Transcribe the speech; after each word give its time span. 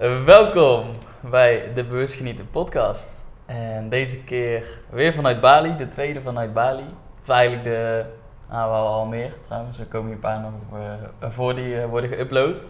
Uh, 0.00 0.24
welkom 0.24 0.84
bij 1.20 1.72
de 1.74 1.84
Bewust 1.84 2.14
Genieten 2.14 2.50
podcast. 2.50 3.20
En 3.46 3.88
deze 3.88 4.24
keer 4.24 4.64
weer 4.90 5.14
vanuit 5.14 5.40
Bali, 5.40 5.76
de 5.76 5.88
tweede 5.88 6.22
vanuit 6.22 6.52
Bali. 6.52 6.84
Of 7.22 7.28
eigenlijk 7.28 7.64
de, 7.64 8.04
nou 8.50 8.70
wel 8.70 8.86
al 8.86 9.04
meer 9.04 9.32
trouwens, 9.46 9.78
er 9.78 9.84
komen 9.84 10.06
hier 10.06 10.14
een 10.14 10.20
paar 10.20 10.40
nog 10.40 10.52
uh, 10.74 11.30
voor 11.30 11.54
die 11.54 11.74
uh, 11.74 11.84
worden 11.84 12.10
geüpload. 12.10 12.62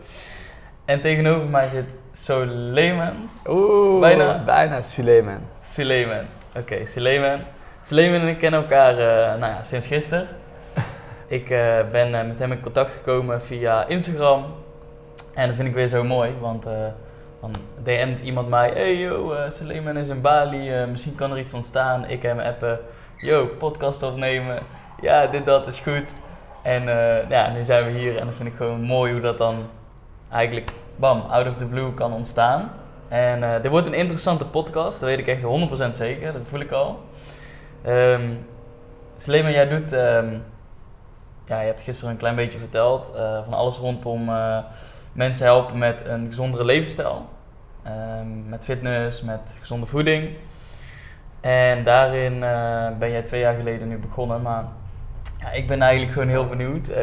En 0.85 1.01
tegenover 1.01 1.49
mij 1.49 1.69
zit 1.69 1.97
Suleiman. 2.13 3.31
Oeh, 3.47 4.01
bijna? 4.01 4.43
Bijna, 4.45 4.83
Suleiman. 4.83 5.41
Suleiman, 5.63 6.25
oké, 6.49 6.59
okay, 6.59 6.85
Suleiman. 6.85 7.41
Suleiman 7.83 8.21
en 8.21 8.29
ik 8.29 8.39
kennen 8.39 8.61
elkaar 8.61 8.95
nou 9.39 9.53
ja, 9.53 9.63
sinds 9.63 9.87
gisteren. 9.87 10.29
Ik 11.27 11.49
ben 11.91 12.11
met 12.11 12.39
hem 12.39 12.53
in 12.53 12.61
contact 12.61 12.95
gekomen 12.95 13.43
via 13.43 13.87
Instagram. 13.87 14.45
En 15.35 15.47
dat 15.47 15.57
vind 15.57 15.69
ik 15.69 15.75
weer 15.75 15.87
zo 15.87 16.05
mooi, 16.05 16.35
want 16.41 16.67
uh, 16.67 16.73
dan 17.41 17.55
DM't 17.83 18.21
iemand 18.21 18.49
mij, 18.49 18.71
hey 18.71 18.97
yo, 18.97 19.33
uh, 19.33 19.51
Suleiman 19.51 19.97
is 19.97 20.09
in 20.09 20.21
Bali, 20.21 20.83
uh, 20.83 20.89
misschien 20.89 21.15
kan 21.15 21.31
er 21.31 21.39
iets 21.39 21.55
ontstaan. 21.55 22.09
Ik 22.09 22.23
hem 22.23 22.39
appen, 22.39 22.79
yo, 23.17 23.47
podcast 23.47 24.03
opnemen, 24.03 24.63
ja, 25.01 25.27
dit, 25.27 25.47
dat 25.47 25.67
is 25.67 25.79
goed. 25.79 26.13
En 26.63 26.85
ja, 27.29 27.51
nu 27.53 27.65
zijn 27.65 27.85
we 27.85 27.99
hier 27.99 28.17
en 28.17 28.27
dat 28.27 28.35
vind 28.35 28.49
ik 28.49 28.55
gewoon 28.57 28.83
mooi 28.83 29.13
hoe 29.13 29.21
dat 29.21 29.39
dan 29.39 29.67
eigenlijk, 30.31 30.73
bam, 30.97 31.21
out 31.21 31.49
of 31.49 31.57
the 31.57 31.65
blue 31.65 31.95
kan 31.95 32.13
ontstaan. 32.13 32.73
En 33.09 33.63
dit 33.63 33.71
wordt 33.71 33.87
een 33.87 33.95
interessante 33.95 34.47
podcast, 34.47 35.01
dat 35.01 35.09
weet 35.09 35.19
ik 35.19 35.27
echt 35.27 35.43
100% 35.87 35.89
zeker, 35.89 36.33
dat 36.33 36.43
voel 36.45 36.61
ik 36.61 36.71
al. 36.71 37.01
Um, 37.87 38.47
Suleiman, 39.17 39.53
jij 39.53 39.69
doet, 39.69 39.93
um, 39.93 40.43
ja, 41.47 41.61
je 41.61 41.67
hebt 41.67 41.83
gisteren 41.83 42.11
een 42.11 42.19
klein 42.19 42.37
beetje 42.37 42.59
verteld 42.59 43.13
van 43.45 43.55
alles 43.55 43.77
rondom 43.77 44.31
mensen 45.13 45.45
helpen 45.45 45.79
met 45.79 46.07
een 46.07 46.27
gezondere 46.27 46.65
levensstijl. 46.65 47.29
Um, 47.87 48.49
met 48.49 48.65
fitness, 48.65 49.23
met 49.23 49.57
gezonde 49.61 49.87
voeding. 49.87 50.31
En 51.41 51.85
daarin 51.85 52.33
uh, 52.33 52.87
ben 52.99 53.11
jij 53.11 53.23
twee 53.23 53.41
jaar 53.41 53.55
geleden 53.55 53.89
nu 53.89 53.99
begonnen. 53.99 54.43
Maar 54.43 54.65
ja, 55.41 55.51
ik 55.51 55.67
ben 55.67 55.83
eigenlijk 55.83 56.13
gewoon 56.13 56.29
heel 56.29 56.47
benieuwd 56.47 56.89
uh, 56.89 56.97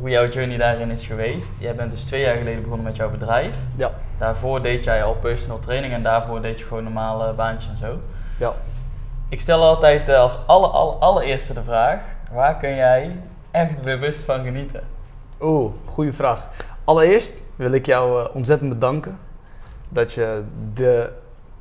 hoe 0.00 0.10
jouw 0.10 0.28
journey 0.28 0.56
daarin 0.56 0.90
is 0.90 1.06
geweest. 1.06 1.60
Jij 1.60 1.74
bent 1.74 1.90
dus 1.90 2.04
twee 2.04 2.20
jaar 2.20 2.36
geleden 2.36 2.62
begonnen 2.62 2.86
met 2.86 2.96
jouw 2.96 3.10
bedrijf. 3.10 3.58
Ja. 3.76 3.90
Daarvoor 4.18 4.62
deed 4.62 4.84
jij 4.84 5.04
al 5.04 5.14
personal 5.14 5.58
training 5.58 5.92
en 5.92 6.02
daarvoor 6.02 6.42
deed 6.42 6.58
je 6.58 6.64
gewoon 6.64 6.82
normale 6.82 7.32
baantjes 7.32 7.70
en 7.70 7.76
zo. 7.76 8.00
Ja. 8.38 8.52
Ik 9.28 9.40
stel 9.40 9.62
altijd 9.62 10.08
uh, 10.08 10.18
als 10.18 10.38
alle, 10.46 10.66
alle, 10.66 10.92
allereerste 10.92 11.54
de 11.54 11.62
vraag: 11.62 11.98
waar 12.32 12.56
kun 12.56 12.74
jij 12.74 13.16
echt 13.50 13.82
bewust 13.82 14.24
van 14.24 14.44
genieten? 14.44 14.82
Oeh, 15.40 15.72
goede 15.84 16.12
vraag. 16.12 16.48
Allereerst 16.84 17.42
wil 17.56 17.72
ik 17.72 17.86
jou 17.86 18.22
uh, 18.22 18.36
ontzettend 18.36 18.70
bedanken 18.70 19.18
dat 19.88 20.12
je, 20.12 20.42
de, 20.74 21.10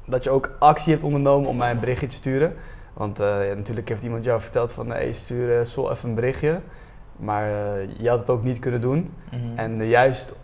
dat 0.05 0.23
je 0.23 0.30
ook 0.30 0.53
actie 0.59 0.91
hebt 0.91 1.03
ondernomen 1.05 1.50
om 1.50 1.58
mij 1.58 1.72
een 1.72 1.80
berichtje 1.80 2.08
te 2.08 2.16
sturen. 2.16 2.53
Want 2.94 3.19
uh, 3.19 3.47
ja, 3.47 3.53
natuurlijk 3.53 3.89
heeft 3.89 4.03
iemand 4.03 4.23
jou 4.23 4.41
verteld 4.41 4.72
van 4.72 4.89
hey, 4.89 5.13
stuur 5.13 5.59
uh, 5.59 5.66
Sol 5.66 5.91
even 5.91 6.09
een 6.09 6.16
berichtje. 6.16 6.59
Maar 7.17 7.50
je 7.97 8.09
had 8.09 8.19
het 8.19 8.30
ook 8.30 8.44
niet 8.44 8.59
kunnen 8.59 8.81
doen. 8.81 9.13
Mm 9.31 9.39
-hmm. 9.39 9.58
En 9.58 9.88
juist 9.88 10.36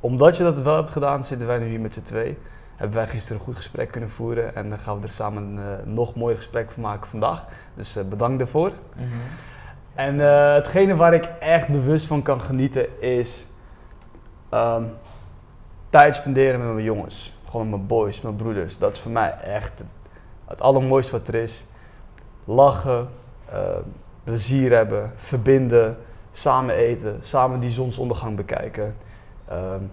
omdat 0.00 0.36
je 0.36 0.42
dat 0.42 0.60
wel 0.60 0.76
hebt 0.76 0.90
gedaan, 0.90 1.24
zitten 1.24 1.46
wij 1.46 1.58
nu 1.58 1.66
hier 1.66 1.80
met 1.80 1.94
z'n 1.94 2.02
twee. 2.02 2.38
Hebben 2.76 2.96
wij 2.96 3.06
gisteren 3.06 3.38
een 3.38 3.44
goed 3.44 3.56
gesprek 3.56 3.90
kunnen 3.90 4.10
voeren 4.10 4.54
en 4.54 4.68
dan 4.68 4.78
gaan 4.78 4.96
we 4.96 5.02
er 5.02 5.12
samen 5.12 5.42
een 5.56 5.94
nog 5.94 6.14
mooier 6.14 6.36
gesprek 6.36 6.70
van 6.70 6.82
maken 6.82 7.08
vandaag. 7.08 7.44
Dus 7.74 7.98
bedankt 8.08 8.38
daarvoor. 8.38 8.68
Mm 8.68 9.02
-hmm. 9.02 9.20
En 9.94 10.18
hetgene 10.54 10.96
waar 10.96 11.14
ik 11.14 11.24
echt 11.40 11.68
bewust 11.68 12.06
van 12.06 12.22
kan 12.22 12.40
genieten 12.40 13.00
is 13.02 13.46
Um, 14.54 14.92
tijd 15.90 16.16
spenderen 16.16 16.60
met 16.60 16.72
mijn 16.72 16.84
jongens. 16.84 17.34
Gewoon 17.44 17.68
met 17.68 17.76
mijn 17.76 17.86
boys, 17.86 18.20
mijn 18.20 18.36
broeders. 18.36 18.78
Dat 18.78 18.92
is 18.92 19.00
voor 19.00 19.12
mij 19.12 19.38
echt 19.38 19.78
het, 19.78 19.86
het 20.44 20.60
allermooiste 20.60 21.12
wat 21.12 21.28
er 21.28 21.34
is. 21.34 21.64
Lachen, 22.44 23.08
uh, 23.52 23.58
plezier 24.24 24.72
hebben, 24.72 25.12
verbinden, 25.16 25.96
samen 26.30 26.74
eten, 26.74 27.18
samen 27.20 27.60
die 27.60 27.70
zonsondergang 27.70 28.36
bekijken. 28.36 28.96
Um, 29.52 29.90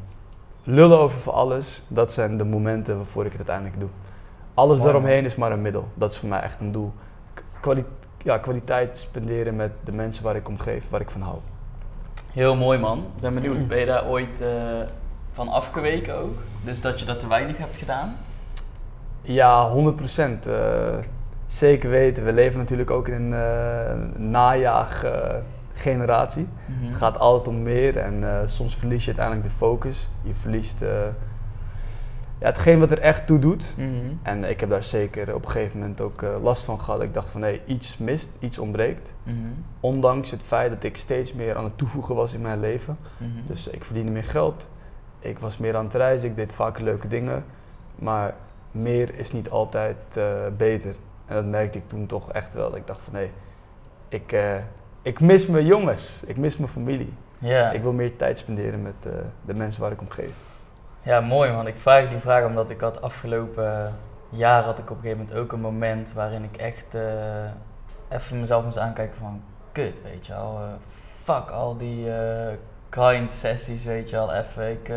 lullen 0.63 1.00
over 1.00 1.18
voor 1.18 1.34
alles, 1.34 1.84
dat 1.88 2.12
zijn 2.12 2.38
de 2.38 2.46
momenten 2.46 2.96
waarvoor 2.96 3.25
ik 3.25 3.30
het 3.31 3.38
uiteindelijk 3.38 3.80
doe. 3.80 3.90
Alles 4.53 4.78
wow. 4.78 4.86
daaromheen 4.86 5.25
is 5.25 5.36
maar 5.36 5.52
een 5.52 5.62
middel. 5.62 5.88
Dat 5.94 6.12
is 6.12 6.18
voor 6.18 6.30
mij 6.30 6.42
echt 6.42 6.59
een 6.59 6.72
doel. 6.72 6.94
Kwali 7.59 7.86
ja, 8.24 8.38
kwaliteit 8.38 8.97
spenderen 8.97 9.56
met 9.56 9.72
de 9.84 9.92
mensen 9.92 10.24
waar 10.24 10.36
ik 10.36 10.47
om 10.47 10.59
geef, 10.59 10.90
waar 10.90 11.02
ik 11.02 11.09
van 11.09 11.22
hou. 11.22 11.38
Heel 12.33 12.55
mooi 12.55 12.79
man. 12.79 12.97
Ik 12.97 13.21
ben 13.21 13.33
benieuwd, 13.33 13.67
ben 13.67 13.79
je 13.79 13.85
daar 13.85 14.07
ooit 14.07 14.41
uh, 14.41 14.47
van 15.31 15.49
afgeweken 15.49 16.16
ook? 16.16 16.38
Dus 16.63 16.81
dat 16.81 16.99
je 16.99 17.05
dat 17.05 17.19
te 17.19 17.27
weinig 17.27 17.57
hebt 17.57 17.77
gedaan? 17.77 18.17
Ja, 19.21 19.69
100 19.69 19.95
procent. 19.95 20.47
Uh, 20.47 20.55
zeker 21.47 21.89
weten. 21.89 22.25
We 22.25 22.33
leven 22.33 22.59
natuurlijk 22.59 22.89
ook 22.89 23.07
in 23.07 23.13
een 23.13 23.31
uh, 23.31 23.94
najaag-generatie. 24.17 26.47
Mm 26.66 26.75
-hmm. 26.79 26.88
Het 26.88 26.95
gaat 26.95 27.19
altijd 27.19 27.47
om 27.47 27.63
meer 27.63 27.97
en 27.97 28.50
soms 28.50 28.75
verlies 28.75 29.05
je 29.05 29.07
uiteindelijk 29.07 29.47
de 29.47 29.53
focus. 29.55 30.09
Je 30.21 30.33
verliest 30.33 30.83
ja, 32.44 32.50
hetgeen 32.50 32.80
wat 32.80 32.92
er 32.92 33.00
echt 33.00 33.26
toe 33.28 33.40
doet. 33.40 33.74
Mm 33.78 33.86
-hmm. 33.86 34.20
En 34.24 34.44
ik 34.44 34.59
heb 34.59 34.70
daar 34.70 34.84
zeker 34.84 35.36
op 35.36 35.46
een 35.46 35.52
gegeven 35.52 35.80
moment 35.80 36.02
ook 36.02 36.22
uh, 36.22 36.44
last 36.44 36.64
van 36.64 36.80
gehad. 36.80 37.02
Ik 37.02 37.14
dacht 37.14 37.30
van 37.30 37.42
nee, 37.42 37.62
iets 37.66 37.98
mist, 37.98 38.30
iets 38.40 38.59
ontbreekt. 38.59 39.14
Mm 39.24 39.34
-hmm. 39.34 39.66
Ondanks 39.80 40.31
het 40.31 40.44
feit 40.44 40.72
dat 40.72 40.84
ik 40.84 40.98
steeds 40.98 41.34
meer 41.34 41.56
aan 41.56 41.64
het 41.64 41.78
toevoegen 41.78 42.16
was 42.16 42.34
in 42.34 42.42
mijn 42.42 42.59
leven. 42.59 42.98
Mm 43.18 43.31
-hmm. 43.34 43.46
Dus 43.46 43.68
ik 43.68 43.84
verdiende 43.84 44.12
meer 44.12 44.24
geld. 44.24 44.68
Ik 45.20 45.40
was 45.40 45.58
meer 45.58 45.76
aan 45.76 45.86
het 45.86 45.94
reizen, 45.94 46.30
ik 46.30 46.36
deed 46.36 46.54
vaker 46.54 46.84
leuke 46.84 47.08
dingen. 47.08 47.46
Maar 47.96 48.34
meer 48.72 49.16
is 49.16 49.31
niet 49.31 49.50
altijd 49.50 49.98
uh, 50.18 50.24
beter. 50.58 50.96
En 51.25 51.36
dat 51.36 51.46
merkte 51.46 51.78
ik 51.78 51.88
toen 51.88 52.06
toch 52.06 52.31
echt 52.31 52.54
wel. 52.54 52.70
Dat 52.70 52.80
ik 52.80 52.88
dacht 52.88 53.04
van 53.04 53.14
nee, 53.14 53.31
ik, 54.10 54.31
uh, 54.31 54.56
ik 55.02 55.20
mis 55.20 55.48
mijn 55.48 55.66
jongens. 55.66 56.24
Ik 56.25 56.38
mis 56.38 56.58
mijn 56.58 56.72
familie. 56.72 57.14
Yeah. 57.40 57.74
Ik 57.74 57.81
wil 57.81 57.94
meer 57.94 58.16
tijd 58.16 58.40
spenderen 58.40 58.81
met 58.81 59.08
de 59.46 59.54
mensen 59.54 59.81
waar 59.81 59.92
ik 59.92 60.02
om 60.02 60.10
geef. 60.10 60.53
Ja, 61.06 61.22
mooi 61.22 61.52
man. 61.52 61.68
Ik 61.68 61.78
vraag 61.78 62.09
die 62.09 62.18
vraag 62.18 62.46
omdat 62.46 62.69
ik 62.69 62.81
had 62.81 63.02
afgelopen 63.02 63.96
jaar 64.30 64.64
had 64.64 64.80
ik 64.80 64.90
op 64.90 64.96
een 64.96 65.02
gegeven 65.02 65.18
moment 65.18 65.38
ook 65.38 65.52
een 65.52 65.59
moment 65.59 66.14
waarin 66.14 66.44
ik 66.44 66.58
echt 66.58 66.96
uh, 66.96 67.02
even 68.09 68.40
mezelf 68.40 68.64
moest 68.64 68.78
aankijken 68.78 69.18
van 69.19 69.42
kut, 69.72 70.02
weet 70.02 70.25
je 70.25 70.34
wel. 70.34 70.59
Uh, 70.62 70.68
fuck 71.24 71.50
al 71.50 71.78
die 71.78 72.08
uh, 72.08 72.13
grind 72.90 73.34
sessies, 73.34 73.84
weet 73.84 74.09
je 74.09 74.16
wel. 74.16 74.34
Even, 74.34 74.72
ik 74.72 74.92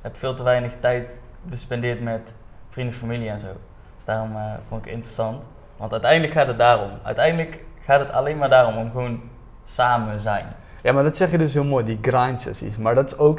heb 0.00 0.16
veel 0.16 0.34
te 0.34 0.42
weinig 0.42 0.72
tijd 0.80 1.20
bespendeerd 1.42 2.02
met 2.02 2.34
vrienden, 2.68 2.94
familie 2.94 3.28
en 3.28 3.40
zo. 3.40 3.52
Dus 3.96 4.04
daarom 4.04 4.30
vond 4.68 4.80
ik 4.80 4.86
het 4.86 4.94
interessant. 4.94 5.48
Want 5.76 5.92
uiteindelijk 5.92 6.32
gaat 6.32 6.46
het 6.46 6.58
daarom. 6.58 6.90
Uiteindelijk 7.02 7.64
gaat 7.80 8.00
het 8.00 8.12
alleen 8.12 8.38
maar 8.38 8.48
daarom 8.48 8.76
om 8.76 8.90
gewoon 8.90 9.20
samen 9.64 10.20
zijn. 10.20 10.46
Ja, 10.82 10.92
maar 10.92 11.04
dat 11.04 11.16
zeg 11.16 11.30
je 11.30 11.38
dus 11.38 11.54
heel 11.54 11.64
mooi, 11.64 11.84
die 11.84 11.98
grind 12.02 12.42
sessies. 12.42 12.76
Maar 12.76 12.94
dat 12.94 13.06
is 13.06 13.18
ook 13.18 13.38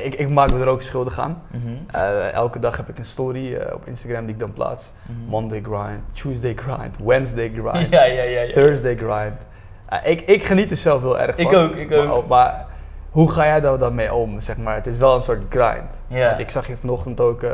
ik, 0.00 0.14
ik, 0.14 0.30
maak 0.30 0.52
me 0.52 0.60
er 0.60 0.66
ook 0.66 0.82
schuldig 0.82 1.18
aan. 1.18 1.42
Mm 1.50 1.60
-hmm. 1.60 1.86
uh, 1.94 2.32
elke 2.32 2.58
dag 2.58 2.76
heb 2.76 2.88
ik 2.88 2.98
een 2.98 3.04
story 3.04 3.52
uh, 3.52 3.60
op 3.72 3.86
Instagram 3.86 4.24
die 4.24 4.34
ik 4.34 4.40
dan 4.40 4.52
plaats. 4.52 4.92
Mm 5.02 5.16
-hmm. 5.16 5.28
Monday 5.28 5.62
grind, 5.62 6.00
Tuesday 6.12 6.54
grind, 6.54 6.96
Wednesday 7.04 7.50
grind, 7.50 7.90
ja, 7.94 8.04
ja, 8.04 8.22
ja, 8.22 8.52
Thursday 8.52 8.96
grind. 8.96 9.46
Uh, 9.92 10.10
ik, 10.10 10.20
ik, 10.20 10.44
geniet 10.44 10.70
er 10.70 10.76
zelf 10.76 11.02
heel 11.02 11.18
erg 11.18 11.36
van. 11.36 11.44
Ik 11.44 11.52
ook, 11.52 11.74
ik 11.74 11.92
ook. 11.92 12.06
Maar, 12.06 12.26
maar, 12.28 12.66
hoe 13.10 13.30
ga 13.30 13.44
jij 13.44 13.60
daar 13.60 13.78
dan 13.78 13.94
mee 13.94 14.14
om? 14.14 14.40
Zeg 14.40 14.56
maar, 14.56 14.74
het 14.74 14.86
is 14.86 14.98
wel 14.98 15.14
een 15.14 15.22
soort 15.22 15.42
grind. 15.48 16.00
Yeah. 16.06 16.40
Ik 16.40 16.50
zag 16.50 16.66
je 16.66 16.76
vanochtend 16.76 17.20
ook, 17.20 17.44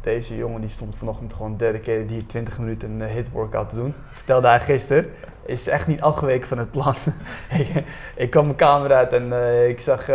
deze 0.00 0.36
jongen 0.36 0.60
die 0.60 0.70
stond 0.70 0.96
vanochtend 0.96 1.32
gewoon 1.32 1.56
dedicated 1.56 2.10
hier 2.10 2.26
20 2.26 2.58
minuten 2.58 3.00
een 3.00 3.08
hit 3.08 3.30
workout 3.30 3.68
te 3.68 3.76
doen. 3.76 3.94
Vertelde 4.12 4.46
hij 4.46 4.60
gisteren. 4.60 5.06
Is 5.46 5.68
echt 5.68 5.86
niet 5.86 6.00
afgeweken 6.00 6.48
van 6.48 6.58
het 6.58 6.70
plan. 6.70 6.94
ik, 7.58 7.84
ik 8.16 8.30
kwam 8.30 8.44
mijn 8.44 8.56
kamer 8.56 8.92
uit 8.92 9.12
en 9.12 9.32
ik 9.68 9.80
zag 9.80 10.08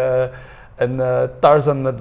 en 0.80 0.94
uh, 0.94 1.24
Tarzan 1.40 1.82
met 1.82 2.00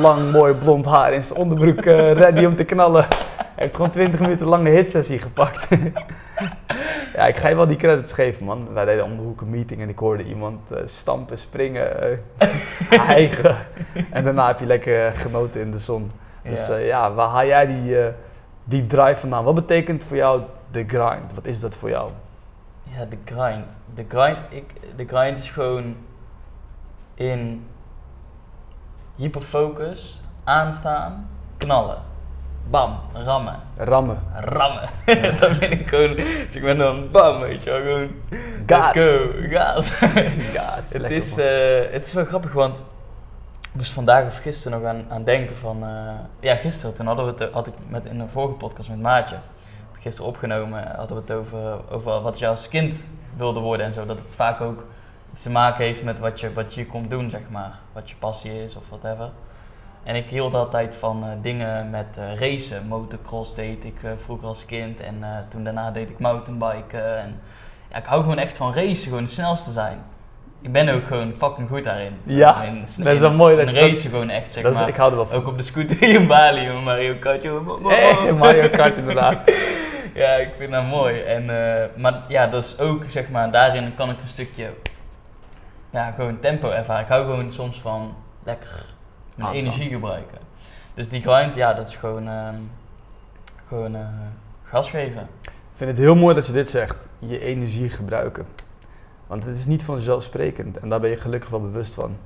lang, 0.00 0.32
mooi 0.32 0.54
blond 0.54 0.84
haar 0.86 1.12
in 1.12 1.24
zijn 1.24 1.38
onderbroek 1.38 1.84
uh, 1.84 2.12
ready 2.12 2.44
om 2.44 2.54
te 2.54 2.64
knallen. 2.64 3.06
Hij 3.36 3.68
heeft 3.68 3.76
gewoon 3.76 3.90
20 3.90 4.20
minuten 4.20 4.46
lange 4.46 4.70
hitsessie 4.70 5.18
gepakt. 5.18 5.68
ja, 7.16 7.26
ik 7.26 7.36
ga 7.36 7.48
je 7.48 7.54
wel 7.54 7.66
die 7.66 7.76
credits 7.76 8.12
geven, 8.12 8.44
man. 8.44 8.72
Wij 8.72 8.84
deden 8.84 9.04
om 9.04 9.16
de 9.16 9.22
hoek 9.22 9.40
een 9.40 9.50
meeting 9.50 9.80
en 9.80 9.88
ik 9.88 9.98
hoorde 9.98 10.24
iemand 10.24 10.72
uh, 10.72 10.78
stampen, 10.84 11.38
springen, 11.38 11.88
hijgen. 13.12 13.56
en 14.10 14.24
daarna 14.24 14.46
heb 14.46 14.58
je 14.58 14.66
lekker 14.66 15.12
genoten 15.12 15.60
in 15.60 15.70
de 15.70 15.78
zon. 15.78 16.10
Dus 16.42 16.66
ja, 16.66 16.76
ja 16.76 17.12
waar 17.12 17.28
haal 17.28 17.46
jij 17.46 17.66
die, 17.66 17.96
die 18.64 18.86
drive 18.86 19.20
vandaan? 19.20 19.44
Wat 19.44 19.54
betekent 19.54 20.04
voor 20.04 20.16
jou 20.16 20.40
de 20.70 20.84
grind? 20.86 21.34
Wat 21.34 21.46
is 21.46 21.60
dat 21.60 21.74
voor 21.74 21.88
jou? 21.88 22.10
Ja, 22.82 23.04
de 23.04 23.18
grind. 23.24 23.78
De 23.94 24.04
grind, 24.08 24.44
ik, 24.48 24.72
de 24.96 25.04
grind 25.06 25.38
is 25.38 25.50
gewoon 25.50 25.96
in 27.14 27.62
hyperfocus, 29.20 30.20
aanstaan, 30.44 31.28
knallen. 31.56 31.98
Bam, 32.70 32.98
rammen. 33.12 33.56
Rammen. 33.76 34.18
Rammen. 34.34 34.88
dat 35.40 35.50
vind 35.56 35.72
ik 35.72 35.88
gewoon, 35.88 36.16
dus 36.16 36.54
ik 36.56 36.62
ben 36.62 36.78
dan 36.78 37.08
bam, 37.10 37.40
weet 37.40 37.62
je 37.62 37.70
wel, 37.70 37.80
gewoon 37.80 38.10
Gas. 38.66 38.94
let's 38.94 38.98
go, 38.98 39.30
gas. 39.48 39.90
Gas. 40.56 40.92
het, 40.92 41.10
is, 41.10 41.38
uh, 41.38 41.92
het 41.92 42.06
is 42.06 42.12
wel 42.12 42.24
grappig, 42.24 42.52
want 42.52 42.78
ik 43.62 43.74
moest 43.76 43.92
vandaag 43.92 44.26
of 44.26 44.36
gisteren 44.36 44.80
nog 44.80 44.88
aan, 44.88 45.04
aan 45.08 45.24
denken 45.24 45.56
van... 45.56 45.82
eh, 45.82 46.12
ja, 46.40 46.56
gisteren, 46.56 46.94
toen 46.94 47.06
hadden 47.06 47.24
we 47.24 47.44
het, 47.44 47.52
had 47.52 47.66
ik 47.66 47.74
met, 47.88 48.04
in 48.04 48.20
een 48.20 48.30
vorige 48.30 48.54
podcast 48.54 48.88
met 48.88 49.00
Maatje... 49.00 49.36
Gisteren 50.00 50.30
opgenomen, 50.30 50.96
hadden 50.96 51.16
we 51.16 51.22
het 51.22 51.32
over, 51.32 51.78
over 51.90 52.20
wat 52.20 52.38
je 52.38 52.46
als 52.48 52.68
kind 52.68 53.04
wilde 53.36 53.60
worden 53.60 53.86
en 53.86 53.92
zo. 53.92 54.06
Dat 54.06 54.18
het 54.18 54.34
vaak 54.34 54.60
ook 54.60 54.84
te 55.32 55.50
maken 55.50 55.84
heeft 55.84 56.02
met 56.04 56.18
wat 56.18 56.40
je, 56.40 56.52
wat 56.52 56.74
je 56.74 56.86
komt 56.86 57.10
doen, 57.10 57.30
zeg 57.30 57.40
maar. 57.50 57.78
Wat 57.92 58.10
je 58.10 58.16
passie 58.18 58.62
is 58.64 58.76
of 58.76 58.88
whatever. 58.88 59.30
En 60.02 60.14
ik 60.14 60.30
hield 60.30 60.54
altijd 60.54 60.96
van 60.96 61.22
eh, 61.24 61.28
dingen 61.42 61.90
met 61.90 62.16
eh, 62.18 62.34
racen. 62.40 62.86
Motocross 62.88 63.54
deed 63.54 63.84
ik 63.84 64.02
eh, 64.02 64.10
vroeger 64.16 64.46
als 64.48 64.64
kind 64.64 65.00
en 65.00 65.24
toen 65.48 65.64
daarna 65.64 65.90
deed 65.90 66.10
ik 66.10 66.18
mountainbiken. 66.18 67.18
En, 67.18 67.40
ja, 67.90 67.96
ik 67.96 68.04
hou 68.04 68.20
gewoon 68.22 68.38
echt 68.38 68.56
van 68.56 68.74
racen, 68.74 69.04
gewoon 69.08 69.22
het 69.22 69.30
snelste 69.32 69.70
zijn. 69.70 69.98
Ik 70.62 70.72
ben 70.72 70.88
ook 70.88 71.06
gewoon 71.06 71.34
fucking 71.38 71.68
goed 71.68 71.84
daarin. 71.84 72.12
Ja, 72.22 72.62
in, 72.62 72.84
dat 72.98 73.14
is 73.14 73.20
wel 73.20 73.32
mooi 73.32 73.56
dat 73.56 73.68
je 73.68 73.74
dat- 73.74 73.82
racen 73.88 74.10
gewoon 74.10 74.28
echt, 74.30 74.52
zeg 74.52 74.62
Dat 74.62 74.72
is, 74.72 74.78
maar. 74.78 74.88
ik 74.88 74.96
hou 74.96 75.10
er 75.10 75.16
wel 75.16 75.26
van. 75.26 75.36
Ook 75.36 75.46
op 75.46 75.56
de 75.58 75.62
scooter 75.64 76.02
in 76.14 76.26
Bali, 76.26 76.80
Mario 76.80 77.14
Kart. 77.20 77.42
Hey, 77.42 78.32
Mario 78.32 78.68
Kart 78.68 78.96
inderdaad. 78.96 79.42
Ja, 80.14 80.32
ik 80.34 80.50
vind 80.56 80.70
dat 80.72 80.84
mooi. 80.86 81.20
En, 81.20 81.44
maar 81.96 82.22
ja, 82.28 82.46
dat 82.46 82.62
is 82.64 82.78
ook, 82.78 83.04
zeg 83.06 83.30
maar, 83.30 83.50
daarin 83.50 83.94
kan 83.94 84.10
ik 84.10 84.16
een 84.22 84.28
stukje, 84.28 84.70
ja, 85.90 86.10
gewoon 86.10 86.38
tempo 86.40 86.70
ervaren. 86.70 87.02
Ik 87.02 87.08
hou 87.08 87.24
gewoon 87.24 87.50
soms 87.50 87.80
van 87.80 88.14
lekker 88.42 88.84
mijn 89.34 89.52
energie 89.54 89.88
gebruiken. 89.88 90.38
Dus 90.94 91.08
die 91.08 91.22
grind, 91.22 91.54
ja, 91.54 91.74
dat 91.74 91.86
is 91.86 91.96
gewoon, 91.96 92.28
ehm, 92.28 92.54
gewoon 93.66 93.94
eh, 93.94 94.06
gas 94.64 94.90
geven. 94.90 95.28
Ik 95.42 95.86
vind 95.86 95.90
het 95.90 95.98
heel 95.98 96.14
mooi 96.16 96.34
dat 96.34 96.46
je 96.46 96.52
dit 96.52 96.70
zegt. 96.70 96.96
Je 97.18 97.38
energie 97.40 97.88
gebruiken. 97.88 98.46
Want 99.26 99.44
het 99.44 99.56
is 99.56 99.66
niet 99.66 99.84
vanzelfsprekend. 99.84 100.78
En 100.78 100.88
daar 100.88 101.00
ben 101.00 101.10
je 101.10 101.16
gelukkig 101.16 101.50
wel 101.50 101.60
bewust 101.60 101.94
van. 101.94 102.16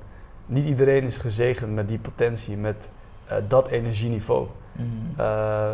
Niet 0.45 0.65
iedereen 0.65 1.03
is 1.03 1.17
gezegend 1.17 1.73
met 1.73 1.87
die 1.87 1.99
potentie, 1.99 2.57
met 2.57 2.89
eh, 3.27 3.37
dat 3.47 3.67
energieniveau. 3.67 4.47
Mhm. 4.71 4.85
Eh, 5.21 5.71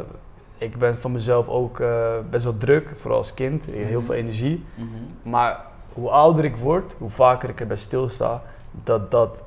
ik 0.58 0.78
ben 0.78 0.98
van 0.98 1.12
mezelf 1.12 1.48
ook 1.48 1.84
best 2.30 2.44
wel 2.44 2.58
druk, 2.58 2.90
vooral 2.94 3.18
als 3.18 3.34
kind. 3.34 3.66
Heel 3.66 3.98
Mhm. 3.98 4.06
veel 4.06 4.16
energie. 4.16 4.66
Mhm. 4.76 5.30
Maar 5.30 5.60
hoe 5.94 6.10
ouder 6.10 6.46
ik 6.46 6.58
word, 6.58 6.96
hoe 6.98 7.10
vaker 7.10 7.50
ik 7.50 7.60
erbij 7.60 7.78
stilsta, 7.78 8.42
dat 8.84 9.12
dat 9.12 9.44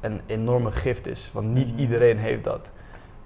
een 0.00 0.20
enorme 0.26 0.70
gift 0.70 1.06
is. 1.06 1.30
Want 1.32 1.48
niet 1.54 1.70
Mhm. 1.72 1.80
iedereen 1.80 2.18
heeft 2.18 2.44
dat. 2.44 2.70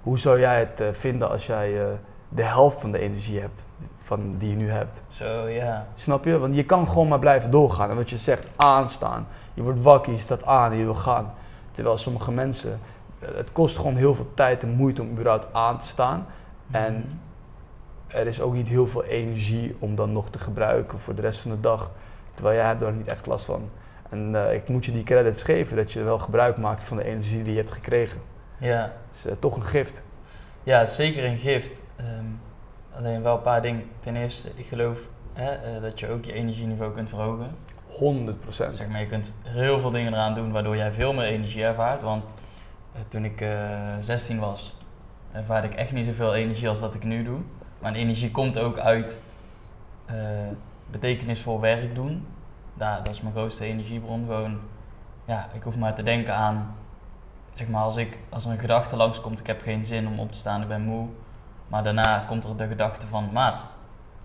Hoe 0.01 0.19
zou 0.19 0.39
jij 0.39 0.59
het 0.59 0.79
eh, 0.81 0.87
vinden 0.91 1.29
als 1.29 1.45
jij 1.45 1.81
eh, 1.81 1.87
de 2.29 2.43
helft 2.43 2.79
van 2.79 2.91
de 2.91 2.99
energie 2.99 3.39
hebt 3.39 3.63
van 4.01 4.35
die 4.37 4.49
je 4.49 4.55
nu 4.55 4.69
hebt? 4.69 5.01
Zo, 5.07 5.47
ja. 5.47 5.87
Snap 5.95 6.25
je? 6.25 6.37
Want 6.39 6.55
je 6.55 6.63
kan 6.65 6.87
gewoon 6.87 7.07
maar 7.07 7.19
blijven 7.19 7.51
doorgaan. 7.51 7.89
En 7.89 7.95
wat 7.95 8.09
je 8.09 8.17
zegt, 8.17 8.47
aanstaan. 8.55 9.27
Je 9.53 9.61
wordt 9.63 9.81
wakker, 9.81 10.13
je 10.13 10.19
staat 10.19 10.45
aan 10.45 10.71
en 10.71 10.77
je 10.77 10.83
wil 10.83 10.93
gaan. 10.95 11.33
Terwijl 11.71 11.97
sommige 11.97 12.31
mensen, 12.31 12.79
eh, 13.19 13.29
het 13.35 13.51
kost 13.51 13.77
gewoon 13.77 13.95
heel 13.95 14.15
veel 14.15 14.31
tijd 14.33 14.63
en 14.63 14.69
moeite 14.69 15.01
om 15.01 15.09
überhaupt 15.09 15.47
aan 15.53 15.77
te 15.77 15.85
staan. 15.85 16.25
En 16.71 16.93
Mhm. 16.93 18.17
er 18.17 18.27
is 18.27 18.41
ook 18.41 18.53
niet 18.53 18.67
heel 18.67 18.87
veel 18.87 19.03
energie 19.03 19.75
om 19.79 19.95
dan 19.95 20.11
nog 20.13 20.29
te 20.29 20.39
gebruiken 20.39 20.99
voor 20.99 21.15
de 21.15 21.21
rest 21.21 21.39
van 21.39 21.51
de 21.51 21.59
dag. 21.59 21.91
Terwijl 22.35 22.57
jij 22.57 22.65
hebt 22.65 22.79
daar 22.79 22.93
niet 22.93 23.07
echt 23.07 23.25
last 23.25 23.45
van. 23.45 23.69
En 24.09 24.35
eh, 24.35 24.53
ik 24.53 24.67
moet 24.67 24.85
je 24.85 24.91
die 24.91 25.03
credits 25.03 25.43
geven 25.43 25.75
dat 25.75 25.91
je 25.91 26.03
wel 26.03 26.19
gebruik 26.19 26.57
maakt 26.57 26.83
van 26.83 26.97
de 26.97 27.03
energie 27.03 27.41
die 27.41 27.53
je 27.53 27.59
hebt 27.59 27.71
gekregen. 27.71 28.21
Ja. 28.57 28.81
Het 28.81 29.17
is 29.17 29.25
eh, 29.25 29.33
toch 29.39 29.55
een 29.55 29.65
gift. 29.65 30.01
Ja, 30.63 30.85
zeker 30.85 31.25
een 31.25 31.37
gift. 31.37 31.81
Ehm, 31.95 32.25
alleen 32.93 33.21
wel 33.21 33.35
een 33.35 33.41
paar 33.41 33.61
dingen. 33.61 33.83
Ten 33.99 34.15
eerste, 34.15 34.49
ik 34.55 34.65
geloof 34.65 35.09
hè, 35.33 35.51
eh, 35.51 35.81
dat 35.81 35.99
je 35.99 36.09
ook 36.09 36.25
je 36.25 36.33
energieniveau 36.33 36.93
kunt 36.93 37.09
verhogen. 37.09 37.55
100 37.87 38.39
procent. 38.39 38.75
Zeg 38.75 38.87
maar, 38.89 38.99
je 38.99 39.07
kunt 39.07 39.37
heel 39.43 39.79
veel 39.79 39.91
dingen 39.91 40.13
eraan 40.13 40.33
doen 40.33 40.51
waardoor 40.51 40.75
jij 40.75 40.93
veel 40.93 41.13
meer 41.13 41.25
energie 41.25 41.63
ervaart. 41.63 42.01
Want 42.01 42.27
toen 43.07 43.25
ik 43.25 43.41
eh 43.41 43.49
16 43.99 44.39
was, 44.39 44.77
ervaarde 45.31 45.67
ik 45.67 45.73
echt 45.73 45.91
niet 45.91 46.05
zoveel 46.05 46.35
energie 46.35 46.69
als 46.69 46.79
dat 46.79 46.95
ik 46.95 47.03
nu 47.03 47.23
doe. 47.23 47.39
Mijn 47.79 47.95
energie 47.95 48.31
komt 48.31 48.59
ook 48.59 48.77
uit 48.77 49.19
betekenisvol 50.99 51.59
werk 51.59 51.95
doen. 51.95 52.27
Daar, 52.73 53.03
dat 53.03 53.13
is 53.13 53.21
mijn 53.21 53.33
grootste 53.33 53.65
energiebron. 53.65 54.25
Gewoon, 54.25 54.59
ja, 55.25 55.49
ik 55.53 55.63
hoef 55.63 55.77
maar 55.77 55.95
te 55.95 56.03
denken 56.03 56.35
aan, 56.35 56.75
zeg 57.53 57.67
maar, 57.67 57.81
als, 57.81 57.95
ik, 57.95 58.19
als 58.29 58.45
er 58.45 58.51
een 58.51 58.59
gedachte 58.59 58.95
langskomt, 58.95 59.39
ik 59.39 59.47
heb 59.47 59.61
geen 59.61 59.85
zin 59.85 60.07
om 60.07 60.19
op 60.19 60.31
te 60.31 60.37
staan, 60.37 60.61
ik 60.61 60.67
ben 60.67 60.81
moe. 60.81 61.07
Maar 61.67 61.83
daarna 61.83 62.23
komt 62.27 62.43
er 62.43 62.57
de 62.57 62.67
gedachte 62.67 63.07
van, 63.07 63.29
maat, 63.33 63.65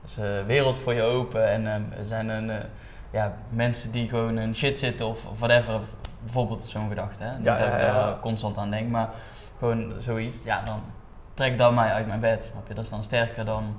is 0.04 0.16
een 0.16 0.46
wereld 0.46 0.78
voor 0.78 0.94
je 0.94 1.02
open 1.02 1.48
en 1.48 1.66
eh, 1.66 1.98
er 1.98 2.06
zijn 2.06 2.28
een, 2.28 2.50
eh, 2.50 2.64
ja, 3.10 3.36
mensen 3.48 3.92
die 3.92 4.08
gewoon 4.08 4.38
in 4.38 4.54
shit 4.54 4.78
zitten 4.78 5.06
of, 5.06 5.26
of 5.26 5.38
whatever. 5.38 5.80
Bijvoorbeeld 6.22 6.62
zo'n 6.62 6.88
gedachte, 6.88 7.22
hè. 7.22 7.30
Ja, 7.30 7.36
dat 7.38 7.58
ja, 7.58 7.76
ik 7.76 7.82
ja. 7.82 8.18
constant 8.20 8.58
aan 8.58 8.70
denk, 8.70 8.88
maar 8.88 9.08
gewoon 9.58 9.92
zoiets. 9.98 10.44
Ja, 10.44 10.62
dan 10.64 10.80
trek 11.34 11.58
dat 11.58 11.74
mij 11.74 11.92
uit 11.92 12.06
mijn 12.06 12.20
bed, 12.20 12.48
snap 12.52 12.68
je. 12.68 12.74
Dat 12.74 12.84
is 12.84 12.90
dan 12.90 13.04
sterker 13.04 13.44
dan, 13.44 13.76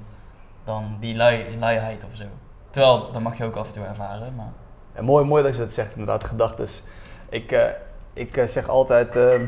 dan 0.63 0.97
die 0.99 1.15
lui, 1.15 1.57
luiheid 1.59 2.03
of 2.03 2.15
zo. 2.15 2.25
Terwijl, 2.71 3.11
dat 3.11 3.21
mag 3.21 3.37
je 3.37 3.43
ook 3.43 3.55
af 3.55 3.67
en 3.67 3.73
toe 3.73 3.83
ervaren, 3.83 4.35
maar... 4.35 4.51
En 4.93 5.03
mooi, 5.03 5.25
mooi 5.25 5.43
dat 5.43 5.53
je 5.53 5.59
dat 5.59 5.71
zegt, 5.71 5.91
inderdaad, 5.91 6.23
gedachtes. 6.23 6.83
Ik, 7.29 7.51
eh, 7.51 7.69
ik 8.13 8.37
eh, 8.37 8.47
zeg 8.47 8.67
altijd, 8.67 9.15
eh, 9.15 9.41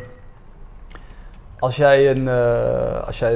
als 1.59 1.75
jij, 1.75 2.09
een, 2.09 2.27
eh, 2.27 3.03
als 3.07 3.19
jij 3.19 3.35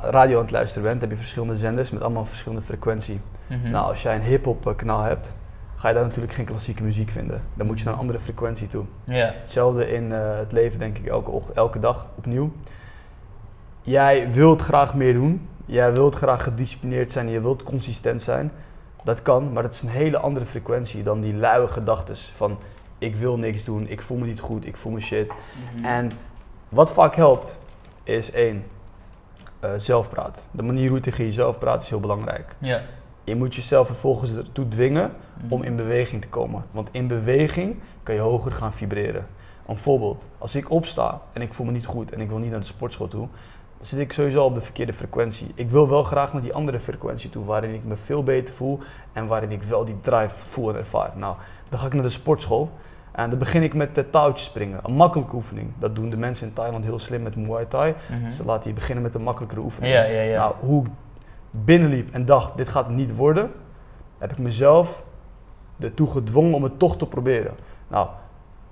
radio 0.00 0.36
aan 0.36 0.42
het 0.42 0.50
luisteren 0.50 0.88
bent, 0.88 1.00
heb 1.00 1.10
je 1.10 1.16
verschillende 1.16 1.56
zenders 1.56 1.90
met 1.90 2.02
allemaal 2.02 2.24
verschillende 2.24 2.62
frequentie. 2.62 3.20
Mhm. 3.46 3.70
Nou, 3.70 3.90
als 3.90 4.02
jij 4.02 4.14
een 4.14 4.22
hip-hop 4.22 4.72
kanaal 4.76 5.02
hebt, 5.02 5.36
ga 5.76 5.88
je 5.88 5.94
daar 5.94 6.04
natuurlijk 6.04 6.34
geen 6.34 6.44
klassieke 6.44 6.82
muziek 6.82 7.10
vinden. 7.10 7.42
Dan 7.54 7.66
moet 7.66 7.78
je 7.78 7.84
naar 7.84 7.94
een 7.94 8.00
andere 8.00 8.18
frequentie 8.18 8.68
toe. 8.68 8.84
Ja, 9.04 9.34
Hetzelfde 9.40 9.92
in 9.92 10.10
het 10.10 10.52
leven, 10.52 10.78
denk 10.78 10.98
ik, 10.98 11.06
elke, 11.06 11.40
elke 11.54 11.78
dag 11.78 12.08
opnieuw. 12.16 12.52
Jij 13.82 14.30
wilt 14.30 14.62
graag 14.62 14.94
meer 14.94 15.12
doen. 15.12 15.48
Jij 15.66 15.92
wilt 15.92 16.14
graag 16.14 16.42
gedisciplineerd 16.42 17.12
zijn. 17.12 17.28
Je 17.28 17.40
wilt 17.40 17.62
consistent 17.62 18.22
zijn. 18.22 18.52
Dat 19.04 19.22
kan, 19.22 19.52
maar 19.52 19.62
dat 19.62 19.74
is 19.74 19.82
een 19.82 19.88
hele 19.88 20.18
andere 20.18 20.46
frequentie 20.46 21.02
dan 21.02 21.20
die 21.20 21.34
luie 21.34 21.68
gedachtes 21.68 22.32
van 22.34 22.58
ik 22.98 23.16
wil 23.16 23.36
niks 23.38 23.64
doen, 23.64 23.88
ik 23.88 24.02
voel 24.02 24.18
me 24.18 24.26
niet 24.26 24.40
goed, 24.40 24.66
ik 24.66 24.76
voel 24.76 24.92
me 24.92 25.00
shit. 25.00 25.32
Mhm. 25.74 25.84
En 25.84 26.10
wat 26.68 26.92
vaak 26.92 27.14
helpt, 27.14 27.58
is 28.04 28.30
één, 28.30 28.64
eh, 29.60 29.70
zelfpraat. 29.76 30.48
De 30.50 30.62
manier 30.62 30.86
hoe 30.88 30.96
je 30.96 31.02
tegen 31.02 31.24
jezelf 31.24 31.58
praat 31.58 31.82
is 31.82 31.88
heel 31.88 32.00
belangrijk. 32.00 32.54
ja. 32.58 32.80
Je 33.24 33.36
moet 33.36 33.54
jezelf 33.54 33.86
vervolgens 33.86 34.34
ertoe 34.36 34.68
dwingen 34.68 35.12
Mhm. 35.42 35.52
om 35.52 35.62
in 35.62 35.76
beweging 35.76 36.22
te 36.22 36.28
komen. 36.28 36.64
Want 36.70 36.88
in 36.92 37.06
beweging 37.06 37.76
kan 38.02 38.14
je 38.14 38.20
hoger 38.20 38.52
gaan 38.52 38.72
vibreren. 38.72 39.26
Een 39.66 39.78
voorbeeld, 39.78 40.26
als 40.38 40.54
ik 40.54 40.70
opsta 40.70 41.20
en 41.32 41.42
ik 41.42 41.54
voel 41.54 41.66
me 41.66 41.72
niet 41.72 41.86
goed 41.86 42.12
en 42.12 42.20
ik 42.20 42.28
wil 42.28 42.38
niet 42.38 42.50
naar 42.50 42.60
de 42.60 42.66
sportschool 42.66 43.08
toe, 43.08 43.28
zit 43.80 43.98
ik 43.98 44.12
sowieso 44.12 44.44
op 44.44 44.54
de 44.54 44.60
verkeerde 44.60 44.92
frequentie. 44.92 45.52
Ik 45.54 45.70
wil 45.70 45.88
wel 45.88 46.02
graag 46.02 46.32
naar 46.32 46.42
die 46.42 46.54
andere 46.54 46.80
frequentie 46.80 47.30
toe, 47.30 47.44
waarin 47.44 47.74
ik 47.74 47.84
me 47.84 47.96
veel 47.96 48.22
beter 48.22 48.54
voel 48.54 48.80
en 49.12 49.26
waarin 49.26 49.50
ik 49.50 49.62
wel 49.62 49.84
die 49.84 50.00
drive 50.00 50.36
voel 50.36 50.68
en 50.68 50.76
ervaar. 50.76 51.12
Nou, 51.14 51.36
dan 51.68 51.78
ga 51.78 51.86
ik 51.86 51.92
naar 51.92 52.02
de 52.02 52.10
sportschool 52.10 52.70
en 53.12 53.30
dan 53.30 53.38
begin 53.38 53.62
ik 53.62 53.74
met 53.74 53.94
de 53.94 54.10
touwtjes 54.10 54.46
springen. 54.46 54.80
Een 54.82 54.94
makkelijke 54.94 55.34
oefening. 55.34 55.72
Dat 55.78 55.94
doen 55.94 56.08
de 56.08 56.16
mensen 56.16 56.48
in 56.48 56.52
Thailand 56.52 56.84
heel 56.84 56.98
slim 56.98 57.22
met 57.22 57.36
Muay 57.36 57.64
Thai. 57.64 57.94
Mhm. 58.10 58.30
Ze 58.30 58.44
laten 58.44 58.68
je 58.68 58.74
beginnen 58.74 59.02
met 59.02 59.14
een 59.14 59.22
makkelijkere 59.22 59.60
oefening. 59.60 59.92
Ja, 59.92 60.02
ja, 60.02 60.20
ja. 60.20 60.38
Nou, 60.38 60.54
hoe 60.58 60.84
ik 60.84 60.90
binnenliep 61.50 62.10
en 62.12 62.24
dacht, 62.24 62.56
dit 62.56 62.68
gaat 62.68 62.86
het 62.86 62.94
niet 62.94 63.16
worden, 63.16 63.50
heb 64.18 64.32
ik 64.32 64.38
mezelf 64.38 65.02
ertoe 65.78 66.10
gedwongen 66.10 66.54
om 66.54 66.62
het 66.62 66.78
toch 66.78 66.96
te 66.96 67.06
proberen. 67.06 67.54
Nou, 67.88 68.08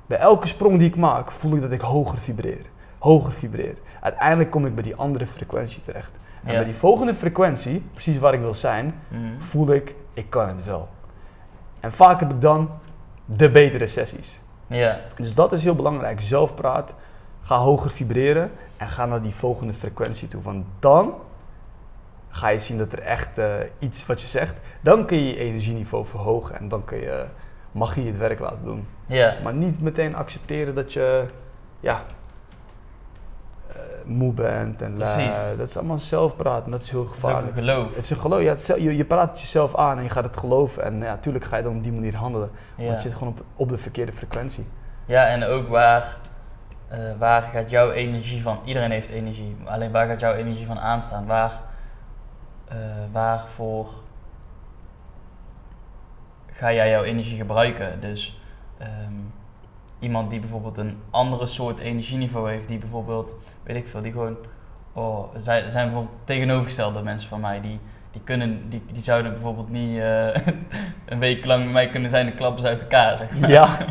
bij 0.06 0.18
elke 0.18 0.46
sprong 0.46 0.78
die 0.78 0.88
ik 0.88 0.96
maak, 0.96 1.32
voel 1.32 1.54
ik 1.54 1.60
dat 1.60 1.72
ik 1.72 1.80
hoger 1.80 2.18
vibreer. 2.18 2.66
Hoger 3.06 3.32
vibreer. 3.32 3.75
Uiteindelijk 4.00 4.50
kom 4.50 4.66
ik 4.66 4.75
bij 4.75 4.82
die 4.82 4.94
andere 4.96 5.26
frequentie 5.26 5.80
terecht. 5.82 6.18
En 6.44 6.50
Ja. 6.52 6.56
bij 6.56 6.64
die 6.64 6.75
volgende 6.75 7.14
frequentie, 7.14 7.84
precies 7.92 8.18
waar 8.18 8.34
ik 8.34 8.40
wil 8.40 8.54
zijn, 8.54 8.94
Mhm. 9.08 9.20
voel 9.40 9.72
ik, 9.72 9.94
ik 10.12 10.30
kan 10.30 10.48
het 10.48 10.64
wel. 10.64 10.88
En 11.80 11.92
vaak 11.92 12.20
heb 12.20 12.30
ik 12.30 12.40
dan 12.40 12.70
de 13.25 13.50
betere 13.50 13.86
sessies. 13.86 14.40
Ja, 14.66 15.00
Dus 15.16 15.34
dat 15.34 15.52
is 15.52 15.62
heel 15.64 15.75
belangrijk. 15.75 16.20
Zelfpraat, 16.20 16.94
ga 17.40 17.56
hoger 17.56 17.90
vibreren 17.90 18.50
en 18.76 18.88
ga 18.88 19.06
naar 19.06 19.22
die 19.22 19.34
volgende 19.34 19.72
frequentie 19.75 20.28
toe. 20.28 20.42
Want 20.42 20.64
dan 20.78 21.14
ga 22.28 22.48
je 22.48 22.60
zien 22.60 22.78
dat 22.78 22.92
er 22.92 22.98
echt 23.00 23.38
eh, 23.38 23.46
iets 23.78 24.06
wat 24.06 24.20
je 24.20 24.26
zegt, 24.26 24.60
dan 24.80 25.06
kun 25.06 25.16
je 25.18 25.25
je 25.26 25.36
energieniveau 25.36 26.06
verhogen 26.06 26.58
en 26.58 26.68
dan 26.68 26.84
kun 26.84 26.98
je, 26.98 27.25
mag 27.72 27.94
je 27.94 28.02
het 28.02 28.16
werk 28.16 28.38
laten 28.38 28.64
doen. 28.64 28.86
ja. 29.06 29.34
Maar 29.42 29.54
niet 29.54 29.82
meteen 29.82 30.14
accepteren 30.16 30.75
dat 30.75 30.92
je 30.92 31.25
ja, 31.80 31.92
eh, 31.92 31.98
moe 34.06 34.32
bent 34.32 34.82
en 34.82 34.98
lui. 34.98 35.28
Precies. 35.28 35.56
Dat 35.56 35.68
is 35.68 35.76
allemaal 35.76 35.98
zelfpraat 35.98 36.64
en 36.64 36.70
dat 36.70 36.82
is 36.82 36.90
heel 36.90 37.04
Dat 37.04 37.16
is 37.16 37.25
ook 37.25 37.25
een 37.25 37.30
gevaarlijk. 37.30 37.56
geloof. 37.56 37.94
Het 37.94 38.04
is 38.04 38.10
een 38.10 38.16
geloof. 38.16 38.42
Ja, 38.42 38.48
het 38.48 38.58
is 38.60 38.66
je, 38.66 38.96
je 38.96 39.04
praat 39.04 39.30
het 39.30 39.40
jezelf 39.40 39.75
aan 39.76 39.96
en 39.96 40.02
je 40.02 40.10
gaat 40.10 40.25
het 40.25 40.36
geloven. 40.36 40.82
En 40.82 40.94
ja, 40.94 41.10
natuurlijk 41.10 41.44
ga 41.44 41.56
je 41.56 41.62
dan 41.62 41.76
op 41.76 41.82
die 41.82 41.92
manier 41.92 42.16
handelen. 42.16 42.50
Want 42.76 42.90
je 43.02 43.08
zit 43.08 43.14
gewoon 43.18 43.28
op, 43.32 43.44
op 43.56 43.68
de 43.68 43.78
verkeerde 43.78 44.12
frequentie. 44.12 44.66
ja, 45.06 45.26
en 45.26 45.44
ook 45.44 45.68
waar, 45.68 46.16
eh, 46.88 46.98
waar 47.18 47.42
gaat 47.42 47.70
jouw 47.70 47.90
energie 47.90 48.42
van... 48.42 48.58
Iedereen 48.64 48.90
heeft 48.90 49.08
energie. 49.08 49.56
Alleen 49.64 49.92
waar 49.92 50.06
gaat 50.08 50.20
jouw 50.20 50.34
energie 50.34 50.66
van 50.66 50.78
aanstaan? 50.78 51.26
Waar, 51.26 51.60
eh, 52.68 52.76
waarvoor 53.12 53.86
ga 56.50 56.72
jij 56.72 56.90
jouw 56.90 57.02
energie 57.02 57.36
gebruiken? 57.36 58.00
Dus 58.00 58.40
ehm, 58.78 59.12
iemand 59.98 60.30
die 60.30 60.40
bijvoorbeeld 60.40 60.78
een 60.78 60.98
andere 61.10 61.46
soort 61.46 61.78
energieniveau 61.78 62.50
heeft, 62.50 62.68
die 62.68 62.78
bijvoorbeeld, 62.78 63.34
weet 63.62 63.76
ik 63.76 63.88
veel, 63.88 64.02
die 64.02 64.12
gewoon, 64.12 64.36
oh, 64.92 65.34
er 65.34 65.42
zijn, 65.42 65.64
bijvoorbeeld 65.70 66.16
tegenovergestelde 66.24 67.02
mensen 67.02 67.28
van 67.28 67.40
mij, 67.40 67.60
die, 67.60 67.78
die, 68.10 68.20
kunnen, 68.24 68.68
die, 68.68 68.82
die 68.92 69.02
zouden 69.02 69.32
bijvoorbeeld 69.32 69.70
niet 69.70 69.98
eh, 69.98 70.26
een 71.12 71.18
week 71.18 71.44
lang 71.44 71.64
bij 71.64 71.72
mij 71.72 71.88
kunnen 71.88 72.10
zijn 72.10 72.26
en 72.26 72.34
klappen 72.34 72.60
ze 72.60 72.68
uit 72.68 72.80
elkaar, 72.80 73.16
zeg 73.16 73.40
maar. 73.40 73.50
Ja. 73.50 73.78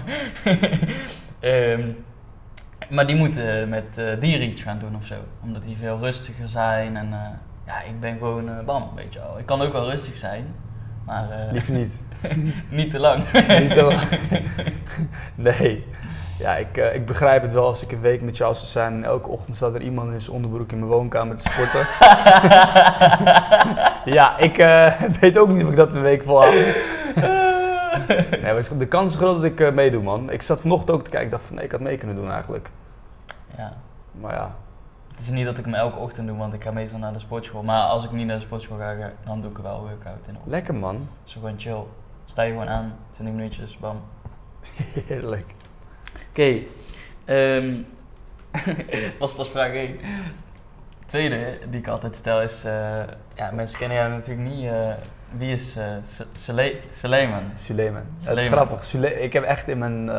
Ehm, 1.39 1.89
maar 2.89 3.07
die 3.07 3.15
moeten 3.15 3.69
met 3.69 3.97
eh, 3.97 4.19
dieren 4.19 4.47
iets 4.47 4.61
gaan 4.61 4.79
doen 4.79 4.95
of 4.95 5.05
zo, 5.05 5.15
omdat 5.43 5.63
die 5.63 5.77
veel 5.77 5.99
rustiger 5.99 6.49
zijn 6.49 6.97
en 6.97 7.13
eh, 7.13 7.19
ja, 7.65 7.81
ik 7.81 7.99
ben 7.99 8.17
gewoon 8.17 8.65
bam, 8.65 8.91
weet 8.95 9.13
je 9.13 9.19
wel. 9.19 9.39
Ik 9.39 9.45
kan 9.45 9.61
ook 9.61 9.71
wel 9.71 9.89
rustig 9.89 10.17
zijn, 10.17 10.55
maar 11.05 11.27
Liever 11.51 11.73
niet. 11.73 11.93
niet 12.69 12.91
te 12.91 12.99
lang. 12.99 13.23
niet 13.61 13.71
te 13.71 13.81
lang. 13.81 14.01
nee. 15.35 15.85
Ja, 16.39 16.55
ik, 16.55 16.77
eh, 16.77 16.95
ik 16.95 17.05
begrijp 17.05 17.41
het 17.41 17.51
wel 17.51 17.65
als 17.65 17.83
ik 17.83 17.91
een 17.91 18.01
week 18.01 18.21
met 18.21 18.37
jou 18.37 18.55
zou 18.55 18.67
zijn 18.67 18.93
en 18.93 19.03
elke 19.03 19.29
ochtend 19.29 19.55
staat 19.55 19.75
er 19.75 19.81
iemand 19.81 20.13
in 20.13 20.21
zijn 20.21 20.35
onderbroek 20.35 20.71
in 20.71 20.79
mijn 20.79 20.91
woonkamer 20.91 21.37
te 21.37 21.41
sporten. 21.51 21.79
ja, 24.13 24.37
ik 24.37 24.57
eh, 24.57 25.01
weet 25.19 25.37
ook 25.37 25.49
niet 25.49 25.63
of 25.63 25.69
ik 25.69 25.75
dat 25.75 25.95
een 25.95 26.01
week 26.01 26.23
volhoud. 26.23 26.53
Nee, 28.41 28.53
maar 28.53 28.77
de 28.77 28.87
kans 28.87 29.13
is 29.13 29.19
groot 29.19 29.35
dat 29.35 29.43
ik 29.43 29.73
meedoe, 29.73 30.03
man. 30.03 30.31
Ik 30.31 30.41
zat 30.41 30.61
vanochtend 30.61 30.91
ook 30.91 31.03
te 31.03 31.09
kijken, 31.09 31.27
ik 31.27 31.33
dacht 31.33 31.45
van 31.45 31.55
nee, 31.55 31.65
ik 31.65 31.71
had 31.71 31.79
mee 31.79 31.97
kunnen 31.97 32.15
doen 32.15 32.31
eigenlijk. 32.31 32.69
ja. 33.57 33.73
Maar 34.11 34.33
ja, 34.33 34.55
Het 35.15 35.23
is 35.23 35.29
niet 35.29 35.45
dat 35.45 35.57
ik 35.57 35.65
hem 35.65 35.73
elke 35.73 35.97
ochtend 35.97 36.27
doe, 36.27 36.37
want 36.37 36.53
ik 36.53 36.63
ga 36.63 36.71
meestal 36.71 36.99
naar 36.99 37.13
de 37.13 37.19
sportschool. 37.19 37.63
Maar 37.63 37.81
als 37.81 38.03
ik 38.03 38.11
niet 38.11 38.27
naar 38.27 38.35
de 38.37 38.41
sportschool 38.43 38.77
ga, 38.77 39.11
dan 39.23 39.41
doe 39.41 39.49
ik 39.51 39.57
wel 39.57 39.79
workout 39.81 40.27
in. 40.27 40.37
lekker 40.45 40.73
man. 40.75 41.07
Zo 41.23 41.39
gewoon 41.39 41.59
chill. 41.59 41.83
Sta 42.25 42.41
je 42.41 42.51
gewoon 42.51 42.69
aan, 42.69 42.95
20 43.11 43.35
minuutjes, 43.35 43.77
bam. 43.77 44.01
Heerlijk. 45.07 45.45
Oké, 46.29 46.59
ehm 47.25 47.73
was 49.19 49.33
pas 49.35 49.49
vraag 49.49 49.71
1. 49.73 49.99
Tweede 51.05 51.57
die 51.69 51.79
ik 51.79 51.87
altijd 51.87 52.15
stel 52.15 52.41
is, 52.41 52.63
eh, 52.63 53.03
ja, 53.35 53.51
mensen 53.53 53.77
kennen 53.77 53.97
jou 53.97 54.09
natuurlijk 54.09 54.49
niet. 54.49 54.65
eh, 54.65 54.93
wie 55.37 55.51
is 55.53 55.75
eh 55.75 55.85
Su- 56.05 56.23
Sule- 56.33 56.79
Suleiman? 56.89 57.43
Suleiman. 57.53 58.01
Het 58.01 58.21
is 58.21 58.27
Suleiman. 58.27 58.51
grappig. 58.57 58.83
Sule- 58.83 59.21
ik 59.21 59.33
heb 59.33 59.43
echt 59.43 59.67
in 59.67 59.77
mijn, 59.77 60.09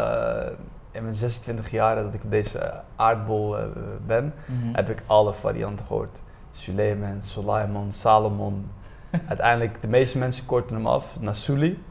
in 0.96 1.02
mijn 1.02 1.14
26 1.14 1.70
jaren 1.70 2.04
dat 2.04 2.14
ik 2.14 2.24
op 2.24 2.30
deze 2.30 2.72
aardbol 2.96 3.58
eh, 3.58 3.64
ben, 4.06 4.34
Mhm. 4.46 4.74
heb 4.74 4.90
ik 4.90 5.02
alle 5.06 5.32
varianten 5.34 5.86
gehoord. 5.86 6.20
Suleiman, 6.52 7.18
Solomon, 7.22 7.92
Salomon. 7.92 8.70
Uiteindelijk, 9.28 9.80
de 9.80 9.88
meeste 9.88 10.18
mensen 10.18 10.46
korten 10.46 10.76
hem 10.76 10.86
af 10.86 11.20
naar 11.20 11.34
Suli 11.36 11.84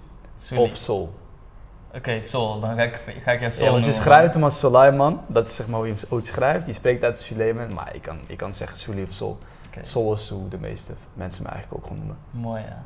of 0.55 0.75
Sol. 0.75 1.13
Oké, 1.95 2.21
Sol, 2.21 2.59
dan 2.59 2.75
ga 2.75 2.81
ik, 2.81 3.01
ga 3.23 3.31
ik 3.31 3.39
jou 3.39 3.51
Sol 3.51 3.65
Ja, 3.65 3.71
want 3.71 3.85
je 3.85 3.91
noemen. 3.91 4.07
schrijft 4.07 4.33
hem 4.33 4.43
als 4.43 4.59
Solomon, 4.59 5.19
dat 5.27 5.47
is 5.47 5.55
zeg 5.55 5.67
maar 5.67 5.77
hoe 5.79 5.87
je 5.87 5.93
hem 5.93 6.03
ooit 6.09 6.27
schrijft. 6.27 6.65
Je 6.67 6.73
spreekt 6.73 7.03
uit 7.03 7.17
Suleiman, 7.17 7.73
maar 7.73 7.95
ik 7.95 8.01
kan, 8.01 8.17
ik 8.27 8.37
kan 8.37 8.53
zeggen 8.53 8.77
Suli 8.77 9.03
of 9.03 9.11
Sol. 9.11 9.37
Sol 9.81 10.13
is 10.13 10.29
hoe 10.29 10.47
de 10.47 10.57
meeste 10.57 10.93
mensen 11.13 11.43
me 11.43 11.49
eigenlijk 11.49 11.77
ook 11.79 11.87
gewoon 11.87 11.97
noemen. 12.05 12.17
Mooi 12.31 12.61
ja. 12.61 12.83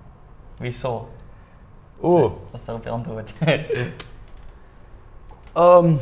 Wie 0.58 0.68
is 0.68 0.80
Sol? 0.80 1.10
Oeh. 2.02 2.22
Wat 2.52 2.60
is 2.60 2.66
daarop 2.66 2.84
je 2.84 2.90
antwoord? 2.90 3.34
Ehm, 5.54 5.96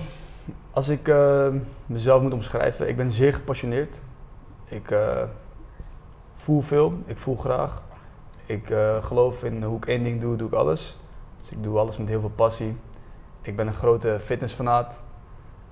als 0.71 0.89
ik 0.89 1.07
eh, 1.07 1.47
mezelf 1.85 2.21
moet 2.21 2.33
omschrijven, 2.33 2.87
ik 2.87 2.97
ben 2.97 3.11
zeer 3.11 3.33
gepassioneerd. 3.33 3.99
Ik 4.69 4.91
eh, 4.91 5.23
voel 6.33 6.61
veel, 6.61 6.93
ik 7.05 7.17
voel 7.17 7.35
graag. 7.35 7.81
Ik 8.45 8.69
eh, 8.69 9.03
geloof 9.03 9.43
in 9.43 9.63
hoe 9.63 9.77
ik 9.77 9.85
één 9.85 10.03
ding 10.03 10.21
doe, 10.21 10.35
doe 10.35 10.47
ik 10.47 10.53
alles. 10.53 10.97
Dus 11.41 11.51
ik 11.51 11.63
doe 11.63 11.77
alles 11.77 11.97
met 11.97 12.07
heel 12.07 12.19
veel 12.19 12.29
passie. 12.35 12.77
Ik 13.41 13.55
ben 13.55 13.67
een 13.67 13.73
grote 13.73 14.17
fitnessfanaat. 14.21 15.03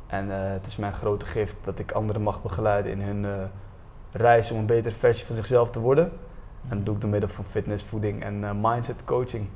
En 0.07 0.31
eh, 0.31 0.51
het 0.51 0.65
is 0.65 0.75
mijn 0.75 0.93
grote 0.93 1.25
gift 1.25 1.55
dat 1.61 1.79
ik 1.79 1.91
anderen 1.91 2.21
mag 2.21 2.41
begeleiden 2.41 2.91
in 2.91 3.01
hun 3.01 3.49
reis 4.11 4.51
om 4.51 4.57
een 4.57 4.65
betere 4.65 4.95
versie 4.95 5.25
van 5.25 5.35
zichzelf 5.35 5.69
te 5.69 5.79
worden. 5.79 6.11
En 6.69 6.77
dat 6.77 6.85
doe 6.85 6.95
ik 6.95 7.01
door 7.01 7.09
middel 7.09 7.29
van 7.29 7.45
fitness, 7.45 7.83
voeding 7.83 8.23
en 8.23 8.61
mindset 8.61 9.03
coaching. 9.05 9.47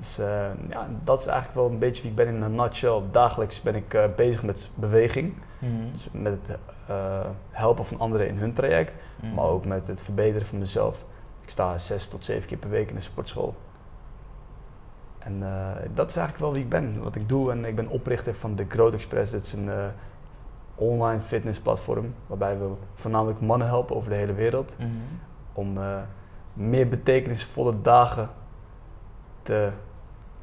Dus 0.00 0.18
eh, 0.18 0.46
ja, 0.68 0.88
dat 1.04 1.20
is 1.20 1.26
eigenlijk 1.26 1.58
wel 1.58 1.68
een 1.70 1.78
beetje 1.78 2.02
wie 2.02 2.10
ik 2.10 2.16
ben 2.16 2.26
in 2.26 2.42
een 2.42 2.54
nutshell. 2.54 3.02
Dagelijks 3.10 3.62
ben 3.62 3.74
ik 3.74 3.94
eh, 3.94 4.04
bezig 4.16 4.42
met 4.42 4.70
beweging. 4.74 5.34
Mhm. 5.58 5.92
Dus 5.92 6.08
met 6.12 6.32
het 6.32 6.58
eh, 6.86 7.20
helpen 7.50 7.86
van 7.86 7.98
anderen 7.98 8.28
in 8.28 8.36
hun 8.36 8.52
traject. 8.52 8.92
Mhm. 9.22 9.34
Maar 9.34 9.44
ook 9.44 9.64
met 9.64 9.86
het 9.86 10.02
verbeteren 10.02 10.46
van 10.46 10.58
mezelf. 10.58 11.04
Ik 11.40 11.50
sta 11.50 11.78
zes 11.78 12.08
tot 12.08 12.24
zeven 12.24 12.48
keer 12.48 12.58
per 12.58 12.70
week 12.70 12.88
in 12.88 12.94
de 12.94 13.00
sportschool. 13.00 13.54
En 15.18 15.42
eh, 15.42 15.88
dat 15.94 16.08
is 16.10 16.16
eigenlijk 16.16 16.44
wel 16.44 16.52
wie 16.52 16.62
ik 16.62 16.68
ben, 16.68 17.02
wat 17.02 17.14
ik 17.14 17.28
doe. 17.28 17.50
En 17.50 17.64
ik 17.64 17.76
ben 17.76 17.88
oprichter 17.88 18.34
van 18.34 18.54
The 18.54 18.64
Growth 18.68 18.94
Express. 18.94 19.32
Dat 19.32 19.42
is 19.42 19.52
een 19.52 19.70
online 20.74 21.20
fitnessplatform 21.20 22.14
waarbij 22.26 22.58
we 22.58 22.68
voornamelijk 22.94 23.40
mannen 23.40 23.66
helpen 23.66 23.96
over 23.96 24.10
de 24.10 24.16
hele 24.16 24.32
wereld 24.34 24.76
Mhm. 24.78 24.88
om 25.52 25.78
meer 26.52 26.88
betekenisvolle 26.88 27.80
dagen 27.80 28.30
te 29.42 29.70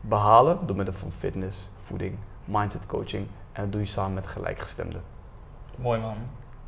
behalen 0.08 0.58
door 0.66 0.76
middel 0.76 0.94
van 0.94 1.12
fitness, 1.12 1.70
voeding, 1.78 2.18
mindset 2.46 2.86
coaching 2.86 3.28
en 3.52 3.64
dat 3.64 3.72
doe 3.72 3.82
je 3.82 3.88
samen 3.88 4.14
met 4.14 4.28
gelijkgestemden. 4.28 5.02
Mooi 5.76 6.00
man. 6.00 6.16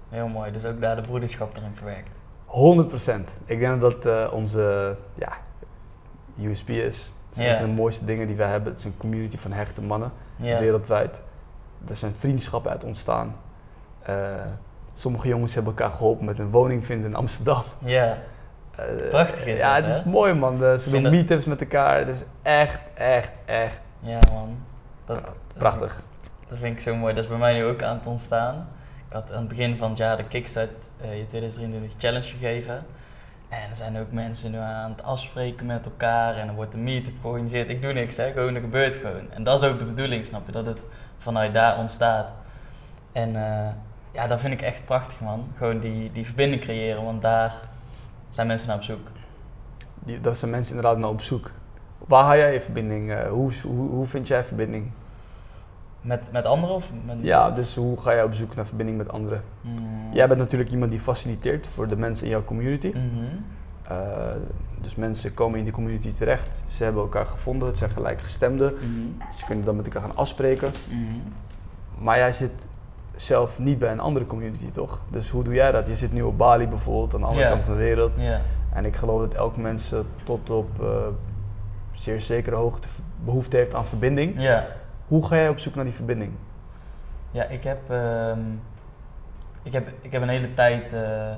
Heel 0.10 0.28
mooi. 0.28 0.52
Dus 0.52 0.66
ook 0.66 0.82
daar 0.82 0.96
de 0.96 1.02
broederschap 1.02 1.56
erin 1.56 1.76
verwerkt. 1.76 2.10
100%. 2.48 3.44
Ik 3.46 3.60
denk 3.60 3.82
dat 3.82 4.04
dat 4.04 4.06
eh, 4.06 4.34
onze 4.34 4.98
ja, 5.14 5.34
USP 6.42 6.70
is. 6.70 7.14
Het 7.30 7.40
is 7.40 7.48
een 7.48 7.58
van 7.58 7.66
de 7.66 7.82
mooiste 7.82 8.06
dingen 8.06 8.28
die 8.28 8.36
wij 8.36 8.50
hebben. 8.50 8.72
Het 8.72 8.80
is 8.80 8.86
een 8.86 8.98
community 8.98 9.38
van 9.38 9.52
hechte 9.52 9.82
mannen 9.82 10.12
wereldwijd. 10.36 11.20
Er 11.88 11.96
zijn 11.96 12.14
vriendschappen 12.14 12.72
uit 12.72 12.84
ontstaan. 12.84 13.36
Eh, 14.02 14.16
sommige 14.94 15.28
jongens 15.28 15.54
hebben 15.54 15.74
elkaar 15.74 15.92
geholpen 15.92 16.26
met 16.26 16.40
een 16.40 16.50
woning 16.50 16.86
vinden 16.86 17.10
in 17.10 17.16
Amsterdam. 17.16 17.64
Ja. 17.80 18.18
Prachtig 19.10 19.46
is 19.46 19.60
Ja, 19.60 19.82
dat, 19.82 19.88
het 19.92 19.98
is 20.06 20.12
mooi 20.12 20.34
man. 20.34 20.58
De- 20.58 20.64
ze 20.66 20.80
vind 20.80 20.92
doen 20.94 21.04
dat- 21.04 21.12
meetups 21.12 21.46
met 21.46 21.62
elkaar. 21.62 21.98
Het 21.98 22.08
is 22.08 22.24
echt, 22.42 22.80
echt, 22.94 23.32
echt 23.46 23.80
Ja 24.00 24.20
man. 24.34 24.64
Dat, 25.06 25.20
prachtig. 25.58 26.02
Dat 26.50 26.58
vind 26.58 26.76
ik 26.76 26.82
zo 26.82 26.96
mooi. 26.96 27.14
Dat 27.14 27.24
is 27.24 27.30
bij 27.30 27.38
mij 27.40 27.54
nu 27.54 27.66
ook 27.66 27.84
aan 27.84 27.98
het 27.98 28.06
ontstaan. 28.06 28.68
Ik 29.08 29.14
had 29.14 29.32
aan 29.34 29.40
het 29.40 29.48
begin 29.48 29.78
van 29.78 29.90
het 29.90 29.98
jaar 29.98 30.18
de 30.18 30.24
Kickstart 30.24 30.70
eh, 31.02 31.18
je 31.18 31.26
2023 31.26 31.92
Challenge 32.02 32.26
gegeven. 32.26 32.86
En 33.50 33.70
er 33.70 33.76
zijn 33.76 33.98
ook 34.00 34.12
mensen 34.12 34.52
nu 34.52 34.58
aan 34.58 34.92
het 34.92 35.04
afspreken 35.04 35.66
met 35.66 35.86
elkaar 35.86 36.36
en 36.36 36.48
er 36.48 36.54
wordt 36.54 36.74
een 36.74 36.84
meetup 36.84 37.14
georganiseerd. 37.22 37.70
Ik 37.70 37.82
doe 37.82 37.94
niks, 37.94 38.18
hè. 38.18 38.32
gewoon 38.32 38.56
er 38.56 38.62
gebeurt 38.62 38.96
gewoon. 38.98 39.32
En 39.34 39.44
dat 39.44 39.62
is 39.64 39.70
ook 39.70 39.78
de 39.80 39.86
bedoeling, 39.86 40.26
snap 40.26 40.46
je, 40.46 40.52
dat 40.52 40.66
het 40.66 40.82
vanuit 41.18 41.54
daar 41.54 41.78
ontstaat. 41.78 42.34
En 43.12 43.36
eh, 43.36 43.68
ja, 44.14 44.28
dat 44.28 44.40
vind 44.40 44.54
ik 44.54 44.62
echt 44.62 44.86
prachtig, 44.86 45.20
man. 45.20 45.48
Gewoon 45.58 45.80
die, 45.80 46.12
die 46.12 46.26
verbinding 46.26 46.62
creëren, 46.62 47.04
want 47.04 47.22
daar 47.22 47.54
zijn 48.30 48.48
mensen 48.48 48.68
naar 48.68 48.78
op 48.78 48.84
zoek. 48.84 49.08
Die, 50.00 50.20
dat 50.22 50.38
zijn 50.38 50.52
mensen 50.52 50.76
inderdaad 50.76 51.00
naar 51.00 51.10
op 51.10 51.22
zoek. 51.22 51.52
Waar 52.08 52.24
haal 52.24 52.38
jij 52.38 52.54
je 52.54 52.62
verbinding? 52.62 53.12
eh, 53.12 53.30
hoe, 53.30 53.52
hoe, 53.64 53.90
hoe 53.90 54.08
vind 54.08 54.28
jij 54.28 54.44
verbinding? 54.44 54.92
Met, 56.02 56.30
met 56.32 56.46
anderen 56.46 56.76
of 56.76 56.92
met 57.06 57.18
Ja, 57.22 57.52
dus 57.52 57.76
hoe 57.76 58.02
ga 58.02 58.14
jij 58.14 58.24
op 58.24 58.34
zoek 58.34 58.56
naar 58.56 58.66
verbinding 58.66 58.98
met 58.98 59.12
anderen? 59.12 59.44
Hmm. 59.62 60.14
Jij 60.14 60.28
bent 60.28 60.40
natuurlijk 60.40 60.72
iemand 60.72 60.92
die 60.92 61.00
faciliteert 61.00 61.68
voor 61.68 61.88
de 61.88 61.96
mensen 61.98 62.26
in 62.26 62.32
jouw 62.32 62.44
community. 62.44 62.88
Mhm. 62.88 63.26
Eh, 63.84 63.98
dus 64.82 64.96
mensen 64.96 65.34
komen 65.34 65.58
in 65.58 65.64
die 65.64 65.74
community 65.74 66.14
terecht. 66.14 66.64
Ze 66.68 66.84
hebben 66.84 67.02
elkaar 67.02 67.26
gevonden. 67.26 67.68
Het 67.68 67.78
zijn 67.78 67.90
gelijkgestemden. 67.90 68.74
Mhm. 68.74 69.32
Ze 69.38 69.46
kunnen 69.46 69.66
dan 69.66 69.76
met 69.76 69.86
elkaar 69.86 70.02
gaan 70.02 70.16
afspreken. 70.16 70.72
Mhm. 70.90 71.16
Maar 72.04 72.18
jij 72.18 72.34
zit 72.34 72.68
zelf 73.22 73.60
niet 73.60 73.80
bij 73.80 73.92
een 73.92 74.00
andere 74.00 74.26
community, 74.26 74.72
toch? 74.72 75.02
Dus 75.10 75.30
hoe 75.30 75.44
doe 75.44 75.54
jij 75.54 75.72
dat? 75.72 75.88
Je 75.88 75.96
zit 75.96 76.14
nu 76.14 76.22
op 76.22 76.38
Bali 76.38 76.68
bijvoorbeeld, 76.68 77.14
aan 77.14 77.20
de 77.20 77.26
andere 77.26 77.44
kant 77.52 77.62
van 77.66 77.74
de 77.74 77.80
wereld. 77.80 78.18
En 78.74 78.86
ik 78.86 78.96
geloof 78.96 79.22
dat 79.22 79.34
elk 79.34 79.58
mens 79.58 79.94
tot 80.24 80.50
op 80.50 80.84
eh, 80.84 80.88
zeer 81.92 82.22
zekere 82.22 82.56
hoogte 82.56 82.88
behoefte 83.24 83.58
heeft 83.58 83.74
aan 83.76 83.86
verbinding. 83.86 84.40
Hoe 85.08 85.28
ga 85.28 85.36
jij 85.36 85.50
op 85.50 85.60
zoek 85.60 85.76
naar 85.76 85.84
die 85.84 85.94
verbinding? 85.94 86.32
Ja, 87.32 87.44
ik 87.44 87.64
heb, 87.64 87.90
ehm, 87.90 88.40
ik 89.64 89.74
heb, 89.74 89.88
ik 90.02 90.12
heb 90.12 90.22
een 90.22 90.30
hele 90.30 90.54
tijd. 90.54 90.94
eh, 90.94 91.32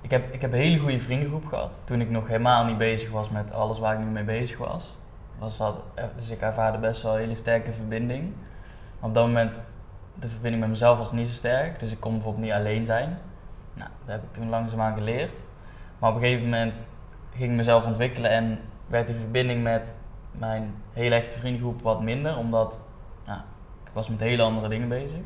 ik, 0.00 0.10
heb, 0.10 0.34
ik 0.34 0.40
heb 0.40 0.52
een 0.52 0.58
hele 0.58 0.78
goede 0.78 1.00
vriendengroep 1.00 1.46
gehad. 1.46 1.80
Toen 1.84 2.00
ik 2.00 2.10
nog 2.10 2.26
helemaal 2.26 2.64
niet 2.64 2.78
bezig 2.78 3.10
was 3.10 3.28
met 3.30 3.52
alles 3.52 3.78
waar 3.78 3.92
ik 3.92 3.98
nu 3.98 4.04
mee 4.04 4.24
bezig 4.24 4.58
was. 4.58 4.96
was 5.38 5.56
dat, 5.56 5.82
eh, 5.94 6.04
dus 6.16 6.30
ik 6.30 6.40
ervaarde 6.40 6.78
best 6.78 7.02
wel 7.02 7.12
een 7.14 7.18
hele 7.20 7.36
sterke 7.36 7.72
verbinding. 7.72 8.32
Op 9.00 9.14
dat 9.14 9.26
moment, 9.26 9.60
de 10.14 10.28
verbinding 10.28 10.62
met 10.62 10.70
mezelf 10.70 10.98
was 10.98 11.12
niet 11.12 11.28
zo 11.28 11.34
sterk. 11.34 11.78
Dus 11.78 11.90
ik 11.90 12.00
kon 12.00 12.12
bijvoorbeeld 12.12 12.44
niet 12.44 12.52
alleen 12.52 12.86
zijn. 12.86 13.18
Nou, 13.74 13.90
dat 14.04 14.14
heb 14.14 14.22
ik 14.22 14.32
toen 14.32 14.48
langzaamaan 14.48 14.94
geleerd. 14.94 15.42
Maar 15.98 16.10
op 16.10 16.16
een 16.16 16.22
gegeven 16.22 16.44
moment 16.44 16.82
ging 17.34 17.50
ik 17.50 17.56
mezelf 17.56 17.84
ontwikkelen 17.84 18.30
en 18.30 18.58
werd 18.86 19.06
die 19.06 19.16
verbinding 19.16 19.62
met 19.62 19.94
mijn 20.30 20.74
hele 20.92 21.14
echte 21.14 21.38
vriendengroep 21.38 21.82
wat 21.82 22.02
minder. 22.02 22.36
Omdat 22.36 22.80
nou, 23.26 23.40
ik 23.84 23.90
was 23.92 24.08
met 24.08 24.20
hele 24.20 24.42
andere 24.42 24.68
dingen 24.68 24.88
bezig. 24.88 25.20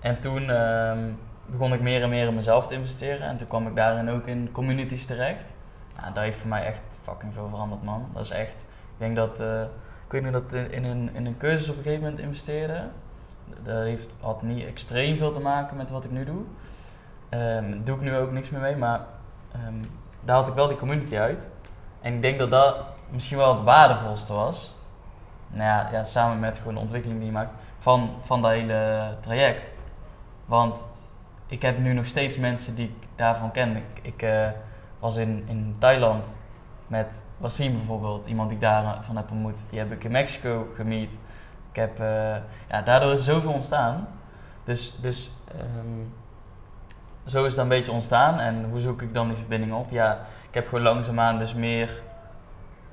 En 0.00 0.20
toen 0.20 0.50
ehm, 0.50 1.12
begon 1.46 1.72
ik 1.72 1.80
meer 1.80 2.02
en 2.02 2.08
meer 2.08 2.26
in 2.26 2.34
mezelf 2.34 2.66
te 2.66 2.74
investeren. 2.74 3.26
En 3.26 3.36
toen 3.36 3.48
kwam 3.48 3.66
ik 3.66 3.76
daarin 3.76 4.10
ook 4.10 4.26
in 4.26 4.52
communities 4.52 5.06
terecht. 5.06 5.52
Ja, 5.96 6.10
dat 6.10 6.22
heeft 6.22 6.38
voor 6.38 6.48
mij 6.48 6.64
echt 6.64 6.98
fucking 7.02 7.32
veel 7.34 7.48
veranderd, 7.48 7.82
man. 7.82 8.08
Dat 8.12 8.24
is 8.24 8.30
echt... 8.30 8.60
Ik 8.62 9.04
denk 9.04 9.16
dat... 9.16 9.40
eh, 9.40 9.62
ik 10.08 10.14
weet 10.14 10.22
nog 10.22 10.32
dat 10.32 10.52
in, 10.52 10.84
een, 10.84 11.10
in 11.14 11.26
een 11.26 11.36
cursus 11.36 11.68
op 11.68 11.76
een 11.76 11.82
gegeven 11.82 12.04
moment 12.04 12.20
investeerde. 12.20 12.82
Dat 13.62 13.82
heeft, 13.82 14.08
had 14.20 14.42
niet 14.42 14.66
extreem 14.66 15.18
veel 15.18 15.30
te 15.30 15.40
maken 15.40 15.76
met 15.76 15.90
wat 15.90 16.04
ik 16.04 16.10
nu 16.10 16.24
doe. 16.24 16.42
Ehm 17.28 17.82
doe 17.84 17.96
ik 17.96 18.02
nu 18.02 18.16
ook 18.16 18.32
niks 18.32 18.50
meer 18.50 18.60
mee, 18.60 18.76
maar 18.76 19.00
ehm, 19.52 19.74
daar 20.20 20.36
had 20.36 20.48
ik 20.48 20.54
wel 20.54 20.68
die 20.68 20.76
community 20.76 21.16
uit. 21.16 21.48
En 22.00 22.14
ik 22.14 22.22
denk 22.22 22.38
dat 22.38 22.50
dat 22.50 22.76
misschien 23.10 23.36
wel 23.36 23.54
het 23.54 23.64
waardevolste 23.64 24.32
was. 24.32 24.76
Nou 25.48 25.62
ja, 25.62 25.88
ja 25.92 26.04
samen 26.04 26.40
met 26.40 26.58
gewoon 26.58 26.74
de 26.74 26.80
ontwikkeling 26.80 27.18
die 27.18 27.28
je 27.28 27.34
maakt 27.34 27.52
van, 27.78 28.10
van 28.22 28.42
dat 28.42 28.50
hele 28.50 29.16
traject. 29.20 29.70
Want 30.46 30.84
ik 31.46 31.62
heb 31.62 31.78
nu 31.78 31.92
nog 31.92 32.06
steeds 32.06 32.36
mensen 32.36 32.74
die 32.74 32.86
ik 32.86 33.08
daarvan 33.16 33.50
ken. 33.50 33.82
Ik, 34.02 34.22
eh, 34.22 34.48
was 34.98 35.16
in, 35.16 35.44
in 35.46 35.76
Thailand 35.78 36.32
met 36.86 37.22
Wasim 37.36 37.72
bijvoorbeeld, 37.72 38.26
iemand 38.26 38.48
die 38.48 38.58
ik 38.58 38.64
daarvan 38.64 39.16
heb 39.16 39.30
ontmoet. 39.30 39.62
Die 39.70 39.78
heb 39.78 39.92
ik 39.92 40.04
in 40.04 40.10
Mexico 40.10 40.66
gemiet. 40.74 41.12
Ik 41.70 41.76
heb, 41.76 42.00
eh, 42.00 42.36
ja, 42.68 42.82
daardoor 42.84 43.12
is 43.12 43.24
zoveel 43.24 43.52
ontstaan. 43.52 44.08
Dus, 44.64 44.96
dus 45.00 45.32
ehm, 45.48 46.04
zo 47.26 47.44
is 47.44 47.52
het 47.52 47.62
een 47.62 47.68
beetje 47.68 47.92
ontstaan. 47.92 48.38
En 48.38 48.64
hoe 48.70 48.80
zoek 48.80 49.02
ik 49.02 49.14
dan 49.14 49.28
die 49.28 49.36
verbinding 49.36 49.72
op? 49.72 49.90
Ja, 49.90 50.20
ik 50.48 50.54
heb 50.54 50.68
gewoon 50.68 50.84
langzaamaan 50.84 51.38
dus 51.38 51.54
meer, 51.54 52.02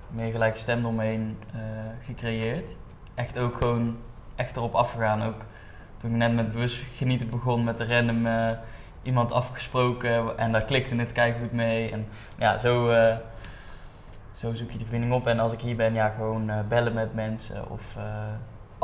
meer 0.09 0.31
gelijke 0.31 0.57
stem 0.57 0.85
omheen 0.85 1.37
eh, 1.53 1.59
gecreëerd. 2.05 2.75
Echt 3.15 3.39
ook 3.39 3.57
gewoon 3.57 3.97
echt 4.35 4.55
erop 4.55 4.73
afgegaan. 4.75 5.23
Ook 5.23 5.41
toen 5.97 6.11
ik 6.11 6.17
net 6.17 6.33
met 6.33 6.51
bewust 6.51 6.83
genieten 6.95 7.29
begon 7.29 7.63
met 7.63 7.77
de 7.77 7.87
random 7.87 8.25
eh, 8.25 8.49
iemand 9.01 9.31
afgesproken 9.31 10.37
en 10.37 10.51
daar 10.51 10.65
klikte 10.65 10.95
het 10.95 11.19
goed 11.39 11.51
mee. 11.51 11.91
En 11.91 12.07
ja, 12.37 12.57
zo, 12.57 12.91
zo 14.33 14.53
zoek 14.53 14.71
je 14.71 14.77
de 14.77 14.83
verbinding 14.83 15.13
op. 15.13 15.27
En 15.27 15.39
als 15.39 15.53
ik 15.53 15.61
hier 15.61 15.75
ben, 15.75 15.93
ja, 15.93 16.09
gewoon 16.09 16.51
bellen 16.67 16.93
met 16.93 17.13
mensen 17.13 17.69
of... 17.69 17.97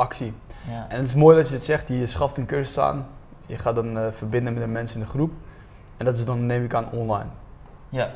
Actie. 0.02 0.32
ja. 0.70 0.86
En 0.88 0.96
het 0.96 1.06
is 1.06 1.14
mooi 1.14 1.36
dat 1.36 1.48
je 1.48 1.54
het 1.54 1.64
zegt, 1.64 1.88
je 1.88 2.06
schaft 2.06 2.36
een 2.36 2.46
cursus 2.46 2.78
aan. 2.78 3.06
Je 3.46 3.58
gaat 3.58 3.74
dan 3.74 3.98
eh, 3.98 4.06
verbinden 4.12 4.52
met 4.52 4.62
de 4.62 4.68
mensen 4.68 5.00
in 5.00 5.04
de 5.04 5.10
groep. 5.10 5.32
En 5.96 6.04
dat 6.04 6.16
is 6.16 6.24
dan, 6.24 6.46
neem 6.46 6.64
ik 6.64 6.74
aan, 6.74 6.90
online. 6.90 7.30
ja. 7.88 8.10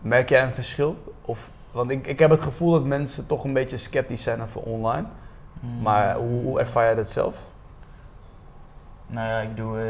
Merk 0.00 0.28
jij 0.28 0.42
een 0.42 0.52
verschil? 0.52 1.14
Of, 1.22 1.50
want 1.72 1.90
ik, 1.90 2.06
ik 2.06 2.18
heb 2.18 2.30
het 2.30 2.42
gevoel 2.42 2.72
dat 2.72 2.84
mensen 2.84 3.26
toch 3.26 3.44
een 3.44 3.52
beetje 3.52 3.76
sceptisch 3.76 4.22
zijn 4.22 4.42
over 4.42 4.60
online. 4.60 5.06
Mm. 5.60 5.82
Maar 5.82 6.16
hoe, 6.16 6.42
hoe 6.42 6.60
ervaar 6.60 6.84
jij 6.84 6.94
dat 6.94 7.08
zelf? 7.08 7.44
Nou 9.06 9.28
ja, 9.28 9.38
ik 9.38 9.56
doe 9.56 9.80
eh, 9.80 9.86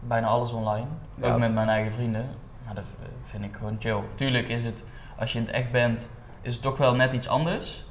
bijna 0.00 0.26
alles 0.26 0.52
online. 0.52 0.86
Ja. 1.14 1.32
Ook 1.32 1.38
met 1.38 1.54
mijn 1.54 1.68
eigen 1.68 1.92
vrienden. 1.92 2.28
Maar 2.64 2.74
dat 2.74 2.84
vind 3.24 3.44
ik 3.44 3.54
gewoon 3.56 3.76
chill. 3.78 4.00
Tuurlijk 4.14 4.48
is 4.48 4.64
het, 4.64 4.84
als 5.18 5.32
je 5.32 5.38
in 5.38 5.44
het 5.44 5.54
echt 5.54 5.70
bent, 5.70 6.08
is 6.40 6.52
het 6.52 6.62
toch 6.62 6.76
wel 6.76 6.94
net 6.94 7.12
iets 7.12 7.28
anders. 7.28 7.84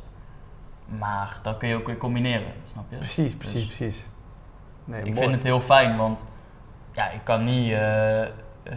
Maar 1.00 1.39
dat 1.41 1.57
kun 1.57 1.67
je 1.67 1.75
ook 1.75 1.86
weer 1.86 1.98
combineren, 1.98 2.53
snap 2.71 2.83
je? 2.89 2.98
Precies, 2.98 3.36
precies, 3.36 3.67
Dus- 3.67 3.77
precies. 3.77 4.05
Nee, 4.86 5.00
ik 5.00 5.05
mooi. 5.05 5.17
vind 5.17 5.31
het 5.31 5.43
heel 5.43 5.62
fijn, 5.62 5.98
want 5.98 6.25
ja, 6.91 7.10
ik 7.10 7.21
kan 7.24 7.43
niet... 7.43 7.71
eh, 7.71 8.21
eh, 8.21 8.27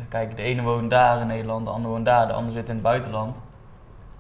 kijk, 0.09 0.37
de 0.37 0.43
ene 0.43 0.63
woont 0.63 0.91
daar 0.91 1.21
in 1.21 1.27
Nederland, 1.27 1.65
de 1.67 1.71
andere 1.73 1.93
woont 1.93 2.05
daar, 2.05 2.27
de 2.27 2.33
andere 2.33 2.59
zit 2.59 2.69
in 2.69 2.75
het 2.75 2.83
buitenland. 2.83 3.37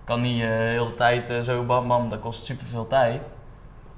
Ik 0.01 0.05
kan 0.05 0.21
niet 0.21 0.43
eh, 0.43 0.49
de 0.49 0.55
hele 0.55 0.95
tijd 0.95 1.45
zo 1.45 1.65
bam 1.65 1.89
bam, 1.89 2.09
dat 2.09 2.21
kost 2.21 2.45
super 2.45 2.67
veel 2.67 2.87
tijd. 2.87 3.31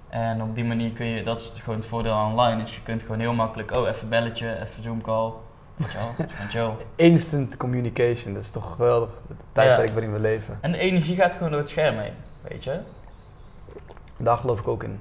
En 0.08 0.42
op 0.42 0.54
die 0.54 0.64
manier 0.64 0.90
kun 0.90 1.06
je, 1.06 1.22
dat 1.22 1.38
is 1.38 1.60
gewoon 1.62 1.78
het 1.78 1.88
voordeel 1.88 2.14
online, 2.16 2.62
is 2.62 2.74
je 2.74 2.82
kunt 2.82 3.02
gewoon 3.02 3.18
heel 3.20 3.32
makkelijk, 3.34 3.70
oh 3.76 3.88
even 3.88 4.08
belletje, 4.08 4.60
even 4.60 4.82
zoom 4.82 5.00
call, 5.02 5.32
chill. 6.48 6.70
Instant 6.96 7.56
communication, 7.56 8.34
dat 8.34 8.42
is 8.42 8.50
toch 8.50 8.74
geweldig. 8.76 9.10
Het 9.28 9.36
tijdperk 9.52 9.90
waarin 9.90 10.12
we 10.12 10.18
leven. 10.18 10.58
En 10.60 10.72
de 10.72 10.78
energie 10.78 11.16
gaat 11.16 11.34
gewoon 11.34 11.50
door 11.50 11.60
het 11.60 11.68
scherm 11.68 11.96
heen, 11.96 12.12
weet 12.48 12.64
je? 12.64 12.80
Daar 14.16 14.36
geloof 14.38 14.60
ik 14.60 14.68
ook 14.68 14.82
in. 14.82 15.00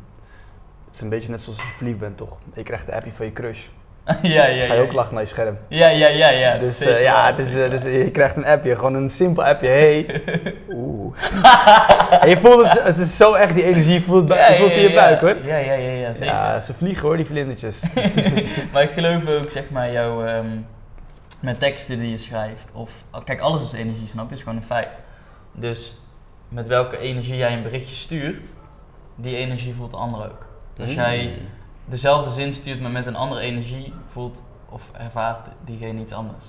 Het 0.85 0.95
is 0.95 1.01
een 1.01 1.09
beetje 1.09 1.29
net 1.29 1.41
zoals 1.41 1.59
als 1.59 1.67
je 1.67 1.75
verliefd 1.75 1.99
bent, 1.99 2.17
toch? 2.17 2.37
Je 2.53 2.63
krijgt 2.63 2.85
de 2.85 2.93
appje 2.95 3.11
van 3.11 3.25
je 3.25 3.33
crush. 3.33 3.65
ja, 4.21 4.45
ja, 4.45 4.65
Ga 4.65 4.73
je 4.73 4.81
ook 4.81 4.93
lachen 4.93 5.13
naar 5.13 5.23
je 5.23 5.29
scherm. 5.29 5.57
Ja, 5.67 5.87
ja, 5.87 6.07
ja, 6.07 6.29
ja. 6.29 6.57
dus 6.57 6.79
eh, 6.81 7.01
ja, 7.01 7.25
het 7.25 7.39
is, 7.39 7.55
eh, 7.55 7.69
dus 7.69 7.83
je 7.83 8.11
krijgt 8.11 8.35
een 8.35 8.45
appje, 8.45 8.75
gewoon 8.75 8.93
een 8.93 9.09
simpel 9.09 9.43
appje. 9.45 9.67
Hey. 9.67 10.23
Oeh. 10.75 11.17
en 12.21 12.29
je 12.29 12.37
voelt 12.39 12.71
het, 12.71 12.83
het 12.83 12.97
is 12.97 13.17
zo 13.17 13.33
echt 13.33 13.53
die 13.55 13.63
energie, 13.63 13.93
je 13.93 14.01
voelt, 14.01 14.17
het 14.19 14.27
bij- 14.27 14.37
Ja, 14.37 14.51
je 14.51 14.57
voelt 14.57 14.69
het 14.69 14.77
in 14.79 14.87
je 14.89 14.93
buik 14.93 15.19
hoor. 15.21 15.35
Ja, 15.45 15.57
ja, 15.57 15.73
ja, 15.73 15.91
ja, 15.91 16.13
zeker. 16.13 16.25
Ja, 16.33 16.59
ze 16.59 16.73
vliegen 16.73 17.07
hoor, 17.07 17.17
die 17.17 17.25
vlindertjes. 17.25 17.81
maar 18.73 18.81
ik 18.83 18.89
geloof 18.89 19.27
ook, 19.27 19.49
zeg 19.49 19.69
maar, 19.69 19.91
jouw, 19.91 20.25
ehm, 20.25 20.47
met 21.41 21.59
teksten 21.59 21.99
die 21.99 22.09
je 22.11 22.17
schrijft, 22.17 22.71
of, 22.73 22.91
kijk, 23.23 23.39
alles 23.39 23.63
is 23.63 23.73
energie, 23.73 24.07
snap 24.07 24.29
je? 24.29 24.35
is 24.35 24.41
gewoon 24.41 24.57
een 24.57 24.63
feit. 24.63 24.99
Dus 25.53 26.01
met 26.49 26.67
welke 26.67 26.97
energie 26.97 27.35
jij 27.35 27.53
een 27.53 27.63
berichtje 27.63 27.95
stuurt, 27.95 28.49
die 29.15 29.35
energie 29.35 29.73
voelt 29.73 29.91
de 29.91 29.97
ander 29.97 30.19
ook. 30.25 30.45
Als 30.79 30.93
jij 30.93 31.37
dezelfde 31.85 32.29
zin 32.29 32.53
stuurt, 32.53 32.81
maar 32.81 32.91
met 32.91 33.05
een 33.05 33.15
andere 33.15 33.41
energie, 33.41 33.93
voelt 34.05 34.43
of 34.69 34.89
ervaart 34.93 35.47
diegene 35.65 36.01
iets 36.01 36.13
anders. 36.13 36.45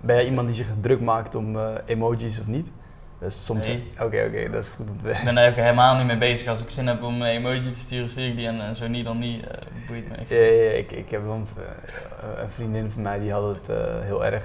Ben 0.00 0.16
jij 0.16 0.24
iemand 0.24 0.46
die 0.46 0.56
zich 0.56 0.66
druk 0.80 1.00
maakt 1.00 1.34
om 1.34 1.56
eh, 1.56 1.68
emojis 1.86 2.40
of 2.40 2.46
niet? 2.46 2.70
Dat 3.18 3.28
is 3.28 3.44
soms. 3.44 3.66
Nee. 3.66 3.92
Oké, 4.00 4.24
oké, 4.28 4.50
dat 4.50 4.64
is 4.64 4.70
goed 4.70 4.90
om 4.90 4.98
te 4.98 5.04
Ik 5.04 5.10
weten. 5.10 5.24
ben 5.24 5.34
daar 5.34 5.48
ook 5.48 5.54
helemaal 5.56 5.96
niet 5.96 6.06
mee 6.06 6.18
bezig. 6.18 6.48
Als 6.48 6.62
ik 6.62 6.70
zin 6.70 6.86
heb 6.86 7.02
om 7.02 7.14
een 7.22 7.28
emoji 7.28 7.70
te 7.70 7.80
sturen, 7.80 8.08
stuur 8.08 8.26
ik 8.28 8.36
die 8.36 8.46
en, 8.46 8.76
zo 8.76 8.86
niet, 8.88 9.04
dan 9.04 9.18
niet. 9.18 9.46
eh 9.46 9.58
boeit 9.88 10.08
me 10.08 10.14
echt. 10.14 10.28
Ja, 10.28 10.36
ja, 10.36 10.62
ja, 10.62 10.70
ik, 10.70 10.90
ik 10.92 11.10
heb 11.10 11.22
een, 11.22 11.46
eh, 11.56 12.42
een 12.42 12.50
vriendin 12.50 12.90
van 12.90 13.02
mij 13.02 13.18
die 13.18 13.32
had 13.32 13.54
het 13.54 13.66
heel 14.02 14.24
erg. 14.24 14.44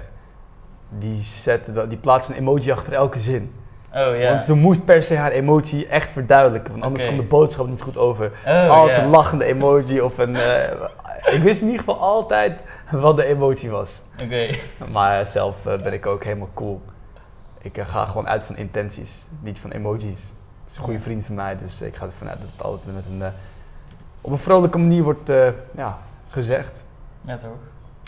Die, 0.98 1.20
zette 1.20 1.72
dat, 1.72 1.88
die 1.90 1.98
plaatste 1.98 2.32
een 2.32 2.38
emoji 2.38 2.70
achter 2.72 2.92
elke 2.92 3.18
zin. 3.18 3.52
Oh 3.96 4.18
ja. 4.18 4.28
Want 4.28 4.42
ze 4.42 4.54
moest 4.54 4.84
per 4.84 5.02
se 5.02 5.16
haar 5.16 5.30
emotie 5.30 5.86
echt 5.86 6.10
verduidelijken, 6.10 6.70
want 6.72 6.84
anders 6.84 7.04
kwam 7.04 7.16
de 7.16 7.22
boodschap 7.22 7.66
niet 7.68 7.82
goed 7.82 7.96
over. 7.96 8.32
Oh, 8.46 8.70
altijd 8.70 8.96
ja. 8.96 9.02
een 9.02 9.08
lachende 9.08 9.44
emoji 9.44 10.00
of 10.00 10.18
een. 10.18 10.36
eh, 10.36 11.34
ik 11.34 11.42
wist 11.42 11.60
in 11.60 11.66
ieder 11.66 11.84
geval 11.84 12.00
altijd 12.00 12.60
wat 12.90 13.16
de 13.16 13.24
emotie 13.24 13.70
was. 13.70 14.02
Oké. 14.22 14.48
Maar 14.92 15.26
zelf 15.26 15.66
eh, 15.66 15.78
ben 15.78 15.92
ik 15.92 16.06
ook 16.06 16.24
helemaal 16.24 16.48
cool. 16.54 16.82
Ik 17.62 17.76
eh, 17.76 17.86
ga 17.88 18.04
gewoon 18.04 18.28
uit 18.28 18.44
van 18.44 18.56
intenties, 18.56 19.26
niet 19.40 19.58
van 19.58 19.70
emojis. 19.70 20.04
Het 20.62 20.70
is 20.70 20.76
een 20.76 20.84
goede 20.84 21.00
vriend 21.00 21.24
van 21.24 21.34
mij, 21.34 21.56
dus 21.56 21.80
ik 21.80 21.96
ga 21.96 22.04
ervan 22.06 22.28
uit 22.28 22.38
dat 22.40 22.48
het 22.56 22.62
altijd 22.62 22.94
met 22.94 23.04
een, 23.10 23.32
op 24.20 24.30
een 24.30 24.38
vrolijke 24.38 24.78
manier 24.78 25.02
wordt 25.02 25.30
ja, 25.76 25.98
gezegd. 26.28 26.84
Ja, 27.20 27.36
toch? 27.36 27.50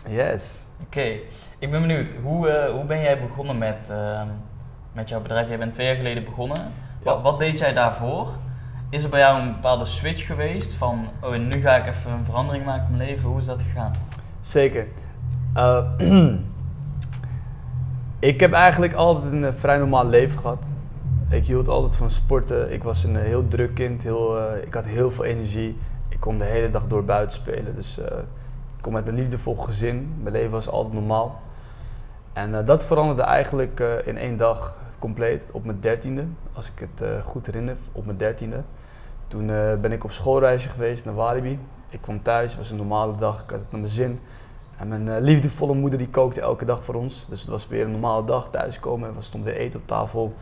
Yes. 0.07 0.65
Oké, 0.83 1.19
ik 1.59 1.71
ben 1.71 1.81
benieuwd. 1.81 2.09
Hoe, 2.23 2.69
hoe 2.73 2.85
ben 2.85 3.01
jij 3.01 3.21
begonnen 3.21 3.59
met, 3.59 3.89
ehm, 3.91 4.27
met 4.93 5.09
jouw 5.09 5.21
bedrijf? 5.21 5.49
Jij 5.49 5.59
bent 5.59 5.73
twee 5.73 5.87
jaar 5.87 5.97
geleden 5.97 6.25
begonnen. 6.25 6.73
Wat, 7.03 7.23
wat 7.23 7.39
deed 7.39 7.59
jij 7.59 7.73
daarvoor? 7.73 8.29
Is 8.91 9.05
er 9.05 9.11
bij 9.11 9.21
jou 9.21 9.41
een 9.41 9.53
bepaalde 9.53 9.85
switch 9.85 10.27
geweest 10.27 10.73
van, 10.73 11.09
oh 11.23 11.35
en 11.35 11.49
nu 11.49 11.61
ga 11.61 11.77
ik 11.77 11.87
even 11.87 12.11
een 12.11 12.25
verandering 12.25 12.65
maken 12.65 12.91
in 12.91 12.97
mijn 12.97 13.09
leven? 13.09 13.29
Hoe 13.29 13.39
is 13.39 13.47
dat 13.47 13.61
gegaan? 13.61 13.93
Zeker. 14.41 14.87
Eh, 15.55 15.85
ik 18.19 18.41
heb 18.41 18.53
eigenlijk 18.53 18.93
altijd 18.93 19.33
een 19.33 19.45
eh, 19.45 19.53
vrij 19.53 19.79
normaal 19.79 20.07
leven 20.07 20.41
gehad. 20.41 20.71
Ik 21.29 21.47
hield 21.47 21.69
altijd 21.69 21.97
van 21.97 22.11
sporten. 22.11 22.73
Ik 22.73 22.83
was 22.83 23.05
een 23.05 23.17
eh, 23.17 23.23
heel 23.23 23.49
druk 23.49 23.75
kind. 23.75 24.03
Heel, 24.03 24.53
ik 24.63 24.75
had 24.75 24.85
heel 24.85 25.11
veel 25.11 25.25
energie. 25.25 25.79
Ik 26.09 26.21
kon 26.21 26.39
de 26.39 26.45
hele 26.45 26.71
dag 26.71 26.87
door 26.87 27.05
buiten 27.05 27.35
spelen. 27.35 27.77
Dus 27.77 27.99
ik 28.77 28.81
kom 28.81 28.97
uit 28.97 29.09
een 29.09 29.15
liefdevol 29.15 29.55
gezin. 29.55 30.15
Mijn 30.23 30.35
leven 30.35 30.51
was 30.51 30.69
altijd 30.69 30.95
normaal. 30.95 31.41
En 32.39 32.55
eh, 32.55 32.67
dat 32.67 32.85
veranderde 32.85 33.23
eigenlijk 33.23 33.81
eh, 33.81 34.07
in 34.07 34.17
één 34.17 34.37
dag 34.37 34.75
compleet 34.99 35.51
op 35.53 35.65
mijn 35.65 35.81
dertiende. 35.81 36.25
Als 36.53 36.73
ik 36.73 36.79
het 36.79 37.01
eh, 37.01 37.25
goed 37.25 37.47
herinner, 37.47 37.77
op 37.93 38.05
mijn 38.05 38.17
dertiende. 38.17 38.63
Toen 39.29 39.47
ben 39.81 39.93
ik 39.93 40.05
op 40.05 40.13
schoolreisje 40.13 40.69
geweest 40.69 41.05
naar 41.05 41.15
Walibi. 41.15 41.59
Ik 41.89 42.01
kwam 42.01 42.23
thuis, 42.23 42.51
het 42.51 42.59
was 42.59 42.71
een 42.71 42.77
normale 42.77 43.19
dag, 43.19 43.43
ik 43.43 43.51
had 43.51 43.61
het 43.61 43.73
naar 43.73 43.81
mijn 43.81 43.93
zin. 43.93 44.19
En 44.79 44.89
mijn 44.89 45.21
liefdevolle 45.21 45.75
moeder 45.75 45.99
die 45.99 46.09
kookte 46.09 46.41
elke 46.41 46.65
dag 46.65 46.85
voor 46.85 46.95
ons. 46.95 47.27
Dus 47.29 47.41
het 47.41 47.51
was 47.51 47.69
weer 47.69 47.85
een 47.85 47.91
normale 47.91 48.25
dag, 48.25 48.51
thuiskomen 48.51 49.09
en 49.09 49.17
er 49.17 49.25
stond 49.25 49.45
weer 49.45 49.57
eten 49.57 49.81
op 49.81 49.87
tafel. 49.87 50.35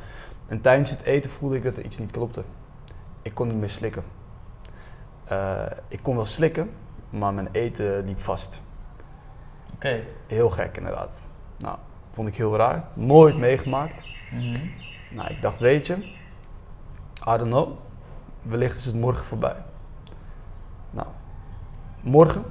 En 0.46 0.60
tijdens 0.60 0.90
het 0.90 1.02
eten 1.02 1.30
voelde 1.30 1.56
ik 1.56 1.62
dat 1.62 1.76
er 1.76 1.84
iets 1.84 1.98
niet 1.98 2.10
klopte. 2.10 2.42
Ik 3.22 3.34
kon 3.34 3.46
niet 3.46 3.56
meer 3.56 3.70
slikken. 3.70 4.02
Ik 5.88 5.98
kon 6.02 6.16
wel 6.16 6.24
slikken, 6.24 6.70
maar 7.10 7.34
mijn 7.34 7.48
eten 7.52 8.04
liep 8.04 8.20
vast. 8.20 8.60
Oké. 9.74 10.00
Heel 10.26 10.50
gek 10.50 10.76
inderdaad. 10.76 11.28
Nou, 11.56 11.78
vond 12.10 12.28
ik 12.28 12.36
heel 12.36 12.56
raar. 12.56 12.84
Nooit 12.94 13.38
meegemaakt. 13.38 14.04
Mhm. 14.30 14.68
Nou, 15.10 15.30
ik 15.30 15.42
dacht, 15.42 15.60
weet 15.60 15.86
je, 15.86 15.94
I 17.28 17.36
don't 17.36 17.50
know, 17.50 17.78
wellicht 18.42 18.76
is 18.76 18.84
het 18.84 18.94
morgen 18.94 19.24
voorbij. 19.24 19.56
Nou, 20.90 21.06
morgen 22.00 22.44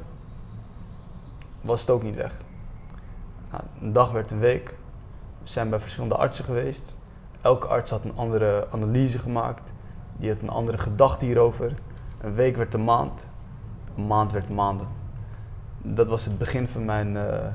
was 1.63 1.81
het 1.81 1.89
ook 1.89 2.03
niet 2.03 2.15
weg. 2.15 2.33
Nou, 3.51 3.63
een 3.81 3.93
dag 3.93 4.11
werd 4.11 4.31
een 4.31 4.39
week. 4.39 4.75
We 5.41 5.49
zijn 5.49 5.69
bij 5.69 5.79
verschillende 5.79 6.15
artsen 6.15 6.45
geweest. 6.45 6.97
Elke 7.41 7.67
arts 7.67 7.91
had 7.91 8.03
een 8.03 8.15
andere 8.15 8.67
analyse 8.71 9.19
gemaakt. 9.19 9.73
Die 10.17 10.29
had 10.29 10.41
een 10.41 10.49
andere 10.49 10.77
gedachte 10.77 11.25
hierover. 11.25 11.73
Een 12.21 12.33
week 12.33 12.55
werd 12.55 12.73
een 12.73 12.83
maand. 12.83 13.27
Een 13.97 14.07
maand 14.07 14.31
werd 14.31 14.49
maanden. 14.49 14.87
Dat 15.81 16.09
was 16.09 16.25
het 16.25 16.37
begin 16.37 16.67
van 16.67 16.85
mijn 16.85 17.17
eh, 17.17 17.45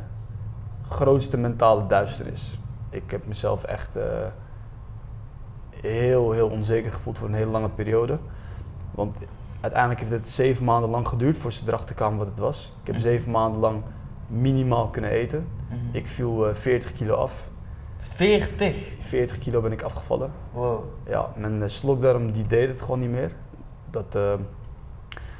grootste 0.91 1.37
mentale 1.39 1.87
duisternis. 1.87 2.59
Ik 2.91 3.11
heb 3.11 3.27
mezelf 3.27 3.65
echt 3.65 3.97
eh, 3.97 4.05
heel, 5.71 6.33
heel 6.33 6.49
onzeker 6.49 6.93
gevoeld 6.93 7.19
voor 7.19 7.29
een 7.29 7.35
hele 7.35 7.51
lange 7.51 7.69
periode. 7.71 8.19
Want 8.91 9.17
Uiteindelijk 9.61 10.01
heeft 10.01 10.13
het 10.13 10.29
zeven 10.29 10.65
maanden 10.65 10.91
lang 10.91 11.09
geduurd 11.09 11.39
voor 11.39 11.53
ze 11.53 11.63
erachter 11.67 11.95
kwamen 11.95 12.19
wat 12.19 12.27
het 12.27 12.39
was. 12.39 12.73
Ik 12.81 12.87
heb 12.87 12.95
Mhm. 12.95 13.05
zeven 13.05 13.31
maanden 13.31 13.61
lang 13.61 13.83
minimaal 14.27 14.89
kunnen 14.89 15.11
eten. 15.11 15.47
Mhm. 15.69 15.97
Ik 15.97 16.09
viel 16.09 16.49
eh, 16.49 16.55
40 16.55 16.93
kilo 16.93 17.15
af. 17.15 17.49
40. 17.99 18.93
40 19.01 19.39
kilo 19.39 19.61
ben 19.61 19.73
ik 19.73 19.83
afgevallen. 19.83 20.31
Wow. 20.53 20.85
Ja, 21.09 21.33
mijn 21.37 21.63
eh, 21.63 21.69
slokdarm 21.69 22.33
die 22.33 22.47
deed 22.47 22.69
het 22.69 22.81
gewoon 22.81 23.01
niet 23.01 23.11
meer. 23.11 23.33
Dat, 23.91 24.19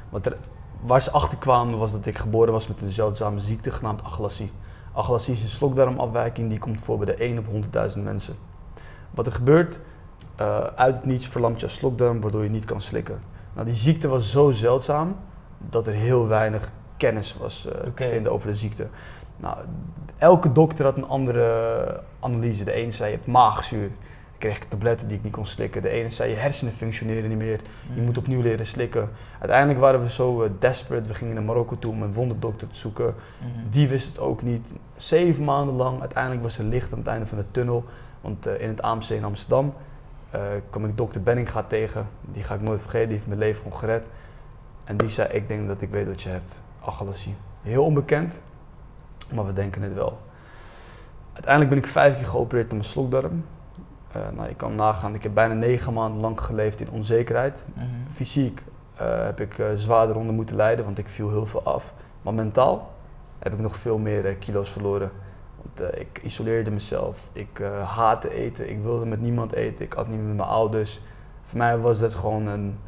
wat 0.09 0.25
er, 0.25 0.37
waar 0.81 1.01
ze 1.01 1.11
achter 1.11 1.37
kwamen 1.37 1.77
was 1.77 1.91
dat 1.91 2.05
ik 2.05 2.17
geboren 2.17 2.53
was 2.53 2.67
met 2.67 2.81
een 2.81 2.89
zeldzame 2.89 3.39
ziekte 3.39 3.71
genaamd 3.71 4.03
aglassie. 4.03 4.51
Een 4.95 5.35
slokdarmafwijking 5.35 6.49
die 6.49 6.59
komt 6.59 6.81
voor 6.81 6.97
bij 6.97 7.05
de 7.05 7.13
1 7.13 7.37
op 7.37 7.45
100.000 7.95 8.03
mensen. 8.03 8.35
Wat 9.11 9.25
er 9.25 9.31
gebeurt, 9.31 9.79
eh, 10.35 10.63
uit 10.75 10.95
het 10.95 11.05
niets 11.05 11.27
verlamt 11.27 11.59
je 11.59 11.67
slokdarm 11.67 12.21
waardoor 12.21 12.43
je 12.43 12.49
niet 12.49 12.65
kan 12.65 12.81
slikken. 12.81 13.19
Nou, 13.53 13.65
die 13.65 13.75
ziekte 13.75 14.07
was 14.07 14.31
zo 14.31 14.51
zeldzaam 14.51 15.15
dat 15.57 15.87
er 15.87 15.93
heel 15.93 16.27
weinig 16.27 16.71
kennis 16.97 17.37
was 17.37 17.67
eh, 17.67 17.73
te 17.95 18.03
vinden 18.03 18.31
over 18.31 18.47
de 18.47 18.55
ziekte. 18.55 18.87
Nou, 19.37 19.57
elke 20.17 20.51
dokter 20.51 20.85
had 20.85 20.97
een 20.97 21.07
andere 21.07 22.03
analyse. 22.19 22.63
De 22.63 22.71
ene 22.71 22.91
zei 22.91 23.09
je 23.09 23.15
hebt 23.15 23.27
maagzuur. 23.27 23.89
Ik 24.41 24.47
kreeg 24.49 24.65
tabletten 24.67 25.07
die 25.07 25.17
ik 25.17 25.23
niet 25.23 25.33
kon 25.33 25.45
slikken. 25.45 25.81
De 25.81 25.89
ene 25.89 26.09
zei 26.09 26.29
je 26.29 26.35
hersenen 26.35 26.73
functioneren 26.73 27.29
niet 27.29 27.37
meer. 27.37 27.59
Je 27.87 27.93
Mhm. 27.95 28.03
moet 28.03 28.17
opnieuw 28.17 28.41
leren 28.41 28.65
slikken. 28.65 29.09
Uiteindelijk 29.39 29.79
waren 29.79 30.01
we 30.01 30.09
zo 30.09 30.41
eh, 30.43 30.49
desperate. 30.59 31.07
We 31.07 31.13
gingen 31.15 31.33
naar 31.33 31.43
Marokko 31.43 31.79
toe 31.79 31.91
om 31.91 32.01
een 32.01 32.13
wonderdokter 32.13 32.67
te 32.67 32.75
zoeken. 32.75 33.05
Mhm. 33.39 33.69
Die 33.69 33.87
wist 33.87 34.07
het 34.07 34.19
ook 34.19 34.41
niet. 34.41 34.71
Zeven 34.95 35.43
maanden 35.43 35.75
lang. 35.75 35.99
Uiteindelijk 35.99 36.43
was 36.43 36.57
er 36.57 36.63
licht 36.63 36.91
aan 36.91 36.97
het 36.97 37.07
einde 37.07 37.25
van 37.25 37.37
de 37.37 37.43
tunnel. 37.51 37.85
Want 38.21 38.45
eh, 38.45 38.61
in 38.61 38.67
het 38.69 38.81
AMC 38.81 39.03
in 39.09 39.23
Amsterdam 39.23 39.73
eh, 40.29 40.41
kwam 40.69 40.85
ik 40.85 40.97
dokter 40.97 41.21
Benninga 41.23 41.63
tegen. 41.63 42.07
Die 42.21 42.43
ga 42.43 42.53
ik 42.55 42.61
nooit 42.61 42.81
vergeten. 42.81 43.07
Die 43.07 43.15
heeft 43.17 43.27
mijn 43.27 43.39
leven 43.39 43.61
gewoon 43.63 43.77
gered. 43.79 44.03
En 44.83 44.97
die 44.97 45.09
zei, 45.09 45.29
ik 45.33 45.47
denk 45.47 45.67
dat 45.67 45.81
ik 45.81 45.89
weet 45.89 46.07
wat 46.07 46.21
je 46.21 46.29
hebt. 46.29 46.59
Achalasie. 46.85 47.35
Heel 47.61 47.85
onbekend. 47.85 48.39
Maar 49.33 49.45
we 49.45 49.53
denken 49.53 49.81
het 49.81 49.93
wel. 49.93 50.19
Uiteindelijk 51.33 51.73
ben 51.73 51.83
ik 51.83 51.87
vijf 51.91 52.15
keer 52.15 52.25
geopereerd 52.25 52.71
aan 52.71 52.77
mijn 52.77 52.89
slokdarm. 52.89 53.43
Eh, 54.13 54.21
nou, 54.35 54.47
je 54.47 54.55
kan 54.55 54.75
nagaan, 54.75 55.15
ik 55.15 55.23
heb 55.23 55.33
bijna 55.33 55.53
negen 55.53 55.93
maanden 55.93 56.21
lang 56.21 56.41
geleefd 56.41 56.81
in 56.81 56.89
onzekerheid. 56.89 57.65
Mhm. 57.73 57.85
Fysiek 58.07 58.63
eh, 58.95 59.23
heb 59.23 59.39
ik 59.39 59.59
eh, 59.59 59.67
zwaarder 59.75 60.15
onder 60.15 60.33
moeten 60.33 60.55
lijden, 60.55 60.85
want 60.85 60.97
ik 60.97 61.07
viel 61.07 61.29
heel 61.29 61.45
veel 61.45 61.63
af. 61.63 61.93
Maar 62.21 62.33
mentaal 62.33 62.93
heb 63.39 63.53
ik 63.53 63.59
nog 63.59 63.75
veel 63.75 63.97
meer 63.97 64.35
kilo's 64.35 64.69
verloren. 64.69 65.11
Want 65.61 65.95
ik 65.95 66.19
isoleerde 66.23 66.71
mezelf, 66.71 67.29
ik 67.33 67.61
haatte 67.85 68.33
eten, 68.33 68.69
ik 68.69 68.81
wilde 68.81 69.05
met 69.05 69.21
niemand 69.21 69.53
eten, 69.53 69.85
ik 69.85 69.93
at 69.93 70.07
niet 70.07 70.25
met 70.25 70.35
mijn 70.35 70.49
ouders. 70.49 71.01
Voor 71.41 71.57
mij 71.57 71.77
was 71.77 71.99
dat 71.99 72.15
gewoon 72.15 72.47
een 72.47 72.79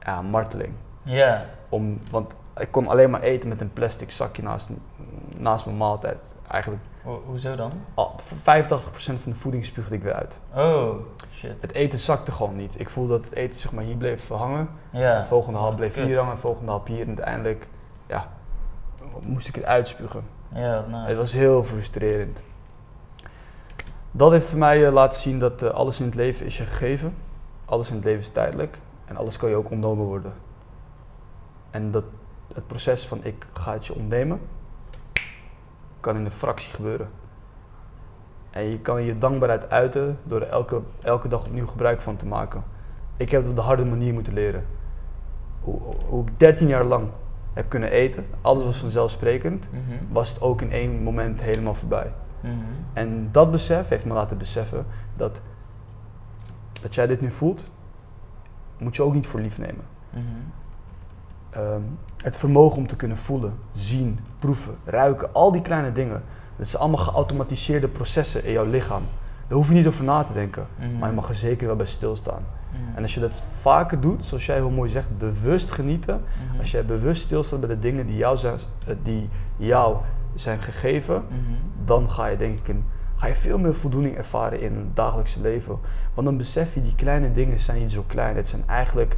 ja, 0.00 0.22
marteling. 0.22 0.72
Ja. 1.02 1.44
Om, 1.68 1.98
want 2.10 2.34
ik 2.60 2.70
kon 2.70 2.88
alleen 2.88 3.10
maar 3.10 3.20
eten 3.20 3.48
met 3.48 3.60
een 3.60 3.72
plastic 3.72 4.10
zakje 4.10 4.42
naast, 4.42 4.68
naast 5.36 5.64
mijn 5.64 5.76
maaltijd. 5.76 6.34
Eigenlijk 6.48 6.82
Ho- 7.02 7.22
hoezo 7.26 7.56
dan? 7.56 7.72
al, 7.94 8.14
85% 8.18 9.20
van 9.20 9.30
de 9.32 9.34
voeding 9.38 9.64
spuugde 9.64 9.94
ik 9.94 10.02
weer 10.02 10.12
uit. 10.14 10.40
Oh, 10.54 10.94
shit. 11.32 11.62
Het 11.62 11.72
eten 11.72 11.98
zakte 11.98 12.32
gewoon 12.32 12.56
niet. 12.56 12.80
Ik 12.80 12.90
voelde 12.90 13.12
dat 13.12 13.24
het 13.24 13.34
eten 13.34 13.60
zeg 13.60 13.72
maar, 13.72 13.84
hier 13.84 13.96
bleef 13.96 14.28
hangen. 14.28 14.68
Ja. 14.90 15.18
De 15.20 15.26
volgende 15.26 15.58
hap 15.58 15.76
bleef 15.76 15.92
Kut. 15.92 16.04
hier 16.04 16.18
hangen, 16.18 16.34
de 16.34 16.40
volgende 16.40 16.70
hap 16.70 16.86
hier. 16.86 17.00
En 17.00 17.06
uiteindelijk 17.06 17.66
ja, 18.06 18.28
moest 19.26 19.48
ik 19.48 19.54
het 19.54 19.64
uitspugen. 19.64 20.22
Ja, 20.54 20.84
nou. 20.88 21.08
Het 21.08 21.16
was 21.16 21.32
heel 21.32 21.64
frustrerend. 21.64 22.40
Dat 24.10 24.30
heeft 24.30 24.46
voor 24.46 24.58
mij 24.58 24.86
eh, 24.86 24.92
laten 24.92 25.20
zien 25.20 25.38
dat 25.38 25.62
eh, 25.62 25.70
alles 25.70 26.00
in 26.00 26.06
het 26.06 26.14
leven 26.14 26.46
is 26.46 26.56
je 26.56 26.64
gegeven. 26.64 27.14
Alles 27.64 27.88
in 27.90 27.94
het 27.96 28.04
leven 28.04 28.20
is 28.20 28.28
tijdelijk. 28.30 28.78
En 29.04 29.16
alles 29.16 29.36
kan 29.36 29.48
je 29.48 29.56
ook 29.56 29.70
ontnomen 29.70 30.04
worden. 30.04 30.32
En 31.70 31.90
dat 31.90 32.04
het 32.54 32.66
proces 32.66 33.06
van 33.06 33.24
ik 33.24 33.46
ga 33.52 33.72
het 33.72 33.86
je 33.86 33.94
ontnemen, 33.94 34.40
kan 36.00 36.16
in 36.16 36.24
een 36.24 36.30
fractie 36.30 36.74
gebeuren. 36.74 37.08
En 38.50 38.62
je 38.62 38.78
kan 38.80 39.02
je 39.02 39.18
dankbaarheid 39.18 39.70
uiten 39.70 40.18
door 40.24 40.40
er 40.40 40.48
elke, 40.48 40.80
elke 41.02 41.28
dag 41.28 41.46
opnieuw 41.46 41.66
gebruik 41.66 42.00
van 42.00 42.16
te 42.16 42.26
maken. 42.26 42.62
Ik 43.16 43.30
heb 43.30 43.40
het 43.40 43.50
op 43.50 43.56
de 43.56 43.62
harde 43.62 43.84
manier 43.84 44.12
moeten 44.12 44.32
leren. 44.32 44.66
Hoe, 45.60 45.80
hoe 46.06 46.22
ik 46.22 46.38
13 46.38 46.66
jaar 46.68 46.84
lang 46.84 47.08
heb 47.52 47.68
kunnen 47.68 47.90
eten, 47.90 48.26
alles 48.40 48.64
was 48.64 48.76
vanzelfsprekend 48.76 49.68
Mhm. 49.72 49.80
was 50.12 50.28
het 50.28 50.40
ook 50.40 50.60
in 50.62 50.70
één 50.72 51.02
moment 51.02 51.42
helemaal 51.42 51.74
voorbij. 51.74 52.12
Mhm. 52.40 52.54
En 52.92 53.28
dat 53.32 53.50
besef 53.50 53.88
heeft 53.88 54.04
me 54.04 54.14
laten 54.14 54.38
beseffen 54.38 54.86
dat, 55.16 55.40
dat 56.80 56.94
jij 56.94 57.06
dit 57.06 57.20
nu 57.20 57.30
voelt, 57.30 57.70
moet 58.78 58.96
je 58.96 59.02
ook 59.02 59.14
niet 59.14 59.26
voor 59.26 59.40
lief 59.40 59.58
nemen. 59.58 59.84
Mhm. 60.10 60.24
Ehm, 61.50 61.80
het 62.24 62.36
vermogen 62.36 62.78
om 62.78 62.86
te 62.86 62.96
kunnen 62.96 63.16
voelen, 63.16 63.54
zien, 63.72 64.18
proeven, 64.38 64.74
ruiken, 64.84 65.34
al 65.34 65.52
die 65.52 65.62
kleine 65.62 65.92
dingen. 65.92 66.22
Dat 66.56 66.68
zijn 66.68 66.82
allemaal 66.82 67.04
geautomatiseerde 67.04 67.88
processen 67.88 68.44
in 68.44 68.52
jouw 68.52 68.64
lichaam. 68.64 69.02
Daar 69.46 69.58
hoef 69.58 69.68
je 69.68 69.74
niet 69.74 69.86
over 69.86 70.04
na 70.04 70.22
te 70.22 70.32
denken, 70.32 70.66
Mhm. 70.78 70.98
maar 70.98 71.08
je 71.08 71.14
mag 71.14 71.28
er 71.28 71.34
zeker 71.34 71.66
wel 71.66 71.76
bij 71.76 71.86
stilstaan. 71.86 72.42
Mhm. 72.70 72.96
En 72.96 73.02
als 73.02 73.14
je 73.14 73.20
dat 73.20 73.44
vaker 73.60 74.00
doet, 74.00 74.24
zoals 74.24 74.46
jij 74.46 74.56
heel 74.56 74.70
mooi 74.70 74.90
zegt, 74.90 75.18
bewust 75.18 75.70
genieten. 75.70 76.20
Mhm. 76.50 76.60
Als 76.60 76.70
jij 76.70 76.84
bewust 76.84 77.22
stilstaat 77.22 77.60
bij 77.60 77.68
de 77.68 77.78
dingen 77.78 78.06
die 78.06 78.16
jou 78.16 78.36
zijn, 78.36 78.58
eh, 78.86 78.94
die 79.02 79.28
jou 79.56 79.96
zijn 80.34 80.58
gegeven, 80.62 81.22
dan 81.84 82.10
ga 82.10 82.26
je 82.26 82.36
denk 82.36 82.58
ik 82.58 82.68
een, 82.68 82.84
ga 83.16 83.26
je 83.26 83.34
veel 83.36 83.58
meer 83.58 83.74
voldoening 83.74 84.16
ervaren 84.16 84.60
in 84.60 84.76
het 84.76 84.96
dagelijkse 84.96 85.40
leven. 85.40 85.78
Want 86.14 86.26
dan 86.26 86.36
besef 86.36 86.74
je, 86.74 86.82
die 86.82 86.94
kleine 86.94 87.32
dingen 87.32 87.58
zijn 87.58 87.78
niet 87.78 87.92
zo 87.92 88.04
klein. 88.06 88.36
Het 88.36 88.48
zijn 88.48 88.62
eigenlijk, 88.66 89.16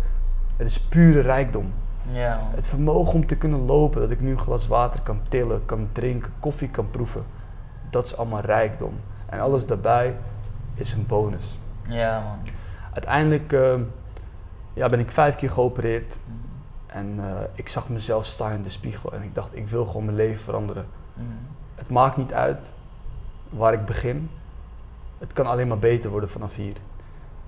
het 0.56 0.66
is 0.66 0.80
pure 0.80 1.20
rijkdom. 1.20 1.72
Ja. 2.10 2.40
Het 2.54 2.66
vermogen 2.66 3.14
om 3.14 3.26
te 3.26 3.36
kunnen 3.36 3.64
lopen, 3.64 4.00
dat 4.00 4.10
ik 4.10 4.20
nu 4.20 4.30
een 4.30 4.38
glas 4.38 4.66
water 4.66 5.00
kan 5.00 5.20
tillen, 5.28 5.64
kan 5.66 5.88
drinken, 5.92 6.32
koffie 6.40 6.68
kan 6.68 6.90
proeven. 6.90 7.24
Dat 7.90 8.06
is 8.06 8.16
allemaal 8.16 8.40
rijkdom. 8.40 9.00
En 9.26 9.40
alles 9.40 9.66
daarbij 9.66 10.16
is 10.74 10.92
een 10.92 11.06
bonus. 11.06 11.58
Ja, 11.88 12.20
man. 12.20 12.38
Uiteindelijk 12.92 13.52
eh, 13.52 13.74
ja, 14.72 14.88
ben 14.88 15.00
ik 15.00 15.10
vijf 15.10 15.34
keer 15.34 15.50
geopereerd. 15.50 16.20
Mhm. 16.24 16.36
En 16.86 17.18
eh, 17.18 17.40
ik 17.54 17.68
zag 17.68 17.88
mezelf 17.88 18.24
staan 18.24 18.52
in 18.52 18.62
de 18.62 18.70
spiegel 18.70 19.12
en 19.12 19.22
ik 19.22 19.34
dacht, 19.34 19.56
ik 19.56 19.68
wil 19.68 19.86
gewoon 19.86 20.04
mijn 20.04 20.16
leven 20.16 20.44
veranderen. 20.44 20.86
Mhm. 21.14 21.26
Het 21.74 21.88
maakt 21.88 22.16
niet 22.16 22.32
uit 22.32 22.72
waar 23.48 23.72
ik 23.72 23.84
begin. 23.84 24.30
Het 25.18 25.32
kan 25.32 25.46
alleen 25.46 25.68
maar 25.68 25.78
beter 25.78 26.10
worden 26.10 26.28
vanaf 26.28 26.54
hier. 26.54 26.76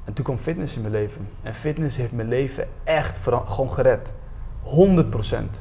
En 0.04 0.12
toen 0.12 0.24
kwam 0.24 0.36
fitness 0.36 0.76
in 0.76 0.80
mijn 0.80 0.92
leven. 0.92 1.28
En 1.42 1.54
fitness 1.54 1.96
heeft 1.96 2.12
mijn 2.12 2.28
leven 2.28 2.68
echt 2.84 3.18
gewoon 3.26 3.70
gered. 3.70 4.12
100%. 4.64 5.60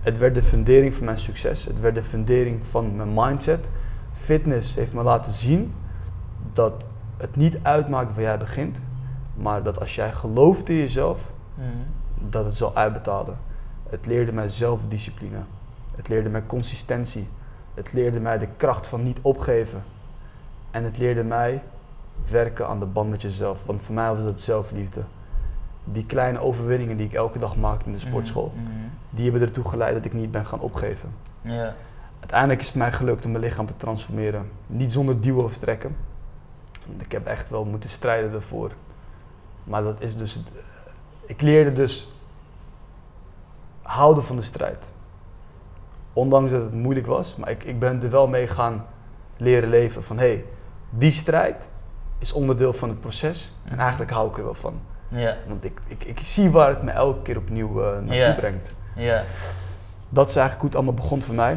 Het 0.00 0.18
werd 0.18 0.34
de 0.34 0.42
fundering 0.42 0.94
van 0.94 1.04
mijn 1.04 1.18
succes. 1.18 1.64
Het 1.64 1.80
werd 1.80 1.94
de 1.94 2.04
fundering 2.04 2.66
van 2.66 2.96
mijn 2.96 3.14
mindset. 3.14 3.68
Fitness 4.12 4.74
heeft 4.74 4.92
me 4.94 5.02
laten 5.02 5.32
zien 5.32 5.74
dat 6.52 6.84
het 7.16 7.36
niet 7.36 7.58
uitmaakt 7.62 8.14
waar 8.14 8.22
jij 8.22 8.38
begint. 8.38 8.82
Maar 9.34 9.62
dat 9.62 9.80
als 9.80 9.94
jij 9.94 10.12
gelooft 10.12 10.68
in 10.68 10.76
jezelf, 10.76 11.32
Mhm. 11.54 11.66
dat 12.28 12.44
het 12.44 12.56
zal 12.56 12.76
uitbetalen. 12.76 13.36
Het 13.88 14.06
leerde 14.06 14.32
mij 14.32 14.48
zelfdiscipline. 14.48 15.38
Het 15.96 16.08
leerde 16.08 16.28
mij 16.28 16.46
consistentie. 16.46 17.28
Het 17.74 17.92
leerde 17.92 18.20
mij 18.20 18.38
de 18.38 18.48
kracht 18.56 18.86
van 18.86 19.02
niet 19.02 19.18
opgeven. 19.22 19.82
En 20.70 20.84
het 20.84 20.98
leerde 20.98 21.24
mij 21.24 21.62
werken 22.30 22.66
aan 22.68 22.80
de 22.80 22.86
band 22.86 23.10
met 23.10 23.22
jezelf. 23.22 23.66
Want 23.66 23.82
voor 23.82 23.94
mij 23.94 24.14
was 24.14 24.24
het 24.24 24.40
zelfliefde. 24.40 25.02
Die 25.84 26.06
kleine 26.06 26.38
overwinningen 26.38 26.96
die 26.96 27.06
ik 27.06 27.12
elke 27.12 27.38
dag 27.38 27.56
maakte 27.56 27.86
in 27.86 27.92
de 27.92 27.98
sportschool, 27.98 28.52
Mhm. 28.54 28.64
die 29.10 29.30
hebben 29.30 29.48
ertoe 29.48 29.68
geleid 29.68 29.94
dat 29.94 30.04
ik 30.04 30.12
niet 30.12 30.30
ben 30.30 30.46
gaan 30.46 30.60
opgeven. 30.60 31.12
Ja. 31.40 31.74
Uiteindelijk 32.20 32.60
is 32.60 32.66
het 32.66 32.76
mij 32.76 32.92
gelukt 32.92 33.24
om 33.24 33.30
mijn 33.30 33.44
lichaam 33.44 33.66
te 33.66 33.76
transformeren. 33.76 34.50
Niet 34.66 34.92
zonder 34.92 35.20
duwen 35.20 35.44
of 35.44 35.56
trekken. 35.56 35.96
Ik 36.98 37.12
heb 37.12 37.26
echt 37.26 37.48
wel 37.48 37.64
moeten 37.64 37.90
strijden 37.90 38.32
daarvoor. 38.32 38.72
Maar 39.64 39.82
dat 39.82 40.00
is 40.00 40.16
dus. 40.16 40.34
Het, 40.34 40.52
ik 41.26 41.40
leerde 41.42 41.72
dus 41.72 42.12
houden 43.82 44.24
van 44.24 44.36
de 44.36 44.42
strijd. 44.42 44.90
Ondanks 46.12 46.50
dat 46.50 46.62
het 46.62 46.72
moeilijk 46.74 47.06
was, 47.06 47.36
maar 47.36 47.50
ik, 47.50 47.64
ik 47.64 47.78
ben 47.78 48.02
er 48.02 48.10
wel 48.10 48.26
mee 48.28 48.46
gaan 48.48 48.84
leren 49.36 49.68
leven. 49.68 50.02
Van 50.02 50.18
hé, 50.18 50.26
hey, 50.28 50.44
die 50.90 51.12
strijd 51.12 51.70
is 52.18 52.32
onderdeel 52.32 52.72
van 52.72 52.88
het 52.88 53.00
proces 53.00 53.52
en 53.64 53.70
Mhm. 53.72 53.80
eigenlijk 53.80 54.10
hou 54.10 54.28
ik 54.30 54.36
er 54.38 54.44
wel 54.44 54.54
van. 54.54 54.80
Ja. 55.10 55.36
Want 55.48 55.64
ik, 55.64 55.80
ik, 55.86 56.04
ik 56.04 56.18
zie 56.18 56.50
waar 56.50 56.68
het 56.68 56.82
me 56.82 56.90
elke 56.90 57.22
keer 57.22 57.36
opnieuw 57.36 57.82
eh, 57.82 57.92
naartoe 57.92 58.14
Ja. 58.14 58.34
brengt. 58.34 58.74
Ja. 58.94 59.24
Dat 60.08 60.28
is 60.28 60.36
eigenlijk 60.36 60.60
hoe 60.60 60.68
het 60.68 60.74
allemaal 60.74 60.94
begon 61.02 61.22
voor 61.22 61.34
mij. 61.34 61.56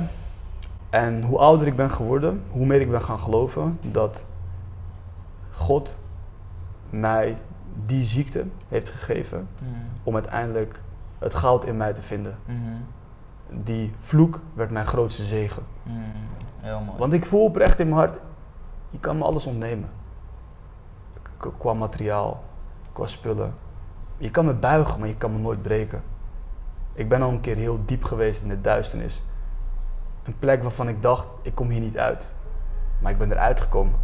En 0.89 1.23
hoe 1.23 1.37
ouder 1.37 1.67
ik 1.67 1.75
ben 1.75 1.91
geworden, 1.91 2.43
hoe 2.49 2.65
meer 2.65 2.81
ik 2.81 2.91
ben 2.91 3.01
gaan 3.01 3.19
geloven 3.19 3.79
dat 3.91 4.25
God 5.51 5.95
mij 6.89 7.37
die 7.85 8.05
ziekte 8.05 8.45
heeft 8.67 8.89
gegeven 8.89 9.47
Mhm. 9.61 9.69
om 10.03 10.13
uiteindelijk 10.13 10.81
het 11.19 11.33
goud 11.33 11.65
in 11.65 11.77
mij 11.77 11.93
te 11.93 12.01
vinden. 12.01 12.37
Mhm. 12.45 12.57
Die 13.63 13.93
vloek 13.97 14.39
werd 14.53 14.71
mijn 14.71 14.85
grootste 14.85 15.23
zegen. 15.23 15.63
Mhm. 15.83 15.95
Heel 16.59 16.79
mooi. 16.79 16.97
Want 16.97 17.13
ik 17.13 17.25
voel 17.25 17.43
oprecht 17.43 17.79
in 17.79 17.87
mijn 17.89 17.99
hart, 17.99 18.17
je 18.89 18.99
kan 18.99 19.17
me 19.17 19.23
alles 19.23 19.45
ontnemen. 19.47 19.89
Qua 21.57 21.73
materiaal, 21.73 22.43
qua 22.93 23.08
spullen. 23.08 23.53
Je 24.17 24.29
kan 24.29 24.45
me 24.45 24.53
buigen, 24.53 24.99
maar 24.99 25.08
je 25.08 25.17
kan 25.17 25.32
me 25.32 25.39
nooit 25.39 25.62
breken. 25.62 26.03
Ik 26.93 27.10
ben 27.10 27.21
al 27.21 27.29
een 27.29 27.41
keer 27.41 27.56
heel 27.56 27.79
diep 27.86 28.03
geweest 28.03 28.43
in 28.43 28.49
de 28.49 28.62
duisternis. 28.62 29.23
Een 30.23 30.39
plek 30.39 30.62
waarvan 30.62 30.88
ik 30.88 31.01
dacht, 31.01 31.27
ik 31.41 31.56
kom 31.56 31.69
hier 31.69 31.82
niet 31.82 31.97
uit. 31.97 32.36
Maar 33.01 33.12
ik 33.12 33.17
ben 33.17 33.32
eruit 33.32 33.62
gekomen. 33.62 33.99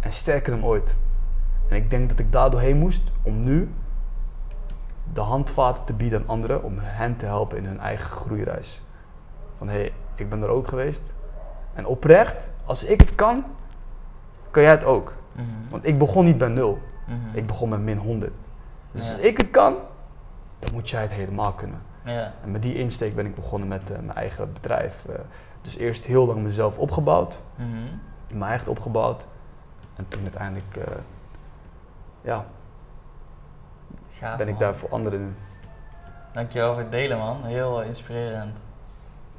En 0.00 0.12
sterker 0.12 0.52
dan 0.52 0.64
ooit. 0.64 0.96
En 1.68 1.76
ik 1.76 1.90
denk 1.90 2.08
dat 2.08 2.18
ik 2.18 2.32
daar 2.32 2.50
doorheen 2.50 2.78
moest 2.78 3.02
om 3.22 3.42
nu 3.42 3.70
de 5.12 5.20
handvaten 5.20 5.84
te 5.84 5.94
bieden 5.94 6.20
aan 6.20 6.28
anderen. 6.28 6.62
Om 6.62 6.74
hen 6.78 7.16
te 7.16 7.26
helpen 7.26 7.56
in 7.56 7.64
hun 7.64 7.80
eigen 7.80 8.10
groeireis. 8.10 8.82
Van 9.54 9.68
hé, 9.68 9.78
hey, 9.78 9.92
ik 10.14 10.28
ben 10.28 10.42
er 10.42 10.48
ook 10.48 10.68
geweest. 10.68 11.14
En 11.74 11.86
oprecht, 11.86 12.50
als 12.64 12.84
ik 12.84 13.00
het 13.00 13.14
kan, 13.14 13.44
kan 14.50 14.62
jij 14.62 14.72
het 14.72 14.84
ook. 14.84 15.12
Mhm. 15.32 15.46
Want 15.70 15.86
ik 15.86 15.98
begon 15.98 16.24
niet 16.24 16.38
bij 16.38 16.48
nul. 16.48 16.78
Mhm. 17.08 17.36
Ik 17.36 17.46
begon 17.46 17.68
met 17.68 17.80
min 17.80 17.98
100. 17.98 18.32
Dus 18.92 19.06
Ja. 19.08 19.12
als 19.14 19.22
ik 19.22 19.36
het 19.36 19.50
kan, 19.50 19.74
dan 20.58 20.74
moet 20.74 20.90
jij 20.90 21.02
het 21.02 21.10
helemaal 21.10 21.52
kunnen. 21.52 21.80
Ja. 22.04 22.32
En 22.42 22.50
met 22.50 22.62
die 22.62 22.74
insteek 22.74 23.14
ben 23.14 23.26
ik 23.26 23.34
begonnen 23.34 23.68
met 23.68 23.90
eh, 23.90 23.96
mijn 23.98 24.16
eigen 24.16 24.52
bedrijf. 24.52 25.04
Eh, 25.08 25.14
dus 25.62 25.76
eerst 25.76 26.04
heel 26.04 26.26
lang 26.26 26.42
mezelf 26.42 26.78
opgebouwd, 26.78 27.38
Mhm. 27.54 27.68
mijn 28.28 28.50
eigen 28.50 28.68
opgebouwd. 28.70 29.26
En 29.96 30.08
toen 30.08 30.22
uiteindelijk 30.22 30.76
eh, 30.76 30.94
ja, 32.20 32.44
Gaaf, 34.10 34.36
ben 34.36 34.46
ik 34.46 34.52
man. 34.52 34.62
daar 34.62 34.76
voor 34.76 34.88
anderen 34.90 35.20
nu. 35.20 35.34
Dankjewel 36.32 36.72
voor 36.72 36.82
het 36.82 36.90
delen, 36.90 37.18
man. 37.18 37.44
Heel 37.44 37.82
inspirerend. 37.82 38.56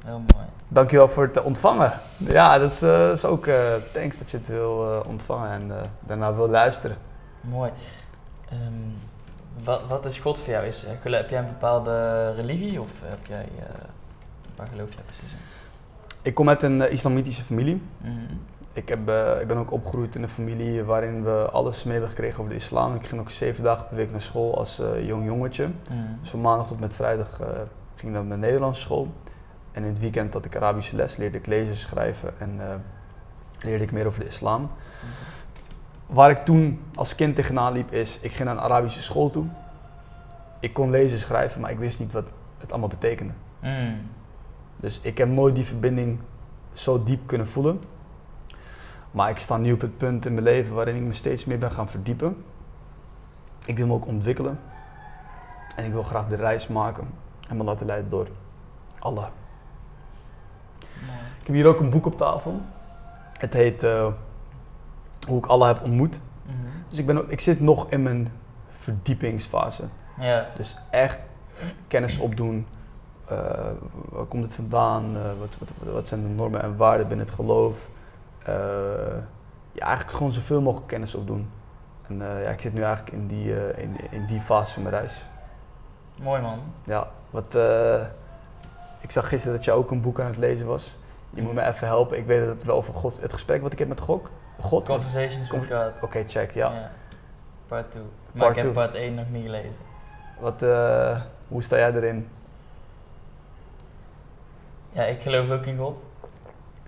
Heel 0.04 0.18
mooi. 0.34 0.46
Dankjewel 0.68 1.08
voor 1.08 1.22
het 1.22 1.42
ontvangen. 1.42 1.92
Ja, 2.16 2.58
dat 2.58 2.70
is, 2.72 2.82
is 3.12 3.24
ook 3.24 3.46
eh, 3.46 3.74
thanks 3.92 4.18
dat 4.18 4.30
je 4.30 4.36
het 4.36 4.46
wil 4.46 5.02
ontvangen 5.06 5.50
en 5.50 5.72
daarna 6.00 6.34
wil 6.34 6.48
luisteren. 6.48 6.96
Mooi. 7.40 7.70
Ehm, 8.48 8.60
wat, 9.64 9.86
wat 9.86 10.04
is 10.04 10.18
God 10.18 10.38
voor 10.38 10.52
jou? 10.52 10.66
Is, 10.66 10.84
eh, 10.84 11.12
heb 11.12 11.30
jij 11.30 11.38
een 11.38 11.46
bepaalde 11.46 12.30
religie 12.32 12.80
of 12.80 13.00
heb 13.04 13.26
jij, 13.26 13.48
eh, 13.58 13.74
waar 14.56 14.66
geloof 14.66 14.92
jij 14.94 15.02
precies 15.02 15.32
in? 15.32 15.38
Ik 16.22 16.34
kom 16.34 16.48
uit 16.48 16.62
een 16.62 16.82
eh, 16.82 16.92
islamitische 16.92 17.44
familie. 17.44 17.82
Mhm. 17.98 18.34
Ik, 18.72 18.88
heb, 18.88 18.98
ik 19.40 19.46
ben 19.46 19.56
ook 19.56 19.72
opgegroeid 19.72 20.14
in 20.14 20.22
een 20.22 20.28
familie 20.28 20.84
waarin 20.84 21.24
we 21.24 21.48
alles 21.50 21.84
mee 21.84 21.92
hebben 21.92 22.10
gekregen 22.10 22.38
over 22.38 22.50
de 22.50 22.58
islam. 22.58 22.94
Ik 22.94 23.06
ging 23.06 23.20
ook 23.20 23.30
zeven 23.30 23.64
dagen 23.64 23.86
per 23.86 23.96
week 23.96 24.10
naar 24.10 24.20
school 24.20 24.58
als 24.58 24.82
jong 25.00 25.24
jongetje. 25.24 25.66
Mhm. 25.66 26.20
Dus 26.20 26.30
van 26.30 26.40
maandag 26.40 26.66
tot 26.66 26.80
met 26.80 26.94
vrijdag 26.94 27.36
ging 27.94 28.02
ik 28.02 28.10
naar 28.10 28.24
mijn 28.24 28.40
Nederlandse 28.40 28.80
school. 28.80 29.08
En 29.72 29.82
in 29.82 29.88
het 29.88 29.98
weekend 29.98 30.32
had 30.32 30.44
ik 30.44 30.56
Arabische 30.56 30.96
les, 30.96 31.16
leerde 31.16 31.38
ik 31.38 31.46
lezen, 31.46 31.76
schrijven 31.76 32.32
en 32.38 32.60
leerde 33.58 33.84
ik 33.84 33.92
meer 33.92 34.06
over 34.06 34.20
de 34.20 34.26
islam. 34.26 34.60
Mhm. 34.60 35.29
Waar 36.10 36.30
ik 36.30 36.44
toen 36.44 36.80
als 36.94 37.14
kind 37.14 37.34
tegenaan 37.34 37.72
liep 37.72 37.92
is, 37.92 38.20
ik 38.20 38.32
ging 38.32 38.48
naar 38.48 38.56
een 38.56 38.62
Arabische 38.62 39.02
school 39.02 39.30
toe. 39.30 39.46
Ik 40.60 40.72
kon 40.72 40.90
lezen, 40.90 41.18
schrijven, 41.18 41.60
maar 41.60 41.70
ik 41.70 41.78
wist 41.78 41.98
niet 41.98 42.12
wat 42.12 42.24
het 42.58 42.70
allemaal 42.70 42.88
betekende. 42.88 43.32
Mhm. 43.58 43.94
Dus 44.76 45.00
ik 45.00 45.18
heb 45.18 45.28
nooit 45.28 45.54
die 45.54 45.64
verbinding 45.64 46.18
zo 46.72 47.02
diep 47.02 47.26
kunnen 47.26 47.48
voelen. 47.48 47.82
Maar 49.10 49.30
ik 49.30 49.38
sta 49.38 49.56
nu 49.56 49.72
op 49.72 49.80
het 49.80 49.96
punt 49.96 50.26
in 50.26 50.32
mijn 50.32 50.44
leven 50.44 50.74
waarin 50.74 50.96
ik 50.96 51.02
me 51.02 51.12
steeds 51.12 51.44
meer 51.44 51.58
ben 51.58 51.70
gaan 51.70 51.88
verdiepen. 51.88 52.44
Ik 53.64 53.76
wil 53.76 53.86
me 53.86 53.92
ook 53.92 54.06
ontwikkelen. 54.06 54.58
En 55.76 55.84
ik 55.84 55.92
wil 55.92 56.02
graag 56.02 56.28
de 56.28 56.36
reis 56.36 56.68
maken 56.68 57.08
en 57.48 57.56
me 57.56 57.64
laten 57.64 57.86
leiden 57.86 58.10
door 58.10 58.28
Allah. 58.98 59.26
Ik 61.40 61.46
heb 61.46 61.54
hier 61.54 61.66
ook 61.66 61.80
een 61.80 61.90
boek 61.90 62.06
op 62.06 62.16
tafel. 62.16 62.60
Het 63.38 63.52
heet 63.52 63.82
eh, 63.82 64.06
Hoe 65.26 65.38
ik 65.38 65.46
Allah 65.46 65.66
heb 65.66 65.82
ontmoet. 65.82 66.20
Mhm. 66.46 66.54
Dus 66.88 66.98
ik, 66.98 67.06
ben 67.06 67.30
ik 67.30 67.40
zit 67.40 67.60
nog 67.60 67.90
in 67.90 68.02
mijn 68.02 68.32
verdiepingsfase. 68.72 69.84
Ja. 70.20 70.46
Dus 70.56 70.76
echt 70.90 71.18
kennis 71.88 72.18
opdoen. 72.18 72.66
Eh, 73.26 73.36
waar 74.08 74.24
komt 74.24 74.42
het 74.42 74.54
vandaan? 74.54 75.16
Eh, 75.16 75.22
wat, 75.38 75.56
wat, 75.58 75.92
wat 75.92 76.08
zijn 76.08 76.22
de 76.22 76.28
normen 76.28 76.62
en 76.62 76.76
waarden 76.76 77.08
binnen 77.08 77.26
het 77.26 77.34
geloof? 77.34 77.88
Eh, 78.44 78.54
ja, 79.72 79.86
eigenlijk 79.86 80.16
gewoon 80.16 80.32
zoveel 80.32 80.60
mogelijk 80.60 80.88
kennis 80.88 81.14
opdoen. 81.14 81.50
En 82.08 82.18
ja, 82.18 82.50
ik 82.50 82.60
zit 82.60 82.74
nu 82.74 82.82
eigenlijk 82.82 83.16
in 83.16 83.26
die, 83.26 83.76
in, 83.76 83.96
in 84.10 84.26
die 84.26 84.40
fase 84.40 84.72
van 84.72 84.82
mijn 84.82 84.94
reis. 84.94 85.24
Mooi 86.16 86.42
man. 86.42 86.58
Ja, 86.84 87.08
wat, 87.30 87.54
ik 89.00 89.10
zag 89.10 89.28
gisteren 89.28 89.56
dat 89.56 89.64
je 89.64 89.72
ook 89.72 89.90
een 89.90 90.00
boek 90.00 90.20
aan 90.20 90.26
het 90.26 90.36
lezen 90.36 90.66
was. 90.66 90.98
Je 91.30 91.42
moet 91.42 91.54
me 91.54 91.66
even 91.66 91.86
helpen. 91.86 92.18
Ik 92.18 92.26
weet 92.26 92.40
dat 92.40 92.48
het 92.48 92.64
wel 92.64 92.76
over 92.76 92.94
God, 92.94 93.20
het 93.20 93.32
gesprek 93.32 93.62
wat 93.62 93.72
ik 93.72 93.78
heb 93.78 93.88
met 93.88 94.00
God. 94.00 94.30
God 94.60 94.84
Conversations 94.86 95.48
Con- 95.48 95.60
with 95.60 95.70
God. 95.70 95.92
Oké, 96.02 96.24
check, 96.28 96.50
ja. 96.54 96.90
Part 97.66 97.90
2. 97.90 98.02
Maar 98.02 98.10
Part 98.44 98.56
ik 98.56 98.62
heb 98.62 98.72
two. 98.72 98.82
part 98.82 98.94
1 98.94 99.14
nog 99.14 99.30
niet 99.30 99.44
gelezen. 99.44 99.76
Wat, 100.38 100.62
eh, 100.62 101.20
hoe 101.48 101.62
sta 101.62 101.76
jij 101.76 101.92
erin? 101.94 102.28
Ja, 104.92 105.02
ik 105.02 105.20
geloof 105.20 105.50
ook 105.50 105.64
in 105.66 105.78
God. 105.78 106.06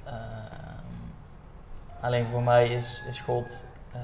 Ehm, 0.04 0.14
alleen 2.00 2.26
voor 2.26 2.42
mij 2.42 2.68
is, 2.68 3.02
is 3.08 3.20
God. 3.20 3.66
eh, 3.92 4.00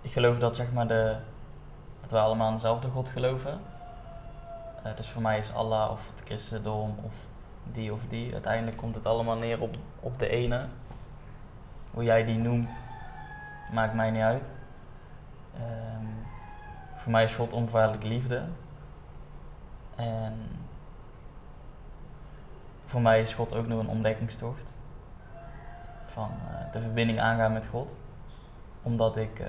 ik 0.00 0.12
geloof 0.12 0.38
dat 0.38 0.56
zeg 0.56 0.72
maar 0.72 0.86
de, 0.86 1.16
dat 2.00 2.10
we 2.10 2.18
allemaal 2.18 2.48
in 2.48 2.54
dezelfde 2.54 2.88
God 2.88 3.08
geloven. 3.08 3.60
Eh, 4.82 4.96
dus 4.96 5.10
voor 5.10 5.22
mij 5.22 5.38
is 5.38 5.52
Allah 5.54 5.90
of 5.90 6.10
het 6.14 6.24
christendom 6.24 6.98
of 7.02 7.14
die 7.72 7.92
of 7.92 8.00
die. 8.08 8.32
Uiteindelijk 8.32 8.76
komt 8.76 8.94
het 8.94 9.06
allemaal 9.06 9.36
neer 9.36 9.60
op, 9.60 9.76
op 10.00 10.18
de 10.18 10.28
ene. 10.28 10.66
Hoe 11.90 12.04
jij 12.04 12.24
die 12.24 12.38
noemt, 12.38 12.84
maakt 13.72 13.94
mij 13.94 14.10
niet 14.10 14.22
uit. 14.22 14.50
Ehm, 15.54 16.06
voor 16.96 17.12
mij 17.12 17.24
is 17.24 17.34
God 17.34 17.52
onvoorwaardelijke 17.52 18.06
liefde. 18.08 18.42
En 19.96 20.34
voor 22.84 23.00
mij 23.00 23.20
is 23.22 23.34
God 23.34 23.54
ook 23.54 23.66
nog 23.66 23.78
een 23.78 23.88
ontdekkingstocht. 23.88 24.74
Van 26.06 26.30
eh, 26.48 26.72
de 26.72 26.80
verbinding 26.80 27.20
aangaan 27.20 27.52
met 27.52 27.66
God. 27.66 27.96
Omdat 28.82 29.16
ik, 29.16 29.38
eh, 29.38 29.46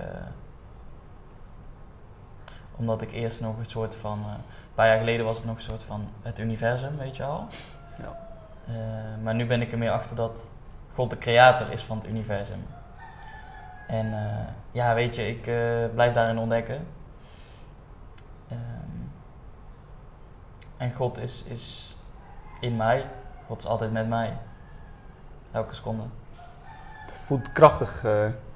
omdat 2.75 3.01
ik 3.01 3.11
eerst 3.11 3.41
nog 3.41 3.57
een 3.57 3.65
soort 3.65 3.95
van. 3.95 4.19
eh, 4.19 4.31
een 4.33 4.75
paar 4.75 4.87
jaar 4.87 4.97
geleden 4.97 5.25
was 5.25 5.37
het 5.37 5.45
nog 5.45 5.55
een 5.55 5.61
soort 5.61 5.83
van 5.83 6.07
het 6.21 6.39
universum, 6.39 6.97
weet 6.97 7.15
je 7.15 7.23
al. 7.23 7.47
Ja. 8.01 8.27
Eh, 8.67 9.23
maar 9.23 9.35
nu 9.35 9.45
ben 9.45 9.61
ik 9.61 9.71
er 9.71 9.77
meer 9.77 9.91
achter 9.91 10.15
dat 10.15 10.47
God 10.93 11.09
de 11.09 11.17
creator 11.17 11.71
is 11.71 11.83
van 11.83 11.97
het 11.97 12.07
universum. 12.07 12.65
En 13.87 14.13
eh, 14.13 14.47
ja, 14.71 14.93
weet 14.93 15.15
je, 15.15 15.27
ik 15.27 15.47
eh, 15.47 15.93
blijf 15.93 16.13
daarin 16.13 16.37
ontdekken. 16.37 16.87
Ehm, 18.47 18.59
en 20.77 20.93
God 20.93 21.17
is, 21.17 21.43
is 21.43 21.95
in 22.59 22.75
mij. 22.75 23.05
God 23.47 23.57
is 23.57 23.65
altijd 23.65 23.91
met 23.91 24.07
mij. 24.07 24.37
Elke 25.51 25.75
seconde. 25.75 26.03
Het 27.05 27.17
voelt 27.17 27.51
krachtig, 27.51 28.01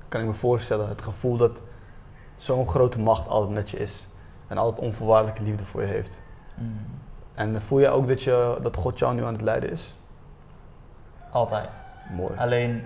kan 0.08 0.22
ik 0.22 0.28
me 0.28 0.34
voorstellen. 0.34 0.90
Het 0.90 1.02
gevoel 1.02 1.38
dat 1.38 1.62
zo'n 2.38 2.68
grote 2.68 3.00
macht 3.00 3.28
altijd 3.28 3.54
met 3.54 3.70
je 3.70 3.78
is. 3.78 4.08
En 4.48 4.58
altijd 4.58 4.86
onvoorwaardelijke 4.86 5.44
liefde 5.44 5.66
voor 5.66 5.82
je 5.82 5.88
heeft. 5.88 6.24
Mm. 6.56 7.03
En 7.34 7.62
voel 7.62 7.80
je 7.80 7.90
ook 7.90 8.08
dat, 8.08 8.24
je, 8.24 8.58
dat 8.62 8.76
God 8.76 9.00
jou 9.00 9.16
nu 9.16 9.26
aan 9.26 9.34
het 9.34 9.42
leiden 9.42 9.72
is? 9.72 9.96
Altijd. 11.32 11.70
Mooi. 12.16 12.38
Alleen 12.38 12.84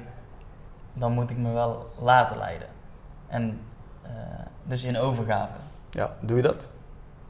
dan 0.94 1.12
moet 1.12 1.30
ik 1.30 1.38
me 1.38 1.52
wel 1.52 1.90
laten 2.00 2.38
leiden. 2.38 2.68
En 3.28 3.60
eh, 4.02 4.12
dus 4.64 4.84
in 4.84 4.98
overgave. 4.98 5.54
Ja, 5.90 6.12
doe 6.20 6.38
je 6.38 6.44
dat? 6.44 6.70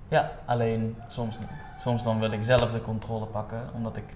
Ja, 0.08 0.32
alleen 0.46 0.98
soms 1.08 1.40
niet. 1.40 1.50
Soms 1.80 2.04
dan 2.04 2.20
wil 2.20 2.32
ik 2.32 2.44
zelf 2.44 2.72
de 2.72 2.82
controle 2.82 3.26
pakken, 3.26 3.70
omdat 3.74 3.96
ik... 3.96 4.16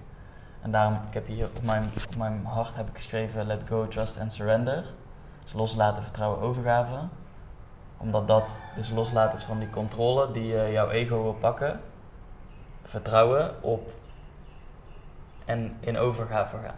En 0.62 0.70
daarom, 0.70 0.94
ik 1.08 1.14
heb 1.14 1.26
hier 1.26 1.46
op 1.56 1.62
mijn, 1.62 1.90
op 2.08 2.16
mijn 2.16 2.44
hart 2.44 2.76
heb 2.76 2.88
ik 2.88 2.96
geschreven 2.96 3.46
let 3.46 3.62
go, 3.68 3.88
trust 3.88 4.20
and 4.20 4.32
surrender. 4.32 4.84
Dus 5.42 5.52
loslaten, 5.52 6.02
vertrouwen, 6.02 6.40
overgave. 6.40 6.98
Omdat 7.96 8.28
dat 8.28 8.54
dus 8.74 8.90
loslaten 8.90 9.38
is 9.38 9.44
van 9.44 9.58
die 9.58 9.70
controle 9.70 10.30
die 10.30 10.58
eh, 10.58 10.72
jouw 10.72 10.88
ego 10.88 11.22
wil 11.22 11.34
pakken. 11.34 11.80
Vertrouwen 12.82 13.62
op 13.62 13.90
en 15.44 15.76
in 15.80 15.98
overgave 15.98 16.56
gaan. 16.56 16.74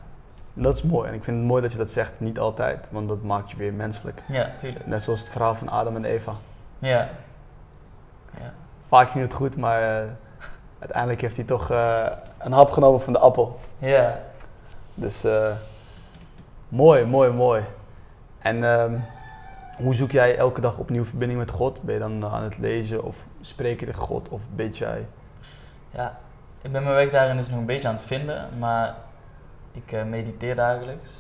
Dat 0.54 0.76
is 0.76 0.82
mooi. 0.82 1.08
En 1.08 1.14
ik 1.14 1.24
vind 1.24 1.36
het 1.36 1.46
mooi 1.46 1.62
dat 1.62 1.72
je 1.72 1.78
dat 1.78 1.90
zegt, 1.90 2.12
niet 2.16 2.38
altijd. 2.38 2.88
Want 2.90 3.08
dat 3.08 3.22
maakt 3.22 3.50
je 3.50 3.56
weer 3.56 3.72
menselijk. 3.72 4.22
Ja, 4.28 4.50
tuurlijk. 4.56 4.86
Net 4.86 5.02
zoals 5.02 5.20
het 5.20 5.28
verhaal 5.28 5.54
van 5.54 5.68
Adam 5.68 5.96
en 5.96 6.04
Eva. 6.04 6.34
Ja. 6.78 7.08
Ja. 8.40 8.54
Vaak 8.88 9.10
ging 9.10 9.24
het 9.24 9.32
goed, 9.32 9.56
maar 9.56 9.82
eh, 9.82 10.08
uiteindelijk 10.78 11.20
heeft 11.20 11.36
hij 11.36 11.44
toch 11.44 11.70
eh, 11.70 12.06
een 12.38 12.52
hap 12.52 12.70
genomen 12.70 13.00
van 13.00 13.12
de 13.12 13.18
appel. 13.18 13.60
Ja. 13.78 14.20
Dus 14.94 15.24
eh, 15.24 15.50
mooi, 16.68 17.04
mooi, 17.04 17.30
mooi. 17.30 17.62
En 18.38 18.64
ehm, 18.64 18.94
hoe 19.76 19.94
zoek 19.94 20.10
jij 20.10 20.36
elke 20.36 20.60
dag 20.60 20.78
opnieuw 20.78 21.04
verbinding 21.04 21.40
met 21.40 21.50
God? 21.50 21.82
Ben 21.82 21.94
je 21.94 22.00
dan 22.00 22.24
aan 22.24 22.42
het 22.42 22.58
lezen 22.58 23.04
of 23.04 23.24
spreek 23.40 23.80
je 23.80 23.86
tegen 23.86 24.02
God 24.02 24.28
of 24.28 24.42
bid 24.54 24.78
jij? 24.78 25.06
Ja, 25.94 26.18
ik 26.62 26.72
ben 26.72 26.82
mijn 26.82 26.94
weg 26.94 27.10
daarin 27.10 27.36
dus 27.36 27.48
nog 27.48 27.58
een 27.58 27.66
beetje 27.66 27.88
aan 27.88 27.94
het 27.94 28.02
vinden, 28.02 28.58
maar 28.58 28.94
ik 29.72 29.92
eh, 29.92 30.04
mediteer 30.04 30.56
dagelijks. 30.56 31.10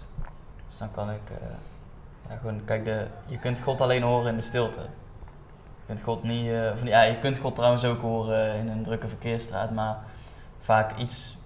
Dus 0.68 0.78
dan 0.78 0.90
kan 0.90 1.10
ik, 1.10 1.30
eh, 1.30 2.36
gewoon, 2.38 2.64
kijk, 2.64 2.84
de, 2.84 3.06
je 3.26 3.38
kunt 3.38 3.60
God 3.60 3.80
alleen 3.80 4.02
horen 4.02 4.28
in 4.28 4.36
de 4.36 4.42
stilte. 4.42 4.80
Je 4.80 5.86
kunt 5.86 6.00
God 6.00 6.22
niet, 6.22 6.50
eh, 6.50 6.70
of, 6.72 6.84
ja, 6.84 7.02
je 7.02 7.18
kunt 7.18 7.36
God 7.36 7.54
trouwens 7.54 7.84
ook 7.84 8.00
horen 8.00 8.54
in 8.54 8.68
een 8.68 8.82
drukke 8.82 9.08
verkeersstraat, 9.08 9.70
maar 9.70 9.96
vaak 10.58 10.96
iets. 10.96 11.36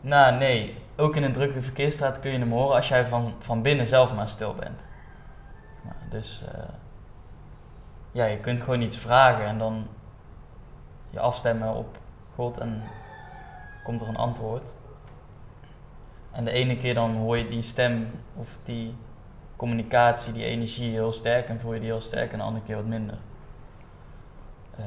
Nou, 0.00 0.36
nee. 0.36 0.76
Ook 0.96 1.16
in 1.16 1.22
een 1.22 1.32
drukke 1.32 1.62
verkeersstraat 1.62 2.20
kun 2.20 2.30
je 2.30 2.38
hem 2.38 2.52
horen 2.52 2.76
als 2.76 2.88
jij 2.88 3.06
van, 3.06 3.34
van 3.38 3.62
binnen 3.62 3.86
zelf 3.86 4.14
maar 4.14 4.28
stil 4.28 4.54
bent. 4.54 4.88
Nou, 5.82 5.96
dus 6.10 6.44
ja, 8.12 8.24
je 8.24 8.38
kunt 8.38 8.60
gewoon 8.60 8.80
iets 8.80 8.96
vragen 8.96 9.44
en 9.44 9.58
dan 9.58 9.86
je 11.12 11.20
afstemmen 11.20 11.74
op 11.74 11.98
God 12.34 12.58
en 12.58 12.82
komt 13.84 14.00
er 14.00 14.08
een 14.08 14.16
antwoord. 14.16 14.74
En 16.30 16.44
de 16.44 16.50
ene 16.50 16.76
keer 16.76 16.94
dan 16.94 17.16
hoor 17.16 17.38
je 17.38 17.48
die 17.48 17.62
stem 17.62 18.10
of 18.36 18.58
die 18.64 18.94
communicatie, 19.56 20.32
die 20.32 20.44
energie 20.44 20.90
heel 20.90 21.12
sterk 21.12 21.48
en 21.48 21.60
voel 21.60 21.72
je 21.74 21.80
die 21.80 21.88
heel 21.88 22.00
sterk 22.00 22.32
en 22.32 22.38
de 22.38 22.44
andere 22.44 22.64
keer 22.64 22.76
wat 22.76 22.86
minder. 22.86 23.18
Eh, 24.76 24.84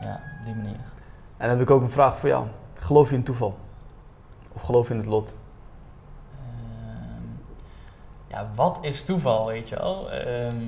ja, 0.00 0.14
op 0.38 0.44
die 0.44 0.54
manier. 0.54 0.76
En 1.36 1.48
dan 1.48 1.48
heb 1.48 1.60
ik 1.60 1.70
ook 1.70 1.82
een 1.82 1.90
vraag 1.90 2.18
voor 2.18 2.28
jou. 2.28 2.46
Geloof 2.74 3.08
je 3.10 3.14
in 3.16 3.22
toeval? 3.22 3.56
Of 4.52 4.62
geloof 4.62 4.86
je 4.88 4.92
in 4.94 5.00
het 5.00 5.08
lot? 5.08 5.34
Ehm, 6.38 7.22
ja, 8.28 8.48
wat 8.54 8.78
is 8.80 9.04
toeval, 9.04 9.46
weet 9.46 9.68
je 9.68 9.76
wel? 9.76 10.10
Ehm, 10.10 10.62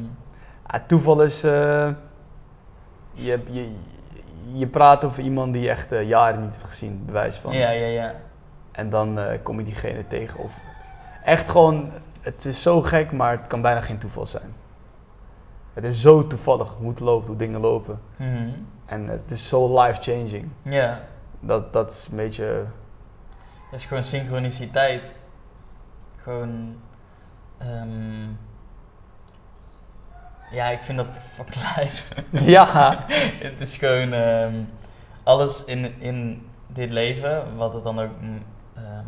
Ja, 0.71 0.81
toeval 0.87 1.23
is. 1.23 1.45
eh, 1.45 1.91
je, 3.13 3.41
je, 3.51 3.77
je 4.53 4.67
praat 4.67 5.05
over 5.05 5.23
iemand 5.23 5.53
die 5.53 5.63
je 5.63 5.69
echt 5.69 5.93
eh, 5.93 6.09
jaren 6.09 6.41
niet 6.41 6.51
hebt 6.55 6.65
gezien, 6.67 7.03
bewijs 7.07 7.37
van. 7.37 7.53
ja, 7.53 7.71
ja, 7.71 7.87
ja. 7.87 8.15
En 8.73 8.91
dan 8.91 9.19
eh, 9.19 9.39
kom 9.43 9.59
je 9.59 9.65
diegene 9.65 10.07
tegen. 10.07 10.41
Of 10.41 10.61
echt 11.25 11.51
gewoon, 11.51 11.91
het 12.21 12.45
is 12.45 12.63
zo 12.63 12.83
gek, 12.83 13.13
maar 13.13 13.39
het 13.39 13.47
kan 13.47 13.63
bijna 13.63 13.81
geen 13.81 13.99
toeval 13.99 14.27
zijn. 14.27 14.55
Het 15.75 15.85
is 15.85 16.01
zo 16.01 16.27
toevallig 16.27 16.69
hoe 16.69 16.89
het 16.89 17.01
loopt, 17.01 17.27
hoe 17.27 17.37
dingen 17.37 17.61
lopen. 17.61 18.01
Mhm. 18.17 18.49
En 18.87 19.09
het 19.09 19.31
is 19.31 19.49
zo 19.49 19.81
life-changing. 19.83 20.49
Ja, 20.63 21.01
Dat, 21.41 21.73
dat 21.73 21.91
is 21.91 22.09
een 22.11 22.17
beetje. 22.17 22.45
het 23.71 23.81
is 23.81 23.85
gewoon 23.85 24.03
synchroniciteit. 24.03 25.17
Gewoon. 26.23 26.77
ehm, 27.59 28.27
ja, 30.51 30.67
ik 30.67 30.83
vind 30.83 30.99
dat 30.99 31.21
fucking 31.35 31.65
lijf. 31.77 32.09
ja. 32.57 33.05
het 33.49 33.61
is 33.61 33.77
gewoon 33.77 34.13
ehm, 34.13 34.55
alles 35.23 35.65
in, 35.65 36.01
in 36.01 36.47
dit 36.67 36.91
leven, 36.91 37.57
wat 37.57 37.75
het 37.75 37.85
dan 37.85 38.01
ook. 38.01 38.11
mm, 38.21 38.43
ehm, 38.75 39.07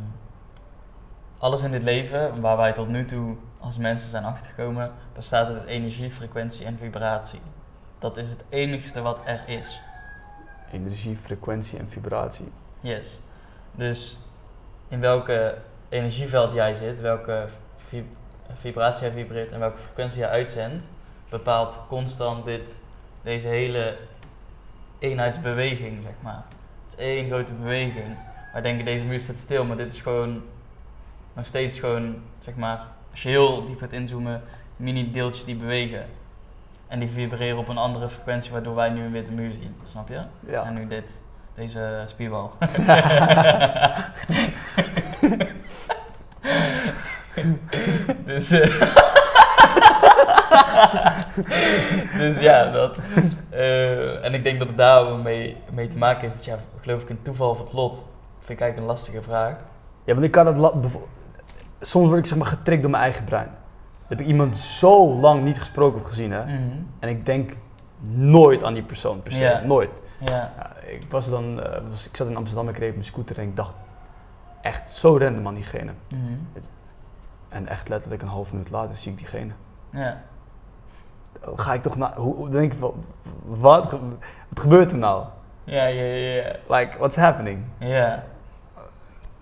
alles 1.38 1.62
in 1.62 1.70
dit 1.70 1.83
leven 1.83 2.40
waar 2.40 2.57
wij 2.57 2.72
tot 2.72 2.88
nu 2.88 3.05
toe 3.05 3.37
als 3.59 3.76
mensen 3.76 4.11
zijn 4.11 4.24
achtergekomen, 4.24 4.92
bestaat 5.14 5.46
uit 5.48 5.64
energie, 5.66 6.11
frequentie 6.11 6.66
en 6.66 6.79
vibratie. 6.79 7.40
Dat 7.98 8.16
is 8.16 8.29
het 8.29 8.44
enigste 8.48 9.03
wat 9.03 9.20
er 9.24 9.42
is. 9.46 9.81
Energie, 10.72 11.16
frequentie 11.16 11.79
en 11.79 11.88
vibratie. 11.90 12.53
Yes. 12.81 13.20
Dus 13.72 14.18
in 14.88 15.00
welke 15.00 15.59
energieveld 15.88 16.53
jij 16.53 16.74
zit, 16.74 17.00
welke 17.00 17.46
vi- 17.76 18.16
vibratie 18.55 19.03
jij 19.03 19.12
vibreert 19.12 19.53
en 19.53 19.61
welke 19.61 19.79
frequentie 19.79 20.18
jij 20.18 20.29
uitzendt, 20.29 20.90
bepaalt 21.31 21.81
constant 21.88 22.45
dit, 22.45 22.77
deze 23.23 23.49
hele 23.49 23.97
eenheidsbeweging, 24.99 26.03
zeg 26.03 26.12
maar. 26.21 26.43
Het 26.85 26.95
is 26.99 27.05
één 27.05 27.27
grote 27.27 27.55
beweging. 27.55 28.16
Wij 28.53 28.62
denken 28.62 28.85
deze 28.85 29.05
muur 29.05 29.21
staat 29.21 29.38
stil, 29.38 29.64
maar 29.64 29.77
dit 29.77 29.93
is 29.93 30.01
gewoon 30.01 30.43
nog 31.33 31.47
steeds 31.47 31.79
gewoon, 31.79 32.16
zeg 32.38 32.55
maar, 32.57 32.81
als 33.11 33.23
je 33.23 33.29
heel 33.29 33.66
diep 33.66 33.79
gaat 33.81 33.93
inzoomen, 33.93 34.43
mini-deeltjes 34.77 35.45
die 35.45 35.57
bewegen. 35.57 36.07
En 36.88 36.99
die 36.99 37.09
vibreren 37.11 37.59
op 37.59 37.69
een 37.69 37.79
andere 37.79 38.09
frequentie, 38.09 38.53
waardoor 38.53 38.75
wij 38.75 38.88
nu 38.88 39.05
een 39.05 39.12
witte 39.12 39.33
muur 39.33 39.53
zien. 39.53 39.77
Snap 39.90 40.09
je? 40.09 40.14
En 40.16 40.29
Ja. 40.47 40.71
nu 40.71 40.87
dit, 40.87 41.23
deze 41.55 42.03
spierbal. 42.07 42.53
dus, 48.27 48.51
eh, 48.51 48.71
dus 52.19 52.38
ja, 52.38 52.71
dat. 52.71 52.97
eh, 53.51 54.25
en 54.25 54.35
ik 54.35 54.45
denk 54.45 54.59
dat 54.59 54.69
het 54.69 54.77
daar 54.77 55.16
mee, 55.16 55.57
mee 55.73 55.88
te 55.88 55.99
maken 55.99 56.21
heeft. 56.21 56.37
Dus 56.37 56.45
ja, 56.47 56.59
geloof 56.81 57.03
ik 57.03 57.09
in 57.09 57.23
toeval 57.23 57.51
of 57.51 57.59
het 57.59 57.73
lot? 57.73 58.07
Vind 58.38 58.61
ik 58.61 58.61
eigenlijk 58.61 58.77
een 58.77 58.97
lastige 58.97 59.23
vraag. 59.23 59.57
Ja, 60.05 60.12
want 60.12 60.25
ik 60.27 60.31
kan 60.31 60.47
het. 60.47 60.59
Soms 61.81 62.09
word 62.09 62.19
ik 62.19 62.27
zeg 62.27 62.38
maar 62.38 62.47
getrikt 62.47 62.83
door 62.83 62.90
mijn 62.90 63.03
eigen 63.03 63.25
brein. 63.25 63.45
Dan 63.45 64.19
heb 64.19 64.21
ik 64.21 64.27
iemand 64.27 64.59
zo 64.59 65.14
lang 65.14 65.43
niet 65.43 65.59
gesproken 65.59 66.01
of 66.01 66.07
gezien, 66.07 66.31
hè? 66.31 66.45
Mhm. 66.45 66.77
En 66.99 67.09
ik 67.09 67.27
denk 67.27 67.53
nooit 68.09 68.64
aan 68.64 68.75
die 68.75 68.83
persoon 68.83 69.23
per 69.23 69.33
se. 69.33 69.61
Nooit. 69.64 69.90
Ja. 70.19 70.53
Ja, 70.57 70.77
ik, 70.87 71.03
was 71.11 71.31
dan, 71.31 71.62
eh, 71.62 71.81
was, 71.88 72.07
ik 72.07 72.16
zat 72.16 72.29
in 72.29 72.37
Amsterdam, 72.37 72.69
ik 72.69 72.79
reed 72.79 72.88
op 72.88 72.95
mijn 72.95 73.07
scooter 73.07 73.38
en 73.38 73.45
ik 73.45 73.57
dacht 73.57 73.75
echt 74.62 74.90
zo 74.90 75.19
random 75.19 75.47
aan 75.47 75.55
diegene. 75.55 75.93
Mhm. 76.09 76.23
En 77.49 77.66
echt 77.69 77.88
letterlijk 77.88 78.23
een 78.23 78.29
half 78.29 78.53
minuut 78.53 78.71
later 78.71 78.97
zie 78.97 79.12
ik 79.12 79.19
diegene. 79.19 79.53
Ja. 79.90 80.23
Ga 81.40 81.74
ik 81.74 81.83
toch 81.83 81.96
naar. 81.96 82.14
Hoe, 82.16 82.35
hoe 82.35 82.48
denk 82.48 82.72
ik 82.72 82.79
van. 82.79 83.05
Wat, 83.44 83.90
wat 83.90 84.61
gebeurt 84.61 84.90
er 84.90 84.98
nou? 84.98 85.24
Ja, 85.64 85.87
ja, 85.87 86.03
ja. 86.05 86.53
Like, 86.68 86.98
what's 86.98 87.16
happening? 87.16 87.64
Ja. 87.79 88.24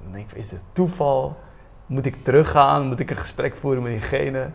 Dan 0.03 0.13
denk 0.13 0.31
ik, 0.31 0.37
is 0.37 0.49
dit 0.49 0.63
toeval? 0.73 1.37
Moet 1.87 2.07
ik 2.07 2.25
teruggaan? 2.25 2.87
Moet 2.87 3.01
ik 3.01 3.11
een 3.11 3.17
gesprek 3.17 3.57
voeren 3.57 3.83
met 3.83 3.93
diegene? 3.93 4.51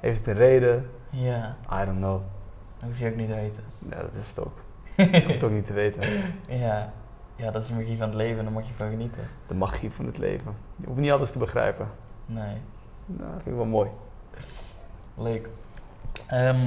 Heeft 0.00 0.18
het 0.18 0.26
een 0.26 0.34
reden? 0.34 0.90
Ja. 1.10 1.56
I 1.72 1.84
don't 1.84 1.98
know. 1.98 2.20
Dat 2.78 2.88
hoef 2.88 2.98
je 2.98 3.08
ook 3.08 3.16
niet 3.16 3.28
te 3.28 3.34
weten. 3.34 3.62
Ja, 3.78 3.96
dat 3.96 4.14
is 4.20 4.28
het 4.28 4.40
ook. 4.40 4.62
Ik 5.14 5.24
hoef 5.24 5.32
het 5.32 5.44
ook 5.44 5.50
niet 5.50 5.66
te 5.66 5.72
weten. 5.72 6.02
Ja. 6.48 6.92
Ja, 7.36 7.50
dat 7.50 7.62
is 7.62 7.68
de 7.68 7.74
magie 7.74 7.96
van 7.98 8.06
het 8.06 8.16
leven 8.16 8.38
en 8.38 8.44
daar 8.44 8.52
mag 8.52 8.66
je 8.66 8.72
van 8.72 8.90
genieten. 8.90 9.22
De 9.46 9.54
magie 9.54 9.90
van 9.90 10.06
het 10.06 10.18
leven. 10.18 10.54
Je 10.76 10.86
hoeft 10.86 11.00
niet 11.00 11.10
alles 11.10 11.30
te 11.32 11.38
begrijpen. 11.38 11.88
Nee. 12.26 12.56
Nou, 13.06 13.30
dat 13.32 13.42
vind 13.42 13.46
ik 13.46 13.54
wel 13.54 13.64
mooi. 13.64 13.90
Leuk. 15.14 15.48
Ehm, 16.34 16.66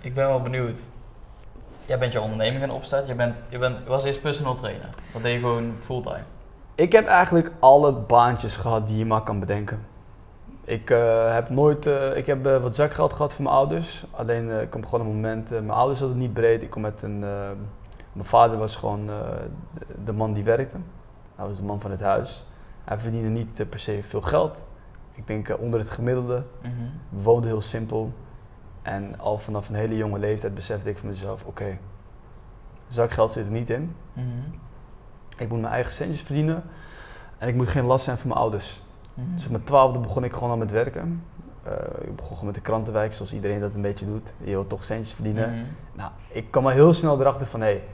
ik 0.00 0.14
ben 0.14 0.26
wel 0.26 0.42
benieuwd. 0.42 0.90
Jij 1.86 1.98
bent 1.98 2.12
je 2.12 2.20
onderneming 2.20 2.60
gaan 2.60 2.74
opstarten. 2.74 3.08
Je, 3.08 3.14
bent, 3.14 3.44
je 3.48 3.58
bent, 3.58 3.78
je 3.78 3.84
was 3.84 4.04
eerst 4.04 4.20
personal 4.20 4.54
trainer. 4.54 4.88
Dat 5.12 5.22
deed 5.22 5.32
je 5.32 5.38
gewoon 5.38 5.74
fulltime. 5.80 6.22
Ik 6.74 6.92
heb 6.92 7.06
eigenlijk 7.06 7.52
alle 7.58 7.92
baantjes 7.92 8.56
gehad 8.56 8.86
die 8.86 8.98
je 8.98 9.06
maar 9.06 9.22
kan 9.22 9.40
bedenken. 9.40 9.86
Ik 10.64 10.90
eh, 10.90 11.32
heb 11.32 11.50
nooit, 11.50 11.86
eh, 11.86 12.16
ik 12.16 12.26
heb 12.26 12.46
eh, 12.46 12.62
wat 12.62 12.74
zakgeld 12.74 13.12
gehad 13.12 13.34
van 13.34 13.44
mijn 13.44 13.56
ouders. 13.56 14.04
Alleen 14.10 14.60
ik 14.60 14.70
kom 14.70 14.84
gewoon 14.84 15.00
op 15.00 15.06
een 15.06 15.14
moment, 15.14 15.50
mijn 15.50 15.70
ouders 15.70 16.00
hadden 16.00 16.18
het 16.18 16.26
niet 16.26 16.34
breed. 16.34 16.62
Ik 16.62 16.70
kom 16.70 16.82
met 16.82 17.02
een, 17.02 17.18
mijn 18.12 18.26
vader 18.26 18.58
was 18.58 18.76
gewoon 18.76 19.10
de, 20.04 20.12
man 20.12 20.32
die 20.32 20.44
werkte. 20.44 20.76
Hij 21.34 21.46
was 21.46 21.56
de 21.56 21.64
man 21.64 21.80
van 21.80 21.90
het 21.90 22.00
huis. 22.00 22.46
Hij 22.84 22.98
verdiende 22.98 23.28
niet 23.28 23.68
per 23.68 23.78
se 23.78 24.00
veel 24.02 24.20
geld. 24.20 24.62
Ik 25.12 25.26
denk 25.26 25.56
onder 25.60 25.80
het 25.80 25.90
gemiddelde. 25.90 26.42
Mhm. 26.62 26.72
We 27.08 27.22
woonden 27.22 27.50
heel 27.50 27.60
simpel. 27.60 28.12
En 28.88 29.18
al 29.18 29.38
vanaf 29.38 29.68
een 29.68 29.74
hele 29.74 29.96
jonge 29.96 30.18
leeftijd 30.18 30.54
besefte 30.54 30.90
ik 30.90 30.98
van 30.98 31.08
mezelf, 31.08 31.44
oké, 31.44 31.78
zakgeld 32.88 33.32
zit 33.32 33.46
er 33.46 33.52
niet 33.52 33.70
in. 33.70 33.94
Mhm. 34.12 34.26
Ik 35.36 35.48
moet 35.48 35.60
mijn 35.60 35.72
eigen 35.72 35.92
centjes 35.92 36.22
verdienen. 36.22 36.62
En 37.38 37.48
ik 37.48 37.54
moet 37.54 37.68
geen 37.68 37.84
last 37.84 38.04
zijn 38.04 38.18
van 38.18 38.28
mijn 38.28 38.40
ouders. 38.40 38.82
Mhm. 39.14 39.34
Dus 39.34 39.44
op 39.44 39.50
mijn 39.50 39.64
twaalfde 39.64 40.00
begon 40.00 40.24
ik 40.24 40.32
gewoon 40.32 40.50
al 40.50 40.56
met 40.56 40.70
werken. 40.70 41.22
Eh, 41.62 41.72
ik 42.00 42.16
begon 42.16 42.28
gewoon 42.28 42.44
met 42.44 42.54
de 42.54 42.60
krantenwijk, 42.60 43.12
zoals 43.12 43.32
iedereen 43.32 43.60
dat 43.60 43.74
een 43.74 43.82
beetje 43.82 44.06
doet. 44.06 44.32
Je 44.38 44.50
wilt 44.50 44.68
toch 44.68 44.84
centjes 44.84 45.14
verdienen. 45.14 45.50
Mhm. 45.50 45.64
Nou, 45.92 46.10
ik 46.28 46.50
kwam 46.50 46.64
al 46.64 46.72
heel 46.72 46.92
snel 46.92 47.20
erachter 47.20 47.46
van, 47.46 47.60
hé, 47.60 47.66
hey, 47.66 47.84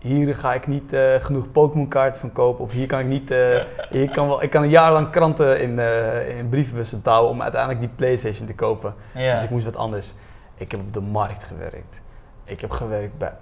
hier 0.00 0.34
ga 0.34 0.54
ik 0.54 0.66
niet 0.66 0.92
eh, 0.92 1.14
genoeg 1.14 1.50
Pokémon 1.52 1.88
kaarten 1.88 2.20
van 2.20 2.32
kopen. 2.32 2.64
Of 2.64 2.72
hier 2.72 2.86
kan 2.86 2.98
ik 3.00 3.06
niet, 3.06 3.30
eh, 3.30 3.62
hier 3.90 4.10
kan 4.10 4.26
wel, 4.26 4.42
ik 4.42 4.50
kan 4.50 4.62
een 4.62 4.68
jaar 4.68 4.92
lang 4.92 5.10
kranten 5.10 5.60
in, 5.60 5.78
eh, 5.78 6.38
in 6.38 6.48
brievenbussen 6.48 7.02
touwen 7.02 7.30
om 7.30 7.42
uiteindelijk 7.42 7.80
die 7.80 7.90
Playstation 7.96 8.46
te 8.46 8.54
kopen. 8.54 8.94
Ja. 9.14 9.34
Dus 9.34 9.42
ik 9.44 9.50
moest 9.50 9.64
wat 9.64 9.76
anders. 9.76 10.14
Ik 10.54 10.70
heb 10.70 10.80
op 10.80 10.92
de 10.92 11.00
markt 11.00 11.44
gewerkt. 11.44 12.00
Ik 12.44 12.60
heb 12.60 12.70
gewerkt 12.70 13.18
bij 13.18 13.32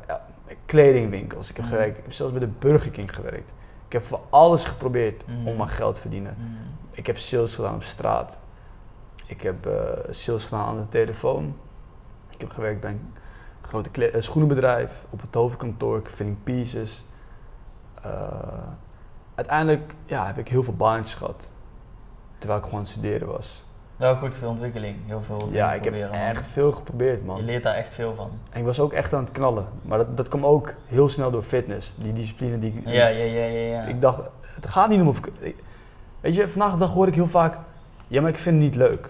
kledingwinkels. 0.67 1.51
Ik 1.51 1.57
heb 1.57 1.65
Mhm. 1.65 1.75
gewerkt, 1.75 1.99
ik 1.99 2.05
heb 2.05 2.13
zelfs 2.13 2.33
bij 2.33 2.41
de 2.41 2.47
Burger 2.59 2.91
King 2.91 3.15
gewerkt. 3.15 3.53
Ik 3.87 3.93
heb 3.93 4.05
voor 4.05 4.21
alles 4.31 4.65
geprobeerd 4.65 5.27
Mhm. 5.27 5.47
om 5.49 5.57
maar 5.57 5.69
geld 5.69 5.95
te 5.95 6.01
verdienen. 6.01 6.35
Mhm. 6.39 6.49
Ik 6.91 7.07
heb 7.07 7.19
sales 7.19 7.55
gedaan 7.55 7.75
op 7.75 7.83
straat. 7.83 8.39
Ik 9.27 9.43
heb 9.43 9.69
sales 10.11 10.45
gedaan 10.45 10.67
aan 10.67 10.77
de 10.77 10.89
telefoon. 10.89 11.57
Ik 12.31 12.41
heb 12.41 12.51
gewerkt 12.51 12.81
bij 12.81 12.91
een 12.91 13.13
grote 13.69 14.11
eh, 14.11 14.21
schoenenbedrijf, 14.21 15.03
op 15.11 15.21
het 15.21 15.35
hoofdkantoor, 15.35 16.03
filling 16.07 16.37
pieces. 16.43 17.05
Eh, 18.03 18.11
uiteindelijk 19.35 19.95
ja, 20.07 20.27
heb 20.27 20.39
ik 20.39 20.49
heel 20.49 20.63
veel 20.63 20.75
baantjes 20.77 21.15
gehad, 21.15 21.49
terwijl 22.39 22.59
ik 22.61 22.65
gewoon 22.65 22.81
aan 22.81 22.85
het 22.87 22.95
studeren 22.95 23.29
was. 23.29 23.65
Wel 23.97 24.17
goed 24.17 24.35
veel 24.35 24.49
ontwikkeling. 24.49 24.97
Heel 25.07 25.23
veel 25.23 25.49
Ja, 25.51 25.73
ik 25.73 25.85
heb 25.85 25.93
man. 25.95 26.11
echt 26.11 26.47
veel 26.47 26.73
geprobeerd, 26.73 27.25
man. 27.27 27.37
Je 27.37 27.43
leert 27.43 27.63
daar 27.63 27.75
echt 27.75 27.95
veel 27.95 28.15
van. 28.15 28.31
En 28.51 28.59
ik 28.61 28.65
was 28.67 28.81
ook 28.81 28.93
echt 28.93 29.15
aan 29.15 29.25
het 29.25 29.33
knallen. 29.33 29.67
Maar 29.83 29.99
dat, 29.99 30.17
dat 30.17 30.29
kwam 30.29 30.47
ook 30.47 30.75
heel 30.87 31.09
snel 31.09 31.31
door 31.31 31.43
fitness. 31.43 31.95
Die 31.97 32.13
discipline 32.13 32.59
die 32.59 32.73
ik... 32.73 32.85
Ja, 32.85 33.07
ja, 33.07 33.25
ja, 33.25 33.45
ja. 33.45 33.59
ja. 33.73 33.83
Ik 33.85 34.01
dacht, 34.01 34.21
het 34.55 34.67
gaat 34.67 34.89
niet 34.89 35.01
om 35.01 35.09
of 35.09 35.19
ik... 35.19 35.27
ik- 35.39 35.57
Weet 36.21 36.35
je, 36.35 36.49
vandaag 36.49 36.73
de 36.73 36.79
dag 36.79 36.93
hoor 36.93 37.07
ik 37.07 37.15
heel 37.15 37.27
vaak... 37.27 37.59
Ja, 38.09 38.21
maar 38.21 38.31
ik 38.31 38.39
vind 38.39 38.55
het 38.55 38.65
niet 38.65 38.75
leuk. 38.75 39.09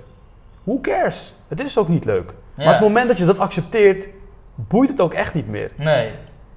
Who 0.64 0.80
cares? 0.80 1.34
Het 1.48 1.60
is 1.60 1.78
ook 1.78 1.88
niet 1.88 2.04
leuk. 2.04 2.34
Maar 2.54 2.66
het 2.66 2.80
moment 2.80 3.08
dat 3.08 3.18
je 3.18 3.24
dat 3.24 3.38
accepteert, 3.38 4.08
boeit 4.68 4.88
het 4.88 5.00
ook 5.00 5.14
echt 5.14 5.34
niet 5.34 5.48
meer. 5.48 5.70
Nee. 5.76 6.10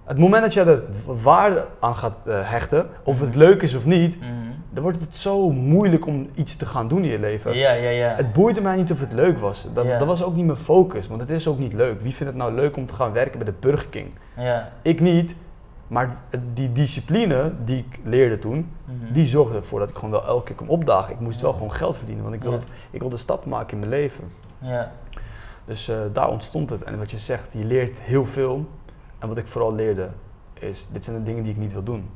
Het 0.04 0.18
moment 0.20 0.43
dat 0.43 0.54
je 0.54 0.62
er 0.64 0.84
waarde 1.24 1.68
aan 1.80 1.95
gaat 1.95 2.28
eh, 2.28 2.49
hechten, 2.49 2.88
of 3.04 3.20
het 3.20 3.36
leuk 3.36 3.62
is 3.62 3.76
of 3.76 3.86
niet, 3.86 4.20
Mhm. 4.20 4.30
dan 4.70 4.84
wordt 4.84 5.02
het 5.02 5.18
zo 5.18 5.52
moeilijk 5.52 6.06
om 6.06 6.28
iets 6.36 6.56
te 6.56 6.66
gaan 6.66 6.88
doen 6.88 7.04
in 7.04 7.10
je 7.10 7.20
leven. 7.20 7.58
Ja, 7.58 7.72
ja, 7.72 7.89
ja. 7.89 8.14
Het 8.16 8.34
boeide 8.34 8.62
mij 8.62 8.76
niet 8.76 8.91
of 8.91 8.99
het 8.99 9.14
leuk 9.14 9.38
was. 9.39 9.68
Dat, 9.74 9.86
Ja. 9.86 9.97
dat 9.97 10.08
was 10.08 10.24
ook 10.24 10.36
niet 10.36 10.45
mijn 10.45 10.58
focus, 10.58 11.08
want 11.08 11.22
het 11.22 11.30
is 11.30 11.47
ook 11.47 11.60
niet 11.60 11.74
leuk. 11.74 12.02
Wie 12.02 12.14
vindt 12.14 12.34
het 12.34 12.41
nou 12.41 12.54
leuk 12.54 12.78
om 12.78 12.86
te 12.86 12.93
gaan 12.93 13.12
werken 13.12 13.38
bij 13.39 13.45
de 13.47 13.54
Burger 13.60 13.88
King? 13.88 14.14
Ja. 14.38 14.72
Ik 14.82 14.99
niet, 14.99 15.36
maar 15.88 16.16
die 16.54 16.72
discipline 16.72 17.52
die 17.66 17.78
ik 17.89 17.99
leerde 18.04 18.39
toen, 18.39 18.72
Mhm. 18.86 19.14
die 19.14 19.28
zorgde 19.28 19.56
ervoor 19.58 19.80
dat 19.80 19.89
ik 19.89 19.95
gewoon 19.95 20.12
wel 20.12 20.26
elke 20.26 20.43
keer 20.45 20.56
kon 20.56 20.68
opdagen. 20.68 21.14
Ik 21.14 21.20
moest 21.20 21.41
wel 21.41 21.54
gewoon 21.54 21.72
geld 21.74 21.97
verdienen, 21.97 22.24
want 22.24 22.36
ik 22.36 22.41
wilde, 22.41 22.58
Ja. 22.58 22.74
ik 22.91 22.99
wilde 22.99 23.18
stappen 23.18 23.49
maken 23.49 23.72
in 23.74 23.80
mijn 23.80 24.02
leven. 24.02 24.24
Ja. 24.58 24.91
Dus 25.72 25.88
eh, 25.88 25.97
daar 26.13 26.30
ontstond 26.30 26.69
het. 26.69 26.84
En 26.84 26.97
wat 26.97 27.11
je 27.11 27.17
zegt, 27.17 27.47
je 27.53 27.65
leert 27.65 27.99
heel 27.99 28.26
veel. 28.26 28.69
En 29.19 29.28
wat 29.28 29.38
ik 29.38 29.47
vooral 29.47 29.74
leerde, 29.74 30.09
is 30.59 30.88
dit 30.93 31.03
zijn 31.03 31.17
de 31.17 31.24
dingen 31.24 31.43
die 31.43 31.51
ik 31.51 31.57
niet 31.57 31.74
wil 31.74 31.84
doen. 31.84 32.09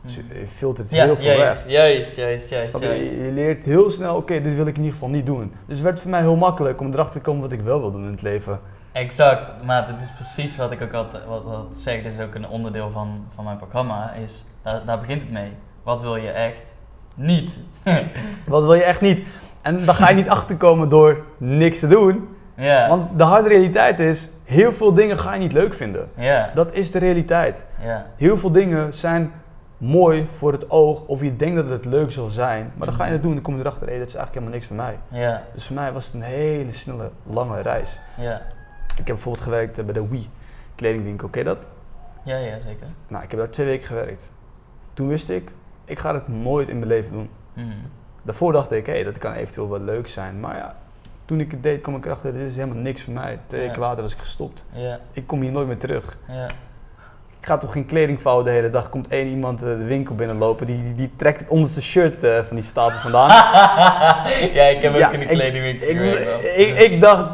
Dus 0.00 0.14
je 0.14 0.22
je 0.40 0.48
filtert 0.48 0.90
Ja, 0.90 1.04
heel 1.04 1.16
veel 1.16 1.24
juist, 1.24 1.64
weg. 1.64 1.72
juist, 1.72 2.16
juist, 2.16 2.48
juist, 2.48 2.78
juist. 2.78 3.10
Je, 3.10 3.24
je 3.24 3.32
leert 3.32 3.64
heel 3.64 3.90
snel, 3.90 4.16
oké, 4.16 4.40
dit 4.40 4.54
wil 4.54 4.66
ik 4.66 4.76
in 4.76 4.82
ieder 4.82 4.92
geval 4.92 5.08
niet 5.08 5.26
doen. 5.26 5.52
Dus 5.66 5.76
het 5.76 5.84
werd 5.84 6.00
voor 6.00 6.10
mij 6.10 6.20
heel 6.20 6.36
makkelijk 6.36 6.80
om 6.80 6.92
erachter 6.92 7.12
te 7.12 7.20
komen 7.20 7.42
wat 7.42 7.52
ik 7.52 7.60
wel 7.60 7.80
wil 7.80 7.92
doen 7.92 8.04
in 8.04 8.10
het 8.10 8.22
leven. 8.22 8.60
Exact, 8.92 9.64
maar 9.64 9.86
dit 9.86 10.00
is 10.00 10.12
precies 10.12 10.56
wat 10.56 10.70
ik 10.70 10.82
ook 10.82 10.92
altijd 10.92 11.24
wat, 11.26 11.44
wat 11.44 11.78
zeg. 11.78 12.02
Dit 12.02 12.12
is 12.12 12.20
ook 12.20 12.34
een 12.34 12.48
onderdeel 12.48 12.90
van, 12.90 13.26
van 13.34 13.44
mijn 13.44 13.56
programma. 13.56 14.12
Is, 14.12 14.44
daar, 14.62 14.82
daar 14.86 15.00
begint 15.00 15.22
het 15.22 15.30
mee. 15.30 15.52
Wat 15.82 16.00
wil 16.00 16.16
je 16.16 16.30
echt 16.30 16.76
niet? 17.14 17.58
Wat 18.46 18.62
wil 18.62 18.74
je 18.74 18.82
echt 18.82 19.00
niet? 19.00 19.26
En 19.60 19.84
dan 19.84 19.94
ga 19.94 20.08
je 20.08 20.14
niet 20.14 20.28
achterkomen 20.38 20.88
door 20.88 21.24
niks 21.38 21.78
te 21.78 21.86
doen. 21.86 22.28
Want 22.88 23.18
de 23.18 23.24
harde 23.24 23.48
realiteit 23.48 24.00
is, 24.00 24.32
heel 24.44 24.72
veel 24.72 24.94
dingen 24.94 25.18
ga 25.18 25.32
je 25.34 25.38
niet 25.40 25.52
leuk 25.52 25.74
vinden. 25.74 26.08
ja, 26.16 26.50
Dat 26.54 26.72
is 26.74 26.90
de 26.90 26.98
realiteit. 26.98 27.64
ja, 27.82 28.06
Heel 28.16 28.36
veel 28.36 28.50
dingen 28.52 28.94
zijn 28.94 29.32
mooi 29.76 30.26
voor 30.28 30.52
het 30.52 30.70
oog, 30.70 31.02
of 31.06 31.20
je 31.22 31.36
denkt 31.36 31.56
dat 31.56 31.68
het 31.68 31.84
leuk 31.84 32.10
zal 32.12 32.28
zijn. 32.28 32.72
Maar 32.76 32.86
dan 32.86 32.96
ga 32.96 33.04
je 33.06 33.12
het 33.12 33.20
doen 33.22 33.30
en 33.30 33.36
dan 33.36 33.44
kom 33.44 33.54
je 33.54 33.60
erachter, 33.60 33.88
hé, 33.88 33.98
dat 33.98 34.08
is 34.08 34.14
eigenlijk 34.14 34.34
helemaal 34.34 34.54
niks 34.54 34.66
voor 34.66 34.76
mij. 34.76 34.98
ja, 35.20 35.42
Dus 35.54 35.66
voor 35.66 35.74
mij 35.74 35.92
was 35.92 36.04
het 36.06 36.14
een 36.14 36.22
hele 36.22 36.72
snelle, 36.72 37.10
lange 37.26 37.60
reis. 37.60 38.00
ja. 38.16 38.40
Ik 38.92 39.06
heb 39.06 39.06
bijvoorbeeld 39.06 39.44
gewerkt 39.44 39.78
eh, 39.78 39.84
bij 39.84 39.94
de 39.94 40.08
Wii 40.08 40.30
kledingwinkel, 40.74 41.26
oké 41.26 41.42
dat? 41.42 41.68
Ja, 42.22 42.36
ja, 42.36 42.58
zeker. 42.60 42.86
Nou, 43.08 43.24
ik 43.24 43.30
heb 43.30 43.40
daar 43.40 43.50
twee 43.50 43.66
weken 43.66 43.86
gewerkt. 43.86 44.32
Toen 44.94 45.08
wist 45.08 45.28
ik, 45.30 45.52
ik 45.84 45.98
ga 45.98 46.14
het 46.14 46.28
nooit 46.28 46.68
in 46.68 46.76
mijn 46.76 46.88
leven 46.88 47.12
doen. 47.12 47.30
Mhm. 47.52 47.66
Daarvoor 48.22 48.52
dacht 48.52 48.70
ik, 48.72 48.86
hé, 48.86 49.04
dat 49.04 49.18
kan 49.18 49.32
eventueel 49.32 49.68
wel 49.70 49.80
leuk 49.80 50.08
zijn. 50.08 50.40
Maar 50.40 50.56
ja, 50.56 50.74
toen 51.24 51.40
ik 51.40 51.50
het 51.50 51.62
deed, 51.62 51.80
kwam 51.80 51.96
ik 51.96 52.04
erachter, 52.06 52.32
dit 52.32 52.42
is 52.42 52.54
helemaal 52.56 52.76
niks 52.76 53.02
voor 53.02 53.12
mij. 53.12 53.38
Twee 53.46 53.60
weken 53.60 53.80
later 53.80 54.02
was 54.02 54.12
ik 54.12 54.18
gestopt. 54.18 54.64
Ja, 54.72 54.98
Ik 55.12 55.26
kom 55.26 55.40
hier 55.40 55.52
nooit 55.52 55.66
meer 55.66 55.78
terug. 55.78 56.16
ja. 56.28 56.46
Ik 57.40 57.48
ga 57.48 57.58
toch 57.58 57.72
geen 57.72 57.86
kleding 57.86 58.22
vouwen 58.22 58.44
de 58.44 58.50
hele 58.50 58.68
dag. 58.68 58.88
Komt 58.88 59.08
één 59.08 59.26
iemand 59.26 59.62
eh, 59.62 59.68
de 59.68 59.84
winkel 59.84 60.14
binnenlopen, 60.14 60.66
die, 60.66 60.82
die, 60.82 60.94
die 60.94 61.10
trekt 61.16 61.40
het 61.40 61.48
onderste 61.48 61.82
shirt 61.82 62.22
eh, 62.22 62.38
van 62.44 62.56
die 62.56 62.64
stapel 62.64 62.98
vandaan. 62.98 63.28
ja, 64.58 64.64
ik 64.64 64.82
heb 64.82 64.94
ook 64.94 65.12
in 65.12 65.20
de 65.20 65.26
kledingwinkel 65.26 65.88
ik, 65.88 66.56
ik, 66.56 66.78
ik 66.78 67.00
dacht, 67.00 67.24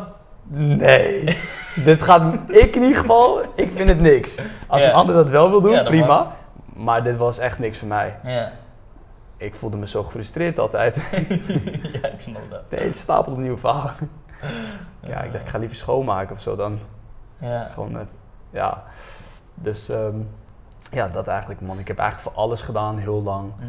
nee, 0.49 1.25
dit 1.85 2.03
gaat, 2.03 2.35
ik 2.49 2.77
in 2.77 2.83
ieder 2.83 2.97
geval, 2.99 3.41
ik 3.55 3.71
vind 3.75 3.89
het 3.89 4.01
niks. 4.01 4.41
Als 4.67 4.83
Ja. 4.83 4.89
een 4.89 4.95
ander 4.95 5.15
dat 5.15 5.29
wel 5.31 5.51
wil 5.51 5.61
doen, 5.61 5.73
Ja, 5.73 5.83
prima. 5.83 6.37
Maar 6.75 7.03
dit 7.05 7.17
was 7.17 7.39
echt 7.39 7.59
niks 7.59 7.79
voor 7.79 7.89
mij. 7.89 8.15
Ja. 8.25 8.53
Ik 9.39 9.55
voelde 9.55 9.77
me 9.77 9.89
zo 9.89 10.03
gefrustreerd 10.03 10.59
altijd. 10.59 10.97
ja, 12.03 12.09
ik 12.09 12.21
snap 12.21 12.51
dat. 12.51 12.71
De 12.71 12.77
hele 12.77 12.93
stapel 12.93 13.33
opnieuw 13.33 13.57
vouwen. 13.57 13.93
Ja, 15.01 15.21
ik 15.23 15.33
dacht, 15.33 15.45
ik 15.45 15.51
ga 15.51 15.59
liever 15.59 15.77
schoonmaken 15.77 16.35
of 16.37 16.43
zo 16.43 16.57
dan. 16.57 16.79
Ja, 17.39 17.65
Gewoon, 17.65 17.99
eh, 17.99 18.07
ja. 18.51 18.85
Dus, 19.55 19.89
ehm, 19.89 20.17
ja, 20.91 21.09
dat 21.09 21.29
eigenlijk, 21.29 21.61
man. 21.61 21.79
Ik 21.79 21.89
heb 21.89 21.99
eigenlijk 21.99 22.29
voor 22.35 22.43
alles 22.43 22.63
gedaan, 22.63 22.99
heel 22.99 23.23
lang. 23.23 23.53
Mhm. 23.59 23.69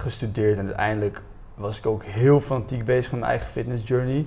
Gestudeerd 0.00 0.58
en 0.58 0.66
uiteindelijk 0.66 1.22
was 1.54 1.78
ik 1.78 1.86
ook 1.86 2.04
heel 2.04 2.40
fanatiek 2.40 2.84
bezig 2.84 3.10
met 3.10 3.20
mijn 3.20 3.32
eigen 3.32 3.50
fitness 3.50 3.88
journey. 3.88 4.26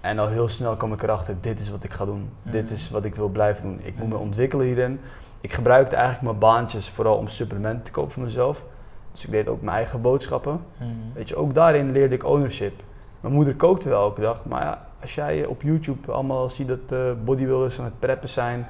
En 0.00 0.18
al 0.18 0.28
heel 0.28 0.48
snel 0.48 0.76
kwam 0.76 0.92
ik 0.92 1.02
erachter, 1.02 1.36
dit 1.40 1.60
is 1.60 1.70
wat 1.70 1.84
ik 1.84 1.92
ga 1.92 2.04
doen. 2.04 2.30
Dit 2.42 2.64
Mhm. 2.64 2.72
is 2.74 2.90
wat 2.90 3.04
ik 3.04 3.14
wil 3.14 3.28
blijven 3.28 3.62
doen. 3.62 3.80
Ik 3.82 3.96
moet 3.98 4.08
me 4.08 4.14
Mhm. 4.14 4.22
ontwikkelen 4.22 4.66
hierin. 4.66 5.00
Ik 5.40 5.52
gebruikte 5.52 5.94
eigenlijk 5.96 6.24
mijn 6.24 6.38
baantjes 6.38 6.88
vooral 6.90 7.16
om 7.16 7.28
supplementen 7.28 7.82
te 7.82 7.90
kopen 7.90 8.12
voor 8.12 8.22
mezelf. 8.22 8.64
Dus 9.12 9.24
ik 9.24 9.30
deed 9.30 9.48
ook 9.48 9.62
mijn 9.62 9.76
eigen 9.76 10.00
boodschappen. 10.00 10.60
Mhm. 10.78 10.88
Weet 11.14 11.28
je, 11.28 11.36
ook 11.36 11.54
daarin 11.54 11.90
leerde 11.92 12.14
ik 12.14 12.24
ownership. 12.24 12.82
Mijn 13.20 13.34
moeder 13.34 13.56
kookte 13.56 13.88
wel 13.88 14.02
elke 14.02 14.20
dag, 14.20 14.44
maar 14.44 14.62
ja, 14.62 14.86
als 15.00 15.14
jij 15.14 15.44
op 15.46 15.62
YouTube 15.62 16.12
allemaal 16.12 16.50
ziet 16.50 16.68
dat 16.68 16.78
eh 16.88 16.98
bodybuilders 17.24 17.78
aan 17.78 17.84
het 17.84 17.98
preppen 17.98 18.28
zijn, 18.28 18.66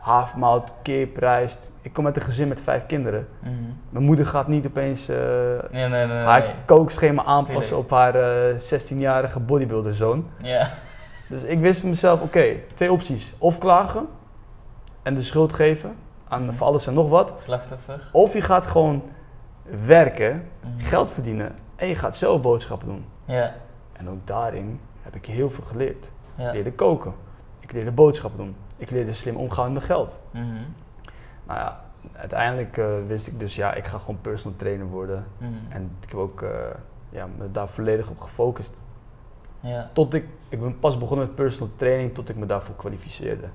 havermout, 0.00 0.72
kip, 0.82 1.16
rijst. 1.16 1.70
Ik 1.82 1.92
kom 1.92 2.06
uit 2.06 2.16
een 2.16 2.22
gezin 2.22 2.48
met 2.48 2.62
vijf 2.62 2.86
kinderen. 2.86 3.28
Mhm. 3.42 3.52
Mijn 3.90 4.04
moeder 4.04 4.26
gaat 4.26 4.48
niet 4.48 4.66
opeens 4.66 5.08
eh, 5.08 5.16
Nee, 5.70 5.88
nee, 5.88 6.06
nee. 6.06 6.16
haar 6.16 6.54
kookschema 6.64 7.24
aanpassen 7.24 7.62
Tuurlijk. 7.62 7.90
op 7.90 7.90
haar 7.90 8.14
eh, 8.14 8.58
16-jarige 8.58 9.40
bodybuilderzoon. 9.40 10.26
Ja. 10.42 10.70
Dus 11.28 11.42
ik 11.42 11.58
wist 11.60 11.84
mezelf, 11.84 12.20
oké, 12.20 12.44
twee 12.74 12.92
opties. 12.92 13.34
Of 13.38 13.58
klagen 13.58 14.06
en 15.02 15.14
de 15.14 15.22
schuld 15.22 15.52
geven 15.52 15.94
aan 16.28 16.44
Mhm. 16.44 16.54
voor 16.54 16.66
alles 16.66 16.86
en 16.86 16.94
nog 16.94 17.08
wat. 17.08 17.32
Slachtoffer. 17.44 18.08
Of 18.12 18.32
je 18.32 18.40
gaat 18.42 18.66
gewoon 18.66 19.02
werken, 19.86 20.48
Mhm. 20.60 20.78
geld 20.80 21.10
verdienen 21.10 21.54
en 21.76 21.88
je 21.88 21.94
gaat 21.94 22.16
zelf 22.16 22.40
boodschappen 22.42 22.88
doen. 22.88 23.04
Ja. 23.24 23.54
En 23.92 24.08
ook 24.08 24.26
daarin 24.26 24.80
heb 25.02 25.14
ik 25.16 25.26
heel 25.26 25.50
veel 25.50 25.64
geleerd. 25.64 26.10
Ja. 26.34 26.46
Ik 26.46 26.52
leerde 26.54 26.72
koken. 26.72 27.12
Ik 27.60 27.72
leerde 27.72 27.92
boodschappen 27.92 28.38
doen. 28.38 28.56
Ik 28.76 28.90
leerde 28.90 29.12
slim 29.12 29.36
omgaan 29.36 29.72
met 29.72 29.84
geld. 29.84 30.22
Mhm. 30.30 30.44
Nou 31.46 31.58
ja, 31.58 31.80
uiteindelijk 32.12 32.76
eh, 32.78 32.86
wist 33.06 33.26
ik 33.26 33.38
dus, 33.40 33.54
ja, 33.56 33.74
ik 33.74 33.84
ga 33.84 33.98
gewoon 33.98 34.20
personal 34.20 34.56
trainer 34.58 34.86
worden. 34.86 35.24
Mhm. 35.38 35.50
En 35.68 35.96
ik 36.00 36.10
heb 36.10 36.18
ook 36.18 36.42
eh, 36.42 36.50
ja, 37.10 37.26
me 37.38 37.50
daar 37.50 37.68
volledig 37.68 38.10
op 38.10 38.20
gefocust. 38.20 38.82
Ja. 39.60 39.90
Tot 39.92 40.14
ik, 40.14 40.24
ik 40.48 40.60
ben 40.60 40.78
pas 40.78 40.98
begonnen 40.98 41.26
met 41.26 41.34
personal 41.34 41.72
training 41.76 42.14
tot 42.14 42.28
ik 42.28 42.36
me 42.36 42.46
daarvoor 42.46 42.74
kwalificeerde. 42.76 43.46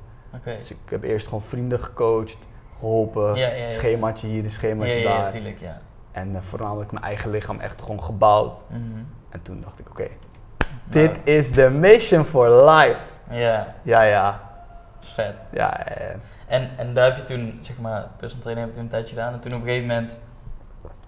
Dus 0.43 0.71
ik 0.71 0.77
heb 0.89 1.03
eerst 1.03 1.25
gewoon 1.27 1.41
vrienden 1.43 1.79
gecoacht, 1.79 2.37
geholpen, 2.77 3.35
Ja, 3.35 3.47
ja, 3.47 3.53
ja. 3.53 3.67
schemaatje 3.67 4.27
hier, 4.27 4.43
een 4.43 4.49
schemaatje 4.51 4.93
ja, 4.99 5.09
ja, 5.09 5.17
daar. 5.21 5.31
tuurlijk, 5.31 5.59
ja. 5.59 5.81
En 6.15 6.35
eh, 6.35 6.41
voornamelijk 6.41 6.91
mijn 6.91 7.03
eigen 7.03 7.31
lichaam 7.31 7.59
echt 7.59 7.81
gewoon 7.81 8.03
gebouwd. 8.03 8.63
Mhm. 8.69 8.81
En 9.29 9.41
toen 9.41 9.61
dacht 9.61 9.79
ik, 9.79 9.89
oké, 9.89 10.07
Nou, 10.57 10.67
dit 10.87 11.27
is 11.27 11.51
de 11.51 11.69
mission 11.69 12.23
for 12.25 12.69
life. 12.69 12.99
Ja, 13.29 13.75
Ja, 13.81 14.01
ja, 14.01 14.41
vet. 14.99 15.33
ja. 15.51 15.83
En, 16.47 16.69
en 16.77 16.93
daar 16.93 17.05
heb 17.05 17.17
je 17.17 17.23
toen, 17.23 17.57
zeg 17.59 17.79
maar, 17.79 18.07
personal 18.17 18.41
trainer 18.43 18.63
heb 18.65 18.73
je 18.73 18.75
toen 18.79 18.85
een 18.89 18.91
tijdje 18.95 19.15
gedaan. 19.15 19.33
En 19.33 19.39
toen 19.39 19.53
op 19.53 19.59
een 19.59 19.65
gegeven 19.65 19.87
moment 19.87 20.19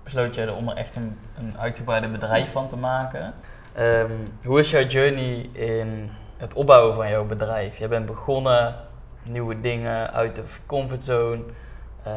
besloot 0.03 0.35
je 0.35 0.41
er 0.41 0.55
om 0.55 0.69
er 0.69 0.75
echt 0.77 0.95
een, 0.95 1.19
een 1.37 1.55
uitgebreide 1.59 2.07
bedrijf 2.07 2.51
van 2.51 2.67
te 2.67 2.77
maken. 2.77 3.33
Ehm, 3.73 4.11
hoe 4.43 4.59
is 4.59 4.69
jouw 4.71 4.83
journey 4.85 5.49
in 5.53 6.09
het 6.37 6.53
opbouwen 6.53 6.95
van 6.95 7.09
jouw 7.09 7.25
bedrijf? 7.25 7.77
Je 7.77 7.87
bent 7.87 8.05
begonnen, 8.05 8.75
nieuwe 9.23 9.61
dingen 9.61 10.13
uit 10.13 10.35
de 10.35 10.43
comfortzone. 10.65 11.39
eh 12.03 12.11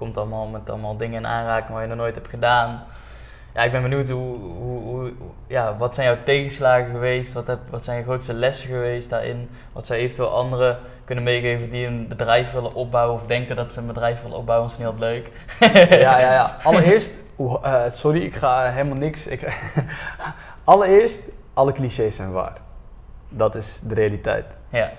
komt 0.00 0.16
allemaal 0.16 0.46
met 0.46 0.70
allemaal 0.70 0.96
dingen 0.96 1.18
in 1.18 1.26
aanraking 1.26 1.70
waar 1.72 1.82
je 1.82 1.88
nog 1.88 1.96
nooit 1.96 2.14
hebt 2.14 2.28
gedaan. 2.28 2.82
Ja, 3.54 3.62
ik 3.62 3.72
ben 3.72 3.82
benieuwd, 3.82 4.08
hoe, 4.08 4.38
hoe, 4.38 4.80
hoe, 4.80 5.12
ja, 5.46 5.76
wat 5.76 5.94
zijn 5.94 6.06
jouw 6.06 6.22
tegenslagen 6.24 6.90
geweest? 6.90 7.32
Wat, 7.32 7.46
heb, 7.46 7.58
wat 7.70 7.84
zijn 7.84 7.98
je 7.98 8.04
grootste 8.04 8.34
lessen 8.34 8.68
geweest 8.68 9.10
daarin? 9.10 9.50
Wat 9.72 9.86
zou 9.86 9.98
eventueel 9.98 10.30
anderen 10.30 10.78
kunnen 11.04 11.24
meegeven 11.24 11.70
die 11.70 11.86
een 11.86 12.08
bedrijf 12.08 12.52
willen 12.52 12.74
opbouwen 12.74 13.14
of 13.14 13.26
denken 13.26 13.56
dat 13.56 13.72
ze 13.72 13.80
een 13.80 13.86
bedrijf 13.86 14.22
willen 14.22 14.36
opbouwen? 14.36 14.66
Misschien 14.66 14.86
wat 14.86 14.98
leuk. 14.98 15.30
ja, 15.90 16.18
ja, 16.18 16.32
ja. 16.32 16.56
Allereerst, 16.68 17.14
eh, 17.62 17.84
sorry, 17.88 18.20
ik 18.22 18.34
ga 18.34 18.70
helemaal 18.70 18.98
niks. 18.98 19.26
Ik, 19.26 19.56
allereerst, 20.64 21.20
alle 21.54 21.72
clichés 21.72 22.16
zijn 22.16 22.32
waar. 22.32 22.56
Dat 23.28 23.54
is 23.54 23.80
de 23.84 23.94
realiteit. 23.94 24.46
Ja, 24.68 24.90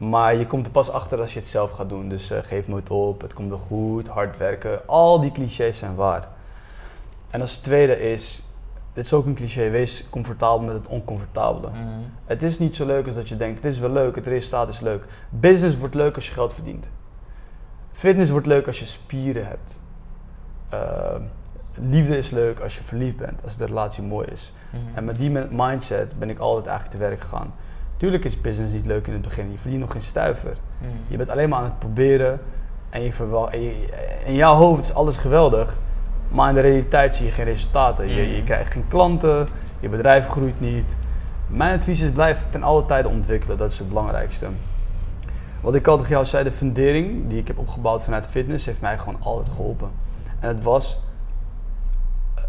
Maar 0.00 0.34
je 0.34 0.46
komt 0.46 0.66
er 0.66 0.72
pas 0.72 0.90
achter 0.90 1.20
als 1.20 1.32
je 1.32 1.38
het 1.38 1.48
zelf 1.48 1.70
gaat 1.70 1.88
doen. 1.88 2.08
Dus 2.08 2.30
eh, 2.30 2.38
geef 2.42 2.68
nooit 2.68 2.90
op, 2.90 3.20
het 3.20 3.32
komt 3.32 3.48
wel 3.48 3.58
goed, 3.58 4.08
hard 4.08 4.36
werken. 4.36 4.86
Al 4.86 5.20
die 5.20 5.32
clichés 5.32 5.78
zijn 5.78 5.94
waar. 5.94 6.28
En 7.30 7.40
als 7.40 7.56
tweede 7.56 8.00
is, 8.00 8.42
dit 8.92 9.04
is 9.04 9.12
ook 9.12 9.26
een 9.26 9.34
cliché, 9.34 9.70
wees 9.70 10.06
comfortabel 10.10 10.66
met 10.66 10.74
het 10.74 10.86
oncomfortabele. 10.86 11.68
Mhm. 11.68 11.80
Het 12.24 12.42
is 12.42 12.58
niet 12.58 12.76
zo 12.76 12.86
leuk 12.86 13.06
als 13.06 13.14
dat 13.14 13.28
je 13.28 13.36
denkt. 13.36 13.62
Het 13.62 13.72
is 13.72 13.78
wel 13.78 13.90
leuk, 13.90 14.14
het 14.14 14.26
resultaat 14.26 14.68
is 14.68 14.80
leuk. 14.80 15.04
Business 15.28 15.78
wordt 15.78 15.94
leuk 15.94 16.14
als 16.14 16.26
je 16.26 16.32
geld 16.32 16.54
verdient. 16.54 16.86
Fitness 17.90 18.30
wordt 18.30 18.46
leuk 18.46 18.66
als 18.66 18.78
je 18.78 18.86
spieren 18.86 19.46
hebt. 19.46 19.80
Uh, 20.74 20.80
liefde 21.74 22.18
is 22.18 22.30
leuk 22.30 22.60
als 22.60 22.76
je 22.76 22.82
verliefd 22.82 23.16
bent, 23.16 23.42
als 23.44 23.56
de 23.56 23.64
relatie 23.64 24.02
mooi 24.02 24.26
is. 24.26 24.52
Mhm. 24.70 24.82
En 24.94 25.04
met 25.04 25.18
die 25.18 25.30
mindset 25.50 26.18
ben 26.18 26.30
ik 26.30 26.38
altijd 26.38 26.66
eigenlijk 26.66 26.98
te 26.98 27.08
werk 27.08 27.20
gegaan. 27.20 27.54
Tuurlijk 28.00 28.24
is 28.24 28.40
business 28.40 28.72
niet 28.74 28.86
leuk 28.86 29.06
in 29.06 29.12
het 29.12 29.22
begin. 29.22 29.50
Je 29.50 29.58
verdient 29.58 29.80
nog 29.80 29.92
geen 29.92 30.02
stuiver. 30.02 30.56
Mhm. 30.78 30.90
Je 31.08 31.16
bent 31.16 31.30
alleen 31.30 31.48
maar 31.48 31.58
aan 31.58 31.64
het 31.64 31.78
proberen. 31.78 32.40
En, 32.90 33.02
je 33.02 33.12
en 33.50 33.60
je- 33.62 33.86
in 34.24 34.34
jouw 34.34 34.54
hoofd 34.54 34.84
is 34.84 34.94
alles 34.94 35.16
geweldig. 35.16 35.78
Maar 36.28 36.48
in 36.48 36.54
de 36.54 36.60
realiteit 36.60 37.14
zie 37.14 37.26
je 37.26 37.32
geen 37.32 37.44
resultaten. 37.44 38.08
Je, 38.08 38.28
je 38.30 38.36
Mhm. 38.36 38.44
krijgt 38.44 38.72
geen 38.72 38.88
klanten. 38.88 39.48
Je 39.80 39.88
bedrijf 39.88 40.26
groeit 40.28 40.60
niet. 40.60 40.94
Mijn 41.46 41.76
advies 41.76 42.00
is 42.00 42.10
blijf 42.10 42.46
ten 42.50 42.62
alle 42.62 42.86
tijde 42.86 43.08
ontwikkelen. 43.08 43.56
Dat 43.58 43.72
is 43.72 43.78
het 43.78 43.88
belangrijkste. 43.88 44.46
Wat 45.60 45.74
ik 45.74 45.86
al 45.86 45.96
tegen 45.96 46.10
jou 46.10 46.24
zei, 46.24 46.44
de 46.44 46.52
fundering 46.52 47.28
die 47.28 47.38
ik 47.38 47.46
heb 47.46 47.58
opgebouwd 47.58 48.02
vanuit 48.02 48.26
fitness, 48.26 48.66
heeft 48.66 48.80
mij 48.80 48.98
gewoon 48.98 49.20
altijd 49.22 49.48
geholpen. 49.48 49.90
En 50.40 50.48
het 50.48 50.62
was, 50.62 51.00
eh, 52.34 52.42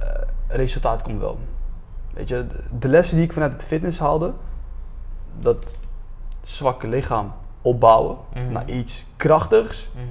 resultaat 0.47 1.02
komt 1.02 1.20
wel. 1.20 1.39
Weet 2.14 2.28
je, 2.28 2.47
de- 2.47 2.64
de 2.80 2.88
lessen 2.88 3.16
die 3.16 3.26
ik 3.26 3.34
vanuit 3.34 3.54
het 3.54 3.66
fitness 3.66 3.99
haalde, 3.99 4.34
dat 5.39 5.73
zwakke 6.43 6.88
lichaam 6.88 7.34
opbouwen 7.61 8.17
Mhm. 8.34 8.51
naar 8.51 8.69
iets 8.69 9.05
krachtigs, 9.17 9.89
Mhm. 9.95 10.05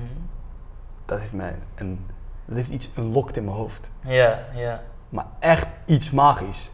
dat 1.05 1.19
heeft 1.21 1.33
mij 1.33 1.59
een, 1.75 2.07
dat 2.45 2.57
heeft 2.57 2.71
iets 2.71 2.91
unlocked 2.99 3.37
in 3.37 3.45
mijn 3.45 3.57
hoofd. 3.57 3.91
Ja, 4.07 4.39
ja. 4.55 4.81
Maar 5.09 5.27
echt 5.39 5.67
iets 5.87 6.11
magisch. 6.11 6.71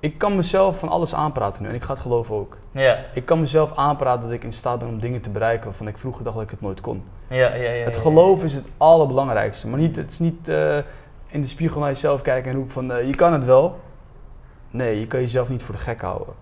Ik 0.00 0.18
kan 0.18 0.36
mezelf 0.36 0.78
van 0.78 0.88
alles 0.88 1.14
aanpraten 1.14 1.62
nu 1.62 1.68
en 1.68 1.74
ik 1.74 1.82
ga 1.82 1.92
het 1.92 2.02
geloven 2.02 2.34
ook. 2.34 2.56
Ja, 2.70 2.98
Ik 3.14 3.24
kan 3.26 3.40
mezelf 3.40 3.76
aanpraten 3.76 4.22
dat 4.22 4.30
ik 4.30 4.44
in 4.44 4.52
staat 4.52 4.78
ben 4.78 4.88
om 4.88 5.00
dingen 5.00 5.20
te 5.20 5.30
bereiken 5.30 5.64
waarvan 5.64 5.88
ik 5.88 5.98
vroeger 5.98 6.24
dacht 6.24 6.34
dat 6.36 6.44
ik 6.44 6.50
het 6.50 6.60
nooit 6.60 6.80
kon. 6.80 7.04
ja, 7.28 7.36
ja. 7.54 7.70
ja, 7.70 7.84
Het 7.84 7.96
geloof 7.96 8.44
is 8.44 8.54
het 8.54 8.66
allerbelangrijkste. 8.76 9.68
Maar 9.68 9.78
niet, 9.78 9.96
het 9.96 10.10
is 10.10 10.18
niet 10.18 10.48
eh, 10.48 10.76
in 11.26 11.40
de 11.40 11.46
spiegel 11.46 11.80
naar 11.80 11.88
jezelf 11.88 12.22
kijken 12.22 12.50
en 12.50 12.56
roepen 12.56 12.72
van 12.72 12.92
eh, 12.92 13.06
je 13.06 13.14
kan 13.14 13.32
het 13.32 13.44
wel. 13.44 13.80
Nee, 14.70 15.00
je 15.00 15.06
kan 15.06 15.20
jezelf 15.20 15.48
niet 15.48 15.62
voor 15.62 15.74
de 15.74 15.80
gek 15.80 16.00
houden. 16.00 16.34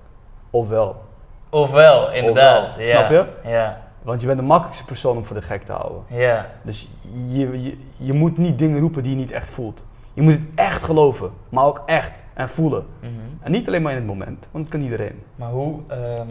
Ofwel. 0.50 1.02
Ofwel, 1.50 2.12
inderdaad. 2.12 2.68
Ofwel, 2.68 2.86
ja. 2.86 2.96
snap 2.96 3.10
je? 3.10 3.48
Ja, 3.50 3.80
Want 4.02 4.20
je 4.20 4.26
bent 4.26 4.38
de 4.38 4.44
makkelijkste 4.44 4.84
persoon 4.84 5.16
om 5.16 5.24
voor 5.24 5.36
de 5.36 5.42
gek 5.42 5.62
te 5.62 5.72
houden. 5.72 6.02
ja. 6.08 6.46
Dus 6.62 6.88
je, 7.12 7.62
je, 7.62 7.78
je 7.96 8.12
moet 8.12 8.38
niet 8.38 8.58
dingen 8.58 8.80
roepen 8.80 9.02
die 9.02 9.12
je 9.12 9.18
niet 9.18 9.30
echt 9.32 9.50
voelt. 9.50 9.84
Je 10.12 10.22
moet 10.22 10.32
het 10.32 10.46
echt 10.54 10.82
geloven, 10.82 11.30
maar 11.48 11.64
ook 11.64 11.82
echt 11.86 12.20
en 12.34 12.48
voelen. 12.48 12.86
Mhm. 13.00 13.10
En 13.40 13.50
niet 13.50 13.66
alleen 13.66 13.82
maar 13.82 13.92
in 13.92 13.98
het 13.98 14.06
moment, 14.06 14.48
want 14.50 14.64
dat 14.64 14.72
kan 14.74 14.82
iedereen. 14.82 15.22
Maar 15.36 15.50
hoe, 15.50 15.80
ehm, 15.88 16.26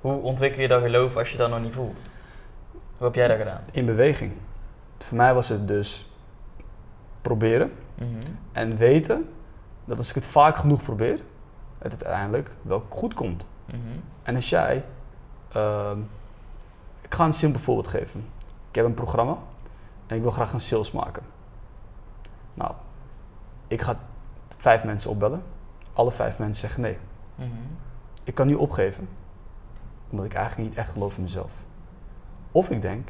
hoe 0.00 0.20
ontwikkel 0.22 0.62
je 0.62 0.68
dat 0.68 0.82
geloof 0.82 1.16
als 1.16 1.30
je 1.30 1.36
dat 1.36 1.50
nog 1.50 1.60
niet 1.60 1.74
voelt? 1.74 2.02
Hoe 2.96 3.06
heb 3.06 3.14
jij 3.14 3.28
dat 3.28 3.38
gedaan? 3.38 3.60
In 3.72 3.86
beweging. 3.86 4.32
Voor 4.98 5.16
mij 5.16 5.34
was 5.34 5.48
het 5.48 5.68
dus 5.68 6.10
proberen 7.22 7.72
Mhm. 7.94 8.08
en 8.52 8.76
weten 8.76 9.28
dat 9.84 9.98
als 9.98 10.08
ik 10.08 10.14
het 10.14 10.26
vaak 10.26 10.56
genoeg 10.56 10.82
probeer, 10.82 11.20
het 11.78 12.04
uiteindelijk 12.04 12.50
wel 12.62 12.82
goed 12.88 13.14
komt. 13.14 13.46
Mhm. 13.72 13.98
En 14.22 14.34
als 14.34 14.48
jij, 14.48 14.84
ehm, 15.52 15.98
ik 17.00 17.14
ga 17.14 17.24
een 17.24 17.32
simpel 17.32 17.60
voorbeeld 17.60 17.88
geven. 17.88 18.24
Ik 18.68 18.74
heb 18.74 18.84
een 18.84 18.94
programma 18.94 19.38
en 20.06 20.16
ik 20.16 20.22
wil 20.22 20.30
graag 20.30 20.52
een 20.52 20.60
sales 20.60 20.92
maken. 20.92 21.22
Nou, 22.54 22.72
ik 23.68 23.80
ga 23.80 23.98
vijf 24.56 24.84
mensen 24.84 25.10
opbellen. 25.10 25.42
Alle 25.92 26.12
vijf 26.12 26.38
mensen 26.38 26.60
zeggen 26.60 26.82
nee. 26.82 26.98
Mhm. 27.34 27.48
Ik 28.24 28.34
kan 28.34 28.46
nu 28.46 28.54
opgeven, 28.54 29.08
omdat 30.10 30.26
ik 30.26 30.34
eigenlijk 30.34 30.68
niet 30.68 30.78
echt 30.78 30.90
geloof 30.90 31.16
in 31.16 31.22
mezelf. 31.22 31.62
Of 32.52 32.70
ik 32.70 32.82
denk, 32.82 33.08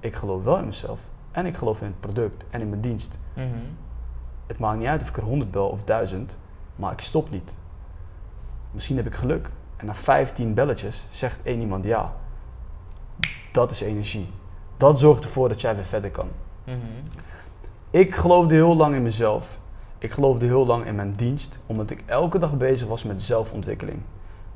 ik 0.00 0.14
geloof 0.14 0.44
wel 0.44 0.58
in 0.58 0.64
mezelf 0.64 1.00
en 1.30 1.46
ik 1.46 1.56
geloof 1.56 1.80
in 1.80 1.86
het 1.86 2.00
product 2.00 2.44
en 2.50 2.60
in 2.60 2.68
mijn 2.68 2.80
dienst. 2.80 3.18
Mhm. 3.34 3.46
Het 4.46 4.58
maakt 4.58 4.78
niet 4.78 4.88
uit 4.88 5.02
of 5.02 5.08
ik 5.08 5.16
er 5.16 5.22
100 5.22 5.50
bel 5.50 5.68
of 5.68 5.84
1000, 5.84 6.36
maar 6.76 6.92
ik 6.92 7.00
stop 7.00 7.30
niet. 7.30 7.56
Misschien 8.70 8.96
heb 8.96 9.06
ik 9.06 9.14
geluk 9.14 9.50
en 9.82 9.88
na 9.88 9.94
15 9.94 10.54
belletjes 10.54 11.06
zegt 11.10 11.38
één 11.42 11.60
iemand 11.60 11.84
ja. 11.84 12.12
Dat 13.52 13.70
is 13.70 13.80
energie. 13.80 14.30
Dat 14.76 15.00
zorgt 15.00 15.24
ervoor 15.24 15.48
dat 15.48 15.60
jij 15.60 15.74
weer 15.74 15.84
verder 15.84 16.10
kan. 16.10 16.28
Mhm. 16.64 16.76
Ik 17.90 18.14
geloofde 18.14 18.54
heel 18.54 18.76
lang 18.76 18.94
in 18.94 19.02
mezelf. 19.02 19.58
Ik 19.98 20.12
geloofde 20.12 20.46
heel 20.46 20.66
lang 20.66 20.84
in 20.84 20.94
mijn 20.94 21.14
dienst, 21.14 21.58
omdat 21.66 21.90
ik 21.90 22.02
elke 22.06 22.38
dag 22.38 22.56
bezig 22.56 22.88
was 22.88 23.02
met 23.02 23.22
zelfontwikkeling. 23.22 23.98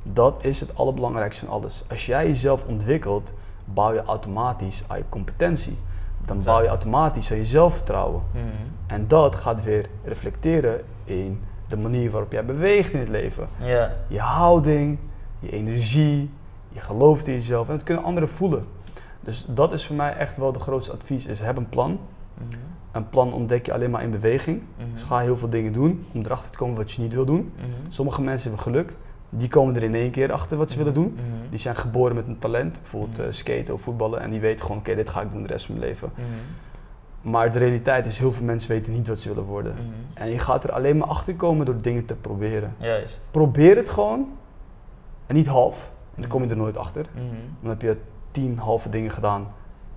Dat 0.02 0.44
is 0.44 0.60
het 0.60 0.78
allerbelangrijkste 0.78 1.44
van 1.44 1.54
alles. 1.54 1.84
Als 1.88 2.06
jij 2.06 2.26
jezelf 2.26 2.66
ontwikkelt, 2.66 3.32
bouw 3.64 3.92
je 3.92 4.02
automatisch 4.02 4.84
aan 4.86 4.98
je 4.98 5.04
competentie. 5.08 5.78
Dan 6.24 6.42
bouw 6.44 6.62
je 6.62 6.68
automatisch 6.68 7.30
aan 7.30 7.36
je 7.36 7.46
zelfvertrouwen. 7.46 8.22
Mhm. 8.32 8.44
En 8.86 9.08
dat 9.08 9.34
gaat 9.34 9.62
weer 9.62 9.88
reflecteren 10.04 10.80
in 11.04 11.42
de 11.68 11.76
manier 11.76 12.10
waarop 12.10 12.32
jij 12.32 12.44
beweegt 12.44 12.92
in 12.92 13.00
het 13.00 13.08
leven. 13.08 13.48
Je 14.08 14.20
houding, 14.20 14.98
je 15.38 15.50
energie, 15.50 16.30
je 16.68 16.80
gelooft 16.80 17.26
in 17.26 17.34
jezelf 17.34 17.68
en 17.68 17.74
dat 17.74 17.84
kunnen 17.84 18.04
anderen 18.04 18.28
voelen. 18.28 18.64
Dus 19.20 19.46
dat 19.48 19.72
is 19.72 19.86
voor 19.86 19.96
mij 19.96 20.16
echt 20.16 20.36
wel 20.36 20.52
de 20.52 20.58
grootste 20.58 20.92
advies, 20.92 21.26
is 21.26 21.40
heb 21.40 21.56
een 21.56 21.68
plan. 21.68 21.98
Mhm. 22.34 22.58
Een 22.92 23.08
plan 23.08 23.32
ontdek 23.32 23.66
je 23.66 23.72
alleen 23.72 23.90
maar 23.90 24.02
in 24.02 24.10
beweging. 24.10 24.62
Mhm. 24.76 24.92
Dus 24.92 25.02
ga 25.02 25.18
heel 25.18 25.36
veel 25.36 25.48
dingen 25.48 25.72
doen 25.72 26.06
om 26.12 26.20
erachter 26.24 26.50
te 26.50 26.58
komen 26.58 26.76
wat 26.76 26.92
je 26.92 27.02
niet 27.02 27.12
wil 27.14 27.24
doen. 27.24 27.52
Mhm. 27.56 27.66
Sommige 27.88 28.22
mensen 28.22 28.48
hebben 28.50 28.72
geluk, 28.72 28.92
die 29.28 29.48
komen 29.48 29.76
er 29.76 29.82
in 29.82 29.94
één 29.94 30.10
keer 30.10 30.32
achter 30.32 30.56
wat 30.56 30.70
ze 30.70 30.78
willen 30.78 30.94
doen. 30.94 31.12
Mhm. 31.12 31.50
Die 31.50 31.58
zijn 31.58 31.76
geboren 31.76 32.14
met 32.14 32.26
een 32.26 32.38
talent, 32.38 32.80
bijvoorbeeld 32.80 33.18
eh, 33.18 33.26
skaten 33.30 33.74
of 33.74 33.80
voetballen, 33.80 34.20
en 34.20 34.30
die 34.30 34.40
weten 34.40 34.64
gewoon, 34.64 34.80
oké, 34.80 34.94
dit 34.94 35.08
ga 35.08 35.20
ik 35.20 35.32
doen 35.32 35.42
de 35.42 35.48
rest 35.48 35.66
van 35.66 35.74
mijn 35.74 35.88
leven. 35.88 36.12
Maar 37.22 37.52
de 37.52 37.58
realiteit 37.58 38.06
is, 38.06 38.18
heel 38.18 38.32
veel 38.32 38.44
mensen 38.44 38.70
weten 38.70 38.92
niet 38.92 39.08
wat 39.08 39.20
ze 39.20 39.28
willen 39.28 39.44
worden. 39.44 39.74
En 40.14 40.30
je 40.30 40.38
gaat 40.38 40.64
er 40.64 40.72
alleen 40.72 40.96
maar 40.96 41.08
achter 41.08 41.34
komen 41.34 41.66
door 41.66 41.80
dingen 41.80 42.04
te 42.04 42.14
proberen. 42.14 42.74
Juist. 42.78 43.28
Probeer 43.30 43.76
het 43.76 43.88
gewoon 43.88 44.28
en 45.26 45.34
niet 45.34 45.46
half, 45.46 45.90
dan 46.14 46.20
Mhm. 46.20 46.28
kom 46.30 46.42
je 46.42 46.48
er 46.50 46.56
nooit 46.56 46.76
achter. 46.76 47.06
Mhm. 47.14 47.24
Dan 47.60 47.70
heb 47.70 47.82
je 47.82 47.96
tien 48.30 48.58
halve 48.58 48.88
dingen 48.88 49.10
gedaan 49.10 49.46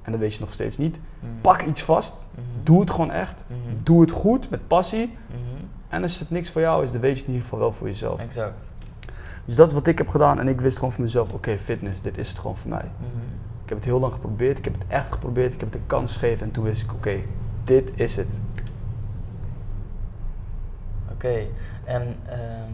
en 0.02 0.12
dan 0.12 0.20
weet 0.20 0.34
je 0.34 0.40
nog 0.40 0.54
steeds 0.54 0.78
niet. 0.78 1.00
Mhm. 1.20 1.32
Pak 1.42 1.62
iets 1.62 1.84
vast, 1.84 2.14
Mhm. 2.32 2.42
doe 2.64 2.80
het 2.80 2.90
gewoon 2.92 3.12
echt. 3.12 3.44
Mhm. 3.48 3.84
Doe 3.84 4.02
het 4.02 4.12
goed, 4.12 4.50
met 4.50 4.68
passie. 4.68 5.18
Mhm. 5.28 5.38
En 5.88 6.04
als 6.04 6.20
het 6.20 6.30
niks 6.30 6.50
voor 6.52 6.62
jou 6.62 6.84
is, 6.84 6.92
dan 6.92 7.02
weet 7.02 7.12
je 7.12 7.18
het 7.18 7.26
in 7.26 7.32
ieder 7.34 7.44
geval 7.44 7.60
wel 7.60 7.72
voor 7.74 7.88
jezelf. 7.88 8.20
Exact. 8.20 8.62
Dus 9.46 9.56
dat 9.56 9.68
is 9.68 9.74
wat 9.74 9.88
ik 9.88 9.98
heb 9.98 10.08
gedaan 10.10 10.40
en 10.40 10.48
ik 10.48 10.62
wist 10.62 10.76
gewoon 10.76 10.92
voor 10.92 11.04
mezelf, 11.04 11.34
oké, 11.34 11.58
fitness, 11.58 12.02
dit 12.02 12.18
is 12.18 12.30
het 12.30 12.40
gewoon 12.40 12.58
voor 12.58 12.70
mij. 12.70 12.92
Ik 13.64 13.70
heb 13.76 13.78
het 13.78 13.86
heel 13.86 14.00
lang 14.00 14.14
geprobeerd, 14.14 14.58
ik 14.58 14.64
heb 14.64 14.74
het 14.74 14.84
echt 14.88 15.12
geprobeerd, 15.14 15.54
ik 15.54 15.60
heb 15.60 15.72
het 15.72 15.82
een 15.82 15.88
kans 15.88 16.18
gegeven 16.18 16.46
en 16.46 16.52
toen 16.52 16.64
wist 16.64 16.82
ik, 16.82 16.94
oké, 16.94 17.20
dit 17.64 17.92
is 17.96 18.16
het. 18.16 18.40
Oké. 21.12 21.40
En 21.84 22.16
ehm, 22.26 22.72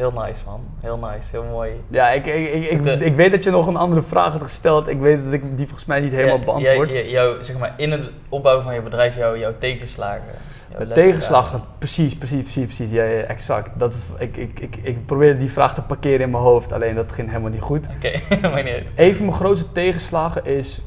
heel 0.00 0.22
nice 0.26 0.42
man. 0.46 0.60
Heel 0.80 0.96
nice. 0.96 1.28
Heel 1.30 1.44
mooi. 1.50 1.70
Ja, 1.88 2.10
ik, 2.10 2.26
ik, 2.26 2.52
ik, 2.52 2.64
ik, 2.70 2.82
De- 2.84 3.04
ik 3.04 3.14
weet 3.16 3.30
dat 3.30 3.44
je 3.44 3.50
nog 3.50 3.66
een 3.66 3.76
andere 3.76 4.02
vraag 4.02 4.32
had 4.32 4.42
gesteld. 4.42 4.88
Ik 4.88 4.98
weet 5.00 5.24
dat 5.24 5.32
ik 5.32 5.42
die 5.56 5.66
volgens 5.66 5.84
mij 5.84 6.00
niet 6.00 6.12
helemaal 6.12 6.38
Ja, 6.38 6.44
beantwoord. 6.44 6.90
jij- 6.90 7.08
jou, 7.10 7.44
zeg 7.44 7.58
maar, 7.58 7.74
in 7.76 7.90
het 7.90 8.10
opbouwen 8.28 8.64
van 8.64 8.74
je 8.74 8.82
bedrijf, 8.82 9.16
jou, 9.16 9.38
jouw 9.38 9.52
tegenslagen. 9.58 10.22
jouw 10.78 10.86
tegenslagen, 10.86 11.62
precies, 11.78 12.16
precies, 12.18 12.42
precies, 12.42 12.64
precies. 12.64 12.90
Ja, 12.90 13.04
ja, 13.04 13.20
exact. 13.22 13.70
Dat 13.78 13.92
is, 13.94 13.98
ik, 14.18 14.36
ik, 14.36 14.60
ik, 14.60 14.76
ik 14.76 15.06
probeerde 15.06 15.38
die 15.38 15.52
vraag 15.52 15.74
te 15.74 15.82
parkeren 15.82 16.20
in 16.20 16.30
mijn 16.30 16.42
hoofd, 16.42 16.72
alleen 16.72 16.94
dat 16.94 17.12
ging 17.12 17.28
helemaal 17.28 17.50
niet 17.50 17.60
goed. 17.60 17.86
Oké, 17.96 18.20
maar 18.48 18.62
niet. 18.62 18.82
Een 18.96 19.16
van 19.16 19.24
mijn 19.26 19.36
grootste 19.38 19.72
tegenslagen 19.72 20.44
is. 20.44 20.82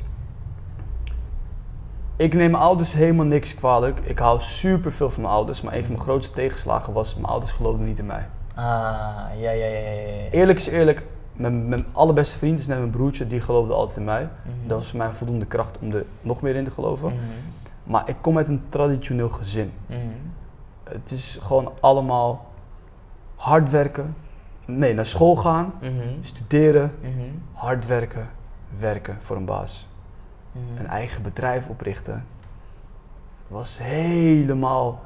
Ik 2.17 2.33
neem 2.33 2.51
mijn 2.51 2.63
ouders 2.63 2.93
helemaal 2.93 3.25
niks 3.25 3.55
kwalijk. 3.55 3.99
Ik 4.03 4.19
hou 4.19 4.41
super 4.41 4.91
veel 4.91 5.09
van 5.09 5.21
mijn 5.21 5.33
ouders, 5.33 5.61
maar 5.61 5.73
een 5.73 5.83
van 5.83 5.91
mijn 5.91 6.03
grootste 6.03 6.33
tegenslagen 6.33 6.93
was: 6.93 7.13
mijn 7.13 7.25
ouders 7.25 7.51
geloofden 7.51 7.85
niet 7.85 7.99
in 7.99 8.05
mij. 8.05 8.25
Ah, 8.55 9.25
ja, 9.39 9.51
ja, 9.51 9.65
ja, 9.65 9.79
ja. 9.79 9.89
ja, 9.89 10.13
ja. 10.13 10.29
Eerlijk 10.31 10.59
is 10.59 10.67
eerlijk, 10.67 11.05
mijn, 11.33 11.67
mijn 11.67 11.85
allerbeste 11.91 12.37
vriend 12.37 12.59
is 12.59 12.67
net 12.67 12.77
mijn 12.77 12.89
broertje, 12.89 13.27
die 13.27 13.41
geloofde 13.41 13.73
altijd 13.73 13.97
in 13.97 14.03
mij. 14.03 14.21
Mhm. 14.23 14.67
Dat 14.67 14.77
was 14.77 14.89
voor 14.89 14.97
mij 14.97 15.09
voldoende 15.09 15.45
kracht 15.45 15.77
om 15.79 15.91
er 15.91 16.05
nog 16.21 16.41
meer 16.41 16.55
in 16.55 16.63
te 16.63 16.71
geloven. 16.71 17.09
Mhm. 17.09 17.21
Maar 17.83 18.09
ik 18.09 18.15
kom 18.21 18.37
uit 18.37 18.47
een 18.47 18.61
traditioneel 18.69 19.29
gezin. 19.29 19.71
Mhm. 19.85 19.97
Het 20.83 21.11
is 21.11 21.37
gewoon 21.41 21.71
allemaal 21.79 22.45
hard 23.35 23.69
werken. 23.69 24.15
Nee, 24.65 24.93
naar 24.93 25.05
school 25.05 25.35
gaan, 25.35 25.73
studeren, 26.21 26.91
hard 27.53 27.87
werken, 27.87 28.29
werken 28.77 29.17
voor 29.19 29.35
een 29.35 29.45
baas. 29.45 29.87
Een 30.77 30.87
eigen 30.87 31.21
bedrijf 31.23 31.69
oprichten 31.69 32.25
was 33.47 33.79
helemaal 33.81 35.01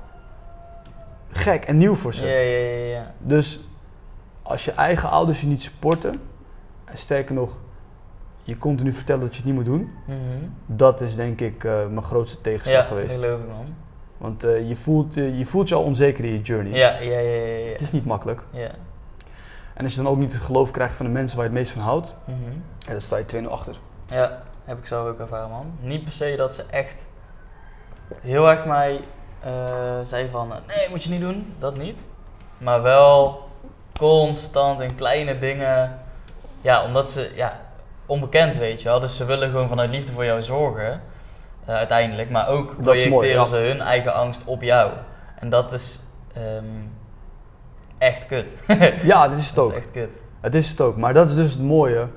gek 1.38 1.66
en 1.66 1.78
nieuw 1.78 1.96
voor 1.96 2.14
ze. 2.14 2.26
Ja, 2.26 2.34
ja, 2.34 2.68
ja, 2.68 2.86
ja. 3.00 3.14
Dus 3.20 3.60
als 4.42 4.66
je 4.66 4.72
eigen 4.72 5.10
ouders 5.10 5.42
je 5.42 5.48
niet 5.48 5.64
supporten, 5.64 6.22
en 6.86 6.98
sterker 6.98 7.34
nog, 7.36 7.52
je 8.44 8.58
continu 8.58 8.94
vertellen 8.94 9.22
dat 9.22 9.30
je 9.32 9.36
het 9.38 9.46
niet 9.46 9.56
moet 9.56 9.66
doen, 9.66 9.92
Mhm. 10.06 10.18
dat 10.66 11.02
is 11.02 11.16
denk 11.16 11.40
ik 11.42 11.64
eh, 11.64 11.72
mijn 11.88 12.04
grootste 12.04 12.42
tegenslag 12.42 12.82
Ja, 12.82 12.88
geweest. 12.88 13.16
geloof 13.16 13.40
ik 13.40 13.48
man. 13.48 13.76
Want 14.18 14.44
eh, 14.44 14.68
je, 14.70 14.76
voelt, 14.76 15.18
eh, 15.18 15.38
je 15.38 15.46
voelt 15.46 15.70
je 15.70 15.76
al 15.76 15.84
onzeker 15.84 16.26
in 16.26 16.32
je 16.32 16.42
journey. 16.42 16.72
Ja, 16.74 16.98
ja, 17.00 17.20
ja, 17.20 17.20
ja. 17.20 17.46
ja. 17.58 17.72
Het 17.72 17.82
is 17.82 17.92
niet 17.92 18.06
makkelijk. 18.06 18.42
ja. 18.52 18.70
En 19.74 19.84
als 19.84 19.96
je 19.96 20.02
dan 20.02 20.12
ook 20.12 20.18
niet 20.18 20.34
het 20.34 20.42
geloof 20.42 20.72
krijgt 20.72 20.94
van 20.96 21.06
de 21.06 21.12
mensen 21.12 21.38
waar 21.38 21.46
je 21.46 21.52
het 21.52 21.60
meest 21.62 21.72
van 21.74 21.82
houdt, 21.82 22.16
Mhm. 22.26 22.38
ja, 22.80 22.92
dan 22.92 23.02
sta 23.02 23.18
je 23.18 23.26
2-0 23.26 23.52
achter. 23.52 23.80
Ja, 24.06 24.42
heb 24.66 24.78
ik 24.78 24.86
zelf 24.86 25.08
ook 25.08 25.20
ervaren, 25.20 25.50
man. 25.50 25.72
Niet 25.82 26.04
per 26.04 26.12
se 26.12 26.34
dat 26.38 26.56
ze 26.56 26.64
echt 26.72 27.10
heel 28.22 28.50
erg 28.50 28.66
mij 28.66 29.00
zei 30.04 30.30
van, 30.32 30.52
eh, 30.52 30.58
nee, 30.78 30.90
moet 30.90 31.04
je 31.04 31.10
niet 31.10 31.22
doen, 31.22 31.54
dat 31.60 31.78
niet. 31.78 32.00
Maar 32.58 32.82
wel 32.82 33.46
constant 34.00 34.82
in 34.82 34.96
kleine 34.96 35.40
dingen, 35.40 36.00
ja, 36.62 36.84
omdat 36.84 37.12
ze, 37.12 37.32
ja, 37.36 37.60
onbekend 38.06 38.56
weet 38.56 38.82
je 38.82 38.88
wel. 38.90 39.00
Dus 39.00 39.16
ze 39.18 39.26
willen 39.26 39.50
gewoon 39.50 39.68
vanuit 39.70 39.90
liefde 39.90 40.12
voor 40.12 40.26
jou 40.26 40.42
zorgen, 40.44 41.02
eh, 41.66 41.76
uiteindelijk. 41.76 42.30
Maar 42.30 42.48
ook 42.48 42.68
Dat 42.68 42.86
mooi, 42.86 43.08
projecteren 43.08 43.42
ja. 43.42 43.48
ze 43.48 43.56
hun 43.56 43.82
eigen 43.82 44.14
angst 44.14 44.42
op 44.46 44.62
jou. 44.62 44.92
En 45.40 45.50
dat 45.50 45.74
is, 45.74 46.00
ehm, 46.34 46.66
echt 47.98 48.26
kut. 48.26 48.56
Ja, 49.04 49.28
dit 49.28 49.38
is 49.38 49.46
het 49.46 49.56
dat 49.56 49.66
ook. 49.66 49.72
is 49.72 49.78
echt 49.78 49.92
kut. 49.92 50.18
Het 50.42 50.56
is 50.56 50.70
het 50.70 50.82
ook. 50.82 50.98
Maar 50.98 51.14
dat 51.14 51.30
is 51.30 51.36
dus 51.36 51.52
het 51.52 51.62
mooie. 51.62 52.08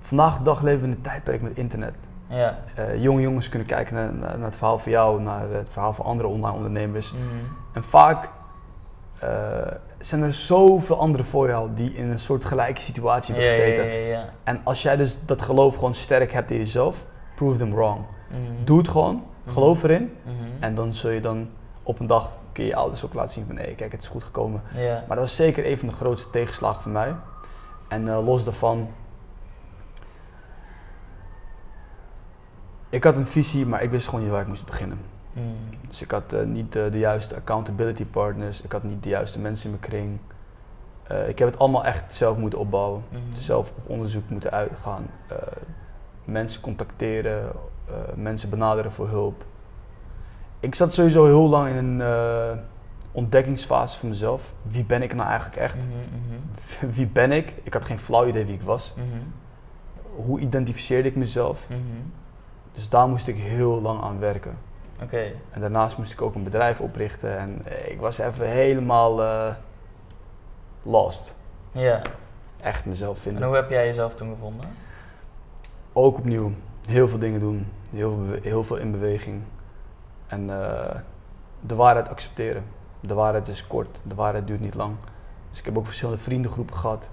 Vandaag 0.00 0.36
de 0.38 0.42
dag 0.42 0.62
leven 0.62 0.80
we 0.80 0.86
in 0.86 0.92
een 0.92 1.00
tijdperk 1.00 1.42
met 1.42 1.56
internet. 1.56 1.94
Ja. 2.28 2.58
Eh, 2.74 3.02
jonge 3.02 3.20
jongens 3.20 3.48
kunnen 3.48 3.68
kijken 3.68 3.94
naar, 3.94 4.14
naar, 4.14 4.46
het 4.46 4.56
verhaal 4.56 4.78
van 4.78 4.92
jou, 4.92 5.20
naar 5.20 5.50
het 5.50 5.70
verhaal 5.70 5.92
van 5.92 6.04
andere 6.04 6.28
online 6.28 6.56
ondernemers. 6.56 7.12
Mhm. 7.12 7.22
En 7.72 7.82
vaak 7.82 8.28
eh, 9.18 9.28
zijn 9.98 10.22
er 10.22 10.32
zoveel 10.34 10.98
anderen 10.98 11.26
voor 11.26 11.48
jou 11.48 11.68
die 11.74 11.90
in 11.90 12.10
een 12.10 12.18
soort 12.18 12.44
gelijke 12.44 12.80
situatie 12.80 13.34
hebben 13.34 13.52
ja, 13.52 13.58
gezeten. 13.60 13.84
ja, 13.86 14.06
ja. 14.08 14.24
En 14.44 14.60
als 14.64 14.82
jij 14.82 14.96
dus 14.96 15.16
dat 15.24 15.42
geloof 15.42 15.74
gewoon 15.74 15.94
sterk 15.94 16.32
hebt 16.32 16.50
in 16.50 16.58
jezelf, 16.58 17.06
prove 17.36 17.58
them 17.58 17.74
wrong. 17.74 18.00
Mhm. 18.30 18.64
Doe 18.64 18.78
het 18.78 18.88
gewoon, 18.88 19.14
Mhm. 19.44 19.52
geloof 19.52 19.82
erin. 19.82 20.16
En 20.60 20.74
dan 20.74 20.94
zul 20.94 21.10
je 21.10 21.20
dan 21.20 21.48
op 21.82 22.00
een 22.00 22.06
dag 22.06 22.30
kun 22.52 22.64
je 22.64 22.70
je 22.70 22.76
ouders 22.76 23.04
ook 23.04 23.14
laten 23.14 23.32
zien 23.34 23.46
van 23.46 23.56
hé, 23.56 23.72
kijk, 23.74 23.92
het 23.92 24.02
is 24.02 24.08
goed 24.08 24.24
gekomen. 24.24 24.62
Maar 24.74 25.16
dat 25.16 25.18
was 25.18 25.36
zeker 25.36 25.66
een 25.70 25.78
van 25.78 25.88
de 25.88 25.94
grootste 25.94 26.30
tegenslagen 26.30 26.82
voor 26.82 26.92
mij. 26.92 27.14
En 27.88 28.08
eh, 28.08 28.24
los 28.26 28.44
daarvan. 28.44 28.88
Ik 32.90 33.04
had 33.04 33.16
een 33.16 33.26
visie, 33.26 33.66
maar 33.66 33.82
ik 33.82 33.90
wist 33.90 34.08
gewoon 34.08 34.22
niet 34.22 34.30
waar 34.30 34.40
ik 34.40 34.46
moest 34.46 34.66
beginnen. 34.66 34.98
Mhm. 35.32 35.46
Dus 35.88 36.02
ik 36.02 36.10
had 36.10 36.32
eh, 36.32 36.44
niet 36.44 36.76
eh, 36.76 36.90
de 36.90 36.98
juiste 36.98 37.34
accountability 37.34 38.04
partners, 38.04 38.62
ik 38.62 38.72
had 38.72 38.82
niet 38.82 39.02
de 39.02 39.08
juiste 39.08 39.38
mensen 39.38 39.70
in 39.70 39.76
mijn 39.80 39.90
kring. 39.90 40.18
Eh, 41.02 41.28
ik 41.28 41.38
heb 41.38 41.48
het 41.50 41.58
allemaal 41.58 41.84
echt 41.84 42.14
zelf 42.14 42.38
moeten 42.38 42.58
opbouwen. 42.58 43.02
Mhm. 43.08 43.20
Zelf 43.36 43.70
op 43.70 43.88
onderzoek 43.90 44.30
moeten 44.30 44.50
uitgaan. 44.50 45.06
mensen 46.24 46.60
contacteren, 46.60 47.52
mensen 48.14 48.50
benaderen 48.50 48.92
voor 48.92 49.08
hulp. 49.08 49.44
Ik 50.60 50.74
zat 50.74 50.94
sowieso 50.94 51.24
heel 51.24 51.48
lang 51.48 51.68
in 51.68 51.76
een 51.76 52.60
ontdekkingsfase 53.12 53.98
van 53.98 54.08
mezelf. 54.08 54.52
Wie 54.62 54.84
ben 54.84 55.02
ik 55.02 55.14
nou 55.14 55.28
eigenlijk 55.28 55.56
echt? 55.60 55.76
Mhm. 55.76 56.90
Wie 56.96 57.06
ben 57.06 57.32
ik? 57.32 57.54
Ik 57.62 57.72
had 57.72 57.84
geen 57.84 57.98
flauw 57.98 58.26
idee 58.26 58.44
wie 58.44 58.54
ik 58.54 58.62
was. 58.62 58.94
Hoe 60.14 60.40
identificeerde 60.40 61.08
ik 61.08 61.16
mezelf? 61.16 61.68
Dus 62.78 62.88
daar 62.88 63.08
moest 63.08 63.28
ik 63.28 63.36
heel 63.36 63.80
lang 63.80 64.02
aan 64.02 64.18
werken. 64.18 64.58
Oké. 65.02 65.32
En 65.50 65.60
daarnaast 65.60 65.98
moest 65.98 66.12
ik 66.12 66.22
ook 66.22 66.34
een 66.34 66.42
bedrijf 66.42 66.80
oprichten. 66.80 67.38
En 67.38 67.62
ik 67.86 68.00
was 68.00 68.18
even 68.18 68.48
helemaal 68.48 69.22
eh, 69.22 69.54
lost. 70.82 71.36
Ja. 71.72 72.02
Echt 72.60 72.84
mezelf 72.84 73.16
En 73.16 73.22
vinden. 73.22 73.42
hoe 73.46 73.54
heb 73.56 73.70
jij 73.70 73.86
jezelf 73.86 74.14
toen 74.14 74.28
gevonden? 74.28 74.66
Ook 75.92 76.16
opnieuw 76.16 76.52
heel 76.88 77.08
veel 77.08 77.18
dingen 77.18 77.40
doen. 77.40 77.66
Heel 77.90 78.16
veel, 78.16 78.42
heel 78.42 78.64
veel 78.64 78.76
in 78.76 78.90
beweging. 78.90 79.42
En 80.26 80.50
eh, 80.50 80.96
de 81.60 81.74
waarheid 81.74 82.08
accepteren. 82.08 82.64
De 83.00 83.14
waarheid 83.14 83.48
is 83.48 83.66
kort. 83.66 84.00
De 84.04 84.14
waarheid 84.14 84.46
duurt 84.46 84.60
niet 84.60 84.74
lang. 84.74 84.94
Dus 85.50 85.58
ik 85.58 85.64
heb 85.64 85.78
ook 85.78 85.86
verschillende 85.86 86.20
vriendengroepen 86.20 86.76
gehad. 86.76 87.08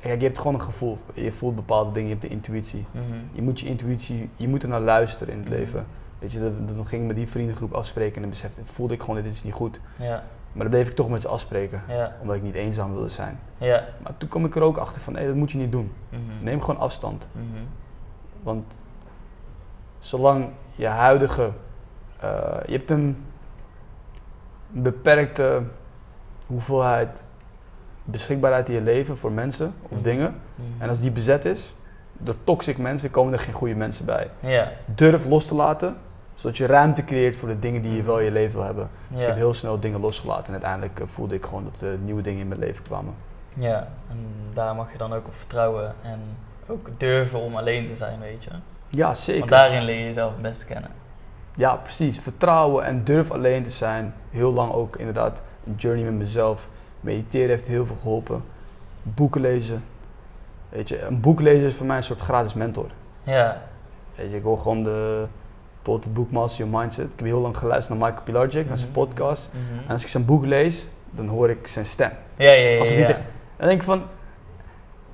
Kijk, 0.00 0.20
je 0.20 0.26
hebt 0.26 0.38
gewoon 0.38 0.54
een 0.54 0.60
gevoel. 0.62 0.98
Je 1.14 1.32
voelt 1.32 1.54
bepaalde 1.54 1.92
dingen. 1.92 2.08
Je 2.08 2.14
hebt 2.14 2.26
de 2.26 2.32
intuïtie. 2.34 2.86
Mhm. 2.90 3.02
Je 3.32 3.42
moet 3.42 3.60
je 3.60 3.66
intuïtie, 3.66 4.30
je 4.36 4.48
moet 4.48 4.62
er 4.62 4.68
naar 4.68 4.80
luisteren 4.80 5.32
in 5.34 5.40
het 5.40 5.48
Mhm. 5.48 5.58
leven. 5.58 5.86
Weet 6.18 6.32
je, 6.32 6.38
dan, 6.76 6.86
ging 6.86 7.00
ik 7.02 7.06
met 7.06 7.16
die 7.16 7.28
vriendengroep 7.28 7.72
afspreken 7.72 8.14
en 8.14 8.20
dan 8.20 8.30
besefte, 8.30 8.60
voelde 8.64 8.94
ik 8.94 9.00
gewoon 9.00 9.22
dit 9.22 9.32
is 9.32 9.42
niet 9.44 9.52
goed. 9.52 9.80
Ja. 9.96 10.22
Maar 10.52 10.62
dan 10.62 10.70
bleef 10.70 10.88
ik 10.88 10.94
toch 10.96 11.08
met 11.08 11.20
ze 11.22 11.28
afspreken, 11.28 11.82
Ja. 11.88 12.16
omdat 12.20 12.36
ik 12.36 12.42
niet 12.42 12.54
eenzaam 12.54 12.92
wilde 12.92 13.08
zijn. 13.08 13.38
Ja. 13.58 13.84
Maar 14.02 14.16
toen 14.16 14.28
kwam 14.28 14.44
ik 14.44 14.56
er 14.56 14.62
ook 14.62 14.76
achter 14.76 15.00
van, 15.02 15.16
hé, 15.16 15.26
dat 15.26 15.34
moet 15.34 15.52
je 15.52 15.58
niet 15.58 15.72
doen. 15.72 15.92
Mhm. 16.08 16.20
Neem 16.44 16.60
gewoon 16.60 16.80
afstand. 16.80 17.28
Want 18.42 18.64
zolang 19.98 20.48
je 20.74 20.86
huidige, 20.86 21.50
eh, 22.20 22.56
je 22.66 22.72
hebt 22.72 22.90
een 22.90 23.24
beperkte 24.68 25.62
hoeveelheid 26.46 27.24
beschikbaarheid 28.10 28.68
in 28.68 28.74
je 28.74 28.80
leven 28.82 29.16
voor 29.16 29.32
mensen 29.32 29.74
of 29.82 29.90
Mhm. 29.90 30.02
dingen. 30.02 30.34
Mhm. 30.54 30.82
En 30.82 30.88
als 30.88 31.00
die 31.00 31.10
bezet 31.10 31.44
is, 31.44 31.74
door 32.12 32.34
toxic 32.44 32.78
mensen 32.78 33.10
komen 33.10 33.32
er 33.32 33.38
geen 33.38 33.54
goede 33.54 33.74
mensen 33.74 34.04
bij. 34.04 34.30
Durf 34.84 35.26
los 35.26 35.44
te 35.46 35.54
laten, 35.54 35.96
zodat 36.34 36.56
je 36.56 36.66
ruimte 36.66 37.04
creëert 37.04 37.36
voor 37.36 37.48
de 37.48 37.58
dingen 37.58 37.82
die 37.82 37.92
je 37.96 38.02
wel 38.02 38.18
in 38.18 38.24
je 38.24 38.30
leven 38.30 38.54
wil 38.56 38.64
hebben. 38.64 38.90
Dus 39.08 39.20
ik 39.20 39.26
heb 39.26 39.36
heel 39.36 39.54
snel 39.54 39.80
dingen 39.80 40.00
losgelaten 40.00 40.44
en 40.46 40.52
uiteindelijk 40.52 41.00
eh, 41.00 41.06
voelde 41.06 41.34
ik 41.34 41.44
gewoon 41.44 41.64
dat 41.72 41.80
er 41.80 41.98
nieuwe 41.98 42.22
dingen 42.22 42.40
in 42.40 42.48
mijn 42.48 42.60
leven 42.60 42.82
kwamen. 42.84 43.14
Ja. 43.54 43.88
En 44.10 44.16
daar 44.54 44.74
mag 44.74 44.92
je 44.92 44.98
dan 44.98 45.12
ook 45.12 45.26
op 45.26 45.34
vertrouwen 45.34 45.94
en 46.02 46.20
ook 46.66 46.98
durven 46.98 47.40
om 47.40 47.56
alleen 47.56 47.86
te 47.86 47.96
zijn, 47.96 48.20
weet 48.20 48.44
je. 48.44 48.50
Ja, 48.88 49.14
zeker. 49.14 49.38
Want 49.40 49.50
daarin 49.52 49.82
leer 49.82 49.98
je 49.98 50.04
jezelf 50.04 50.32
het 50.32 50.42
beste 50.42 50.66
kennen. 50.66 50.90
Ja, 51.56 51.74
precies. 51.74 52.18
Vertrouwen 52.20 52.84
en 52.84 53.04
durf 53.04 53.30
alleen 53.30 53.62
te 53.62 53.70
zijn. 53.70 54.14
Heel 54.30 54.52
lang 54.52 54.72
ook 54.72 54.96
inderdaad 54.96 55.42
een 55.66 55.74
journey 55.76 56.04
met 56.04 56.14
mezelf. 56.14 56.68
Mediteren 57.00 57.48
heeft 57.48 57.66
heel 57.66 57.86
veel 57.86 57.96
geholpen. 58.02 58.42
Boeken 59.02 59.40
lezen. 59.40 59.84
Weet 60.68 60.88
je, 60.88 61.02
een 61.02 61.20
boek 61.20 61.40
lezen 61.40 61.66
is 61.68 61.74
voor 61.74 61.86
mij 61.86 61.96
een 61.96 62.02
soort 62.02 62.20
gratis 62.20 62.54
mentor. 62.54 62.86
Ja. 63.22 63.62
Weet 64.14 64.30
je, 64.30 64.36
ik 64.36 64.42
hoor 64.42 64.58
gewoon 64.58 64.82
de, 64.82 65.26
bijvoorbeeld 65.74 66.04
het 66.04 66.14
boek 66.14 66.30
Master 66.30 66.64
Your 66.64 66.80
Mindset. 66.80 67.04
Ik 67.12 67.18
heb 67.18 67.26
heel 67.26 67.40
lang 67.40 67.56
geluisterd 67.56 67.98
naar 67.98 68.08
Michael 68.08 68.24
Pilarczyk, 68.26 68.68
naar 68.68 68.78
zijn 68.78 68.90
Mhm. 68.90 68.98
podcast. 69.00 69.50
Mhm. 69.52 69.82
En 69.86 69.92
als 69.92 70.02
ik 70.02 70.08
zijn 70.08 70.24
boek 70.24 70.44
lees, 70.44 70.86
dan 71.10 71.26
hoor 71.28 71.50
ik 71.50 71.66
zijn 71.66 71.86
stem. 71.86 72.10
Ja, 72.36 72.52
ja, 72.52 72.68
ja. 72.68 72.78
Als 72.78 72.88
niet 72.88 72.98
ja. 72.98 73.18
Dan 73.56 73.68
denk 73.68 73.80
ik 73.80 73.86
van, 73.86 74.02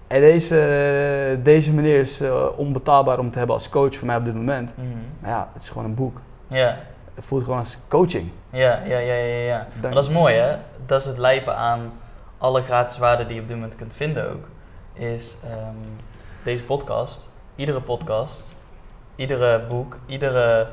hey, 0.07 0.21
deze, 0.21 1.41
deze 1.43 1.73
meneer 1.73 1.99
is 2.01 2.21
eh, 2.21 2.47
onbetaalbaar 2.57 3.19
om 3.19 3.31
te 3.31 3.39
hebben 3.39 3.57
als 3.57 3.69
coach 3.69 3.97
voor 3.97 4.07
mij 4.07 4.17
op 4.17 4.25
dit 4.25 4.35
moment. 4.35 4.73
Mhm. 4.77 4.87
Maar 5.21 5.31
ja, 5.31 5.49
het 5.53 5.63
is 5.63 5.69
gewoon 5.69 5.85
een 5.85 5.95
boek. 5.95 6.21
Ja. 6.49 6.79
Voelt 7.19 7.45
gewoon 7.45 7.59
als 7.59 7.79
coaching. 7.89 8.31
Ja, 8.51 8.83
ja, 8.85 8.99
ja, 8.99 9.15
ja, 9.15 9.37
ja. 9.37 9.67
Maar 9.83 9.91
dat 9.91 10.03
is 10.03 10.11
mooi, 10.11 10.35
hè? 10.35 10.57
Dat 10.87 11.01
is 11.01 11.07
het 11.07 11.19
lijpen 11.19 11.57
aan 11.57 11.93
alle 12.39 12.63
gratis 12.63 12.99
waarden 12.99 13.27
die 13.27 13.37
je 13.37 13.43
op 13.43 13.49
dit 13.49 13.57
moment 13.57 13.77
kunt 13.77 13.95
vinden 13.95 14.31
ook. 14.33 14.49
Is 14.93 15.37
ehm, 15.45 15.75
deze 16.43 16.65
podcast, 16.65 17.31
iedere 17.55 17.81
podcast, 17.81 18.55
iedere 19.17 19.61
boek, 19.69 19.99
iedere 20.07 20.69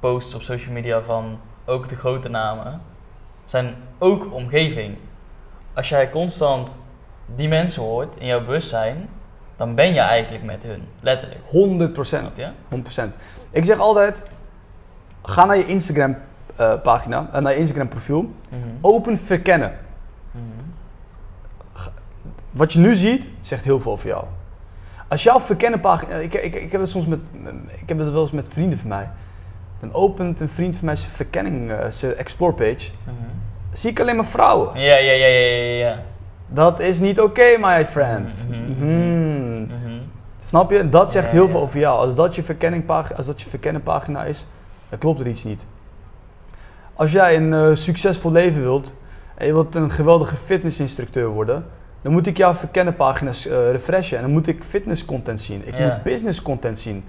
post 0.00 0.34
op 0.34 0.42
social 0.42 0.72
media 0.74 1.02
van 1.02 1.40
ook 1.64 1.88
de 1.88 1.96
grote 1.96 2.28
namen, 2.28 2.80
zijn 3.44 3.74
ook 3.98 4.32
omgeving. 4.32 4.96
Als 5.74 5.88
jij 5.88 6.10
constant 6.10 6.80
die 7.26 7.48
mensen 7.48 7.82
hoort 7.82 8.16
in 8.16 8.26
jouw 8.26 8.44
bewustzijn, 8.44 9.08
dan 9.56 9.74
ben 9.74 9.94
je 9.94 10.00
eigenlijk 10.00 10.44
met 10.44 10.62
hun, 10.62 10.88
letterlijk. 11.00 11.40
100 11.46 11.92
procent. 11.92 12.32
Snap 12.34 12.36
je? 12.36 13.10
100%. 13.10 13.16
Ik 13.50 13.64
zeg 13.64 13.78
altijd, 13.78 14.24
ga 15.26 15.44
naar 15.44 15.56
je 15.56 15.66
Instagram 15.66 16.16
eh, 16.56 16.72
pagina, 16.82 17.28
eh, 17.32 17.40
naar 17.40 17.52
je 17.52 17.58
Instagram 17.58 17.88
profiel. 17.88 18.34
Mhm. 18.48 18.60
Open 18.80 19.18
verkennen. 19.18 19.72
Mhm. 20.30 20.42
Wat 22.50 22.72
je 22.72 22.78
nu 22.78 22.94
ziet, 22.94 23.28
zegt 23.40 23.64
heel 23.64 23.80
veel 23.80 23.92
over 23.92 24.08
jou. 24.08 24.24
Als 25.08 25.22
jouw 25.22 25.40
verkennen 25.40 25.80
pagina, 25.80 26.14
ik, 26.14 26.34
ik, 26.34 26.54
ik 26.54 26.72
heb 26.72 26.80
het 26.80 26.90
soms 26.90 27.06
met, 27.06 27.18
ik 27.80 27.88
heb 27.88 27.98
het 27.98 28.10
wel 28.10 28.22
eens 28.22 28.30
met 28.30 28.48
vrienden 28.48 28.78
van 28.78 28.88
mij. 28.88 29.08
Dan 29.80 29.92
opent 29.92 30.40
een 30.40 30.48
vriend 30.48 30.76
van 30.76 30.84
mij 30.84 30.96
zijn 30.96 31.10
verkenning, 31.10 31.70
eh, 31.70 31.86
zijn 31.88 32.14
explore 32.14 32.52
page. 32.52 32.90
Mhm. 33.04 33.14
Zie 33.72 33.90
ik 33.90 34.00
alleen 34.00 34.16
maar 34.16 34.26
vrouwen. 34.26 34.80
Ja, 34.80 34.96
ja, 34.96 35.12
ja, 35.12 35.26
ja, 35.26 35.56
ja, 35.56 35.86
ja. 35.86 35.98
Dat 36.48 36.80
is 36.80 37.00
niet 37.00 37.20
oké, 37.20 37.56
my 37.60 37.86
friend. 37.86 38.34
Snap 40.46 40.70
je? 40.70 40.88
Dat 40.88 41.12
zegt 41.12 41.26
Ja, 41.26 41.32
heel 41.32 41.44
ja. 41.44 41.50
veel 41.50 41.60
over 41.60 41.78
jou. 41.78 41.98
Als 41.98 42.14
dat 42.14 42.34
je 42.34 42.42
verkenningpagina, 42.42 43.16
als 43.16 43.26
dat 43.26 43.40
je 43.40 43.48
verkennenpagina 43.48 44.24
is, 44.24 44.46
dan 44.88 44.98
klopt 44.98 45.20
er 45.20 45.26
iets 45.26 45.44
niet. 45.44 45.66
Als 46.94 47.12
jij 47.12 47.36
een 47.36 47.52
eh, 47.52 47.74
succesvol 47.74 48.32
leven 48.32 48.62
wilt 48.62 48.92
en 49.34 49.46
je 49.46 49.52
wilt 49.52 49.74
een 49.74 49.90
geweldige 49.90 50.36
fitnessinstructeur 50.36 51.28
worden, 51.28 51.64
dan 52.02 52.12
moet 52.12 52.26
ik 52.26 52.36
jouw 52.36 52.54
verkennenpagina's 52.54 53.46
eh 53.46 53.70
refreshen 53.70 54.16
en 54.16 54.22
dan 54.22 54.32
moet 54.32 54.46
ik 54.46 54.64
fitnesscontent 54.64 55.40
zien. 55.42 55.66
Ik 55.66 55.78
Ja. 55.78 55.86
moet 55.86 56.02
businesscontent 56.02 56.80
zien. 56.80 57.04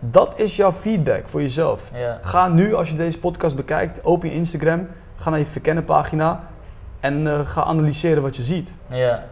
Dat 0.00 0.38
is 0.40 0.56
jouw 0.56 0.72
feedback 0.72 1.28
voor 1.28 1.40
jezelf. 1.42 1.90
Ga 2.20 2.48
nu, 2.48 2.74
als 2.74 2.90
je 2.90 2.96
deze 2.96 3.18
podcast 3.18 3.56
bekijkt, 3.56 4.04
open 4.04 4.28
je 4.28 4.34
Instagram, 4.34 4.86
ga 5.16 5.30
naar 5.30 5.38
je 5.38 5.46
verkennenpagina 5.46 6.40
en 7.00 7.26
eh, 7.26 7.46
ga 7.46 7.62
analyseren 7.64 8.22
wat 8.22 8.36
je 8.36 8.42
ziet. 8.42 8.72
Ja. 8.88 9.24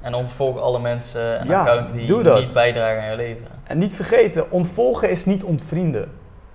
En 0.00 0.14
ontvolg 0.14 0.58
alle 0.58 0.78
mensen 0.80 1.38
en 1.40 1.46
Ja, 1.46 1.60
accounts 1.60 1.92
die 1.92 2.16
niet 2.16 2.52
bijdragen 2.52 3.02
aan 3.02 3.10
je 3.10 3.16
leven. 3.16 3.46
En 3.64 3.78
niet 3.78 3.94
vergeten, 3.94 4.50
ontvolgen 4.50 5.10
is 5.10 5.24
niet 5.24 5.44
ontvrienden. 5.44 6.10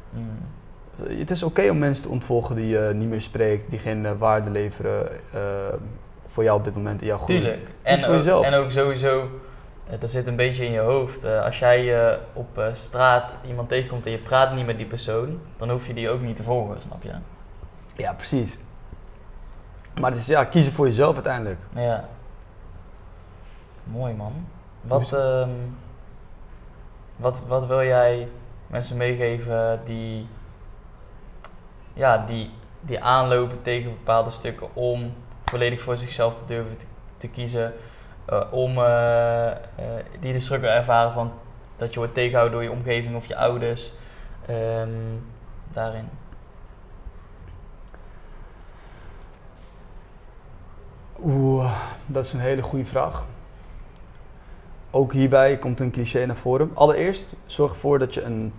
Mm. 0.09 0.29
Het 1.01 1.29
is 1.29 1.43
oké 1.43 1.69
om 1.69 1.77
mensen 1.77 2.03
te 2.03 2.09
ontvolgen 2.09 2.55
die 2.55 2.67
je 2.67 2.91
niet 2.95 3.09
meer 3.09 3.21
spreekt, 3.21 3.69
die 3.69 3.79
geen 3.79 4.05
eh, 4.05 4.11
waarde 4.17 4.49
leveren 4.49 5.11
eh, 5.33 5.41
voor 6.25 6.43
jou 6.43 6.57
op 6.57 6.65
dit 6.65 6.75
moment 6.75 7.01
in 7.01 7.07
jouw 7.07 7.17
groei. 7.17 7.39
Tuurlijk. 7.39 7.67
En 7.81 7.99
voor 7.99 8.07
ook, 8.07 8.13
jezelf. 8.15 8.45
en 8.45 8.53
ook 8.53 8.71
sowieso, 8.71 9.29
eh, 9.89 9.99
dat 9.99 10.11
zit 10.11 10.27
een 10.27 10.35
beetje 10.35 10.65
in 10.65 10.71
je 10.71 10.79
hoofd. 10.79 11.23
Eh, 11.23 11.43
als 11.43 11.59
jij 11.59 12.07
eh, 12.11 12.17
op 12.33 12.57
eh, 12.57 12.65
straat 12.73 13.37
iemand 13.47 13.69
tegenkomt 13.69 14.05
en 14.05 14.11
je 14.11 14.17
praat 14.17 14.55
niet 14.55 14.65
met 14.65 14.77
die 14.77 14.85
persoon, 14.85 15.39
dan 15.57 15.69
hoef 15.69 15.87
je 15.87 15.93
die 15.93 16.09
ook 16.09 16.21
niet 16.21 16.35
te 16.35 16.43
volgen, 16.43 16.81
snap 16.81 17.03
je? 17.03 17.13
Ja, 17.95 18.13
precies. 18.13 18.59
Maar 19.99 20.11
het 20.11 20.19
is 20.19 20.25
ja, 20.25 20.45
kiezen 20.45 20.73
voor 20.73 20.85
jezelf 20.85 21.15
uiteindelijk. 21.15 21.59
Ja. 21.75 22.09
Mooi 23.83 24.13
man. 24.13 24.47
Wat, 24.81 25.13
ehm, 25.13 25.49
wat, 27.15 27.41
wat 27.47 27.65
wil 27.65 27.83
jij 27.83 28.27
mensen 28.67 28.97
meegeven 28.97 29.81
die, 29.85 30.27
ja, 31.93 32.17
die, 32.17 32.51
die 32.81 33.03
aanlopen 33.03 33.61
tegen 33.61 33.91
bepaalde 33.91 34.31
stukken 34.31 34.75
om 34.75 35.13
volledig 35.43 35.81
voor 35.81 35.97
zichzelf 35.97 36.35
te 36.35 36.45
durven 36.45 36.77
te, 37.17 37.29
kiezen. 37.29 37.73
eh, 38.25 38.41
om 38.51 38.77
eh, 38.77 39.51
eh, 39.51 39.57
die 40.19 40.33
de 40.33 40.39
struggle 40.39 40.67
ervaren 40.67 41.11
van 41.11 41.31
dat 41.75 41.93
je 41.93 41.99
wordt 41.99 42.13
tegengehouden 42.13 42.59
door 42.59 42.69
je 42.69 42.77
omgeving 42.77 43.15
of 43.15 43.25
je 43.27 43.35
ouders. 43.35 43.93
Ehm, 44.45 44.89
daarin. 45.71 46.09
Oeh, 51.23 51.73
dat 52.05 52.25
is 52.25 52.33
een 52.33 52.39
hele 52.39 52.61
goede 52.61 52.85
vraag. 52.85 53.25
Ook 54.91 55.13
hierbij 55.13 55.57
komt 55.57 55.79
een 55.79 55.91
cliché 55.91 56.25
naar 56.25 56.35
voren. 56.35 56.71
Allereerst, 56.73 57.33
zorg 57.45 57.71
ervoor 57.71 57.99
dat 57.99 58.13
je 58.13 58.23
een, 58.23 58.53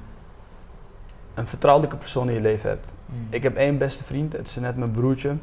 een 1.34 1.46
vertrouwelijke 1.46 1.96
persoon 1.96 2.28
in 2.28 2.34
je 2.34 2.40
leven 2.40 2.68
hebt. 2.68 2.94
Mm. 3.06 3.26
Ik 3.30 3.42
heb 3.42 3.56
één 3.56 3.78
beste 3.78 4.04
vriend, 4.04 4.32
het 4.32 4.46
is 4.46 4.56
net 4.56 4.76
mijn 4.76 4.90
broertje, 4.90 5.36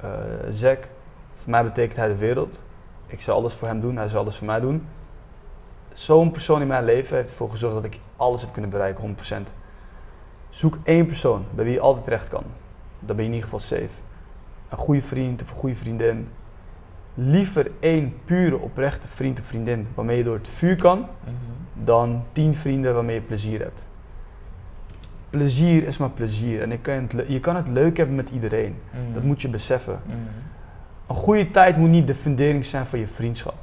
eh 0.00 0.10
Zack. 0.50 0.88
Voor 1.32 1.50
mij 1.50 1.64
betekent 1.64 1.96
hij 1.96 2.08
de 2.08 2.16
wereld. 2.16 2.62
Ik 3.06 3.20
zal 3.20 3.36
alles 3.36 3.52
voor 3.52 3.68
hem 3.68 3.80
doen, 3.80 3.96
hij 3.96 4.08
zal 4.08 4.20
alles 4.20 4.36
voor 4.36 4.46
mij 4.46 4.60
doen. 4.60 4.86
Zo'n 5.92 6.30
persoon 6.30 6.60
in 6.60 6.66
mijn 6.66 6.84
leven 6.84 7.16
heeft 7.16 7.30
ervoor 7.30 7.50
gezorgd 7.50 7.74
dat 7.74 7.84
ik 7.84 8.00
alles 8.16 8.40
heb 8.40 8.52
kunnen 8.52 8.70
bereiken, 8.70 9.02
100%. 9.02 9.52
Zoek 10.48 10.78
één 10.84 11.06
persoon 11.06 11.44
bij 11.54 11.64
wie 11.64 11.74
je 11.74 11.80
altijd 11.80 12.04
terecht 12.04 12.28
kan. 12.28 12.44
Dan 12.98 13.16
ben 13.16 13.24
je 13.24 13.30
in 13.30 13.36
ieder 13.36 13.50
geval 13.50 13.58
safe. 13.60 14.00
Een 14.68 14.78
goede 14.78 15.02
vriend 15.02 15.42
of 15.42 15.50
een 15.50 15.56
goede 15.56 15.76
vriendin. 15.76 16.28
Liever 17.14 17.70
één 17.80 18.14
pure 18.24 18.58
oprechte 18.58 19.08
vriend 19.08 19.38
of 19.38 19.44
vriendin 19.44 19.88
waarmee 19.94 20.16
je 20.16 20.24
door 20.24 20.36
het 20.36 20.48
vuur 20.48 20.76
kan, 20.76 20.98
Mhm. 20.98 21.84
dan 21.84 22.24
tien 22.32 22.54
vrienden 22.54 22.94
waarmee 22.94 23.14
je 23.14 23.22
plezier 23.22 23.60
hebt. 23.60 23.84
Plezier 25.38 25.86
is 25.86 25.98
maar 25.98 26.10
plezier 26.10 26.62
en 26.62 26.70
je 26.70 26.78
kan 26.78 26.94
het, 26.94 27.24
je 27.28 27.40
kan 27.40 27.56
het 27.56 27.68
leuk 27.68 27.96
hebben 27.96 28.16
met 28.16 28.30
iedereen. 28.30 28.76
Mhm. 28.90 29.14
Dat 29.14 29.22
moet 29.22 29.42
je 29.42 29.48
beseffen. 29.48 30.00
Mhm. 30.06 30.16
Een 31.06 31.14
goede 31.14 31.50
tijd 31.50 31.76
moet 31.76 31.88
niet 31.88 32.06
de 32.06 32.14
fundering 32.14 32.64
zijn 32.66 32.86
van 32.86 32.98
je 32.98 33.06
vriendschap. 33.06 33.54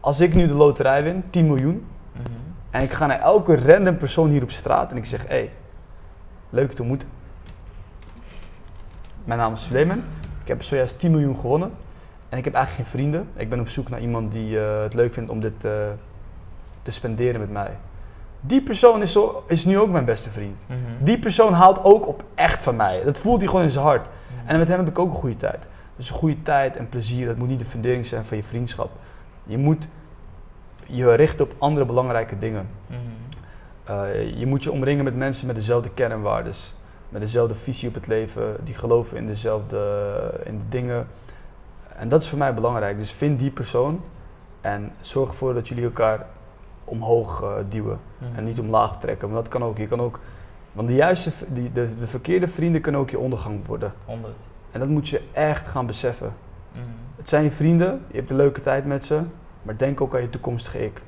Als 0.00 0.20
ik 0.20 0.34
nu 0.34 0.46
de 0.46 0.54
loterij 0.54 1.02
win, 1.02 1.24
10 1.30 1.46
miljoen, 1.46 1.84
Mhm. 2.12 2.22
en 2.70 2.82
ik 2.82 2.90
ga 2.90 3.06
naar 3.06 3.20
elke 3.20 3.56
random 3.56 3.96
persoon 3.96 4.30
hier 4.30 4.42
op 4.42 4.50
straat 4.50 4.90
en 4.90 4.96
ik 4.96 5.04
zeg: 5.04 5.22
Hé, 5.22 5.28
hey, 5.28 5.50
leuk 6.50 6.72
te 6.72 6.80
ontmoeten. 6.80 7.08
Mijn 9.24 9.38
naam 9.38 9.52
is 9.52 9.64
Suleiman. 9.64 10.02
Ik 10.42 10.48
heb 10.48 10.62
zojuist 10.62 10.98
10 10.98 11.10
miljoen 11.10 11.36
gewonnen. 11.36 11.70
En 12.28 12.38
ik 12.38 12.44
heb 12.44 12.54
eigenlijk 12.54 12.88
geen 12.88 12.98
vrienden. 13.00 13.28
Ik 13.36 13.48
ben 13.48 13.60
op 13.60 13.68
zoek 13.68 13.88
naar 13.88 14.00
iemand 14.00 14.32
die 14.32 14.58
eh, 14.60 14.82
het 14.82 14.94
leuk 14.94 15.14
vindt 15.14 15.30
om 15.30 15.40
dit 15.40 15.64
eh, 15.64 15.72
te 16.82 16.90
spenderen 16.90 17.40
met 17.40 17.50
mij. 17.50 17.76
Die 18.46 18.62
persoon 18.62 19.02
is, 19.02 19.12
zo, 19.12 19.44
is 19.46 19.64
nu 19.64 19.78
ook 19.78 19.90
mijn 19.90 20.04
beste 20.04 20.30
vriend. 20.30 20.64
Mhm. 20.66 21.04
Die 21.04 21.18
persoon 21.18 21.52
houdt 21.52 21.84
ook 21.84 22.08
op 22.08 22.24
echt 22.34 22.62
van 22.62 22.76
mij. 22.76 23.04
Dat 23.04 23.18
voelt 23.18 23.38
hij 23.38 23.48
gewoon 23.48 23.64
in 23.64 23.70
zijn 23.70 23.84
hart. 23.84 24.06
Mhm. 24.06 24.48
En 24.48 24.58
met 24.58 24.68
hem 24.68 24.78
heb 24.78 24.88
ik 24.88 24.98
ook 24.98 25.10
een 25.10 25.20
goede 25.20 25.36
tijd. 25.36 25.66
Dus 25.96 26.10
een 26.10 26.16
goede 26.16 26.42
tijd 26.42 26.76
en 26.76 26.88
plezier, 26.88 27.26
dat 27.26 27.36
moet 27.36 27.48
niet 27.48 27.58
de 27.58 27.64
fundering 27.64 28.06
zijn 28.06 28.24
van 28.24 28.36
je 28.36 28.42
vriendschap. 28.42 28.90
Je 29.44 29.58
moet 29.58 29.88
je 30.86 31.14
richten 31.14 31.44
op 31.44 31.54
andere 31.58 31.86
belangrijke 31.86 32.38
dingen. 32.38 32.68
Mhm. 32.86 32.98
Uh, 33.90 34.38
je 34.38 34.46
moet 34.46 34.64
je 34.64 34.72
omringen 34.72 35.04
met 35.04 35.16
mensen 35.16 35.46
met 35.46 35.56
dezelfde 35.56 35.90
kernwaardes. 35.90 36.74
Met 37.08 37.20
dezelfde 37.20 37.54
visie 37.54 37.88
op 37.88 37.94
het 37.94 38.06
leven. 38.06 38.56
Die 38.64 38.74
geloven 38.74 39.16
in 39.16 39.26
dezelfde 39.26 39.78
in 40.44 40.58
de 40.58 40.68
dingen. 40.68 41.06
En 41.96 42.08
dat 42.08 42.22
is 42.22 42.28
voor 42.28 42.38
mij 42.38 42.54
belangrijk. 42.54 42.98
Dus 42.98 43.12
vind 43.12 43.38
die 43.38 43.50
persoon. 43.50 44.00
En 44.60 44.92
zorg 45.00 45.28
ervoor 45.28 45.54
dat 45.54 45.68
jullie 45.68 45.84
elkaar 45.84 46.26
omhoog 46.84 47.42
uh, 47.42 47.54
duwen. 47.68 47.98
Mhm. 48.18 48.38
En 48.38 48.44
niet 48.44 48.60
omlaag 48.60 48.98
trekken. 49.00 49.30
Want 49.30 49.44
dat 49.44 49.52
kan 49.52 49.68
ook. 49.68 49.78
Je 49.78 49.86
kan 49.86 50.00
ook 50.00 50.20
want 50.74 50.88
de, 50.88 50.94
juiste, 50.94 51.30
die, 51.48 51.72
de, 51.72 51.94
de 51.94 52.06
verkeerde 52.06 52.48
vrienden 52.48 52.80
kunnen 52.80 53.00
ook 53.00 53.10
je 53.10 53.18
ondergang 53.18 53.66
worden. 53.66 53.92
100. 54.04 54.32
En 54.70 54.80
dat 54.80 54.88
moet 54.88 55.08
je 55.08 55.22
echt 55.32 55.68
gaan 55.68 55.86
beseffen. 55.86 56.32
Mhm. 56.72 56.82
Het 57.16 57.28
zijn 57.28 57.44
je 57.44 57.50
vrienden, 57.50 58.00
je 58.10 58.16
hebt 58.16 58.30
een 58.30 58.36
leuke 58.36 58.60
tijd 58.60 58.86
met 58.86 59.04
ze, 59.04 59.22
maar 59.62 59.76
denk 59.76 60.00
ook 60.00 60.14
aan 60.14 60.20
je 60.20 60.30
toekomstige 60.30 60.84
ik. 60.84 61.02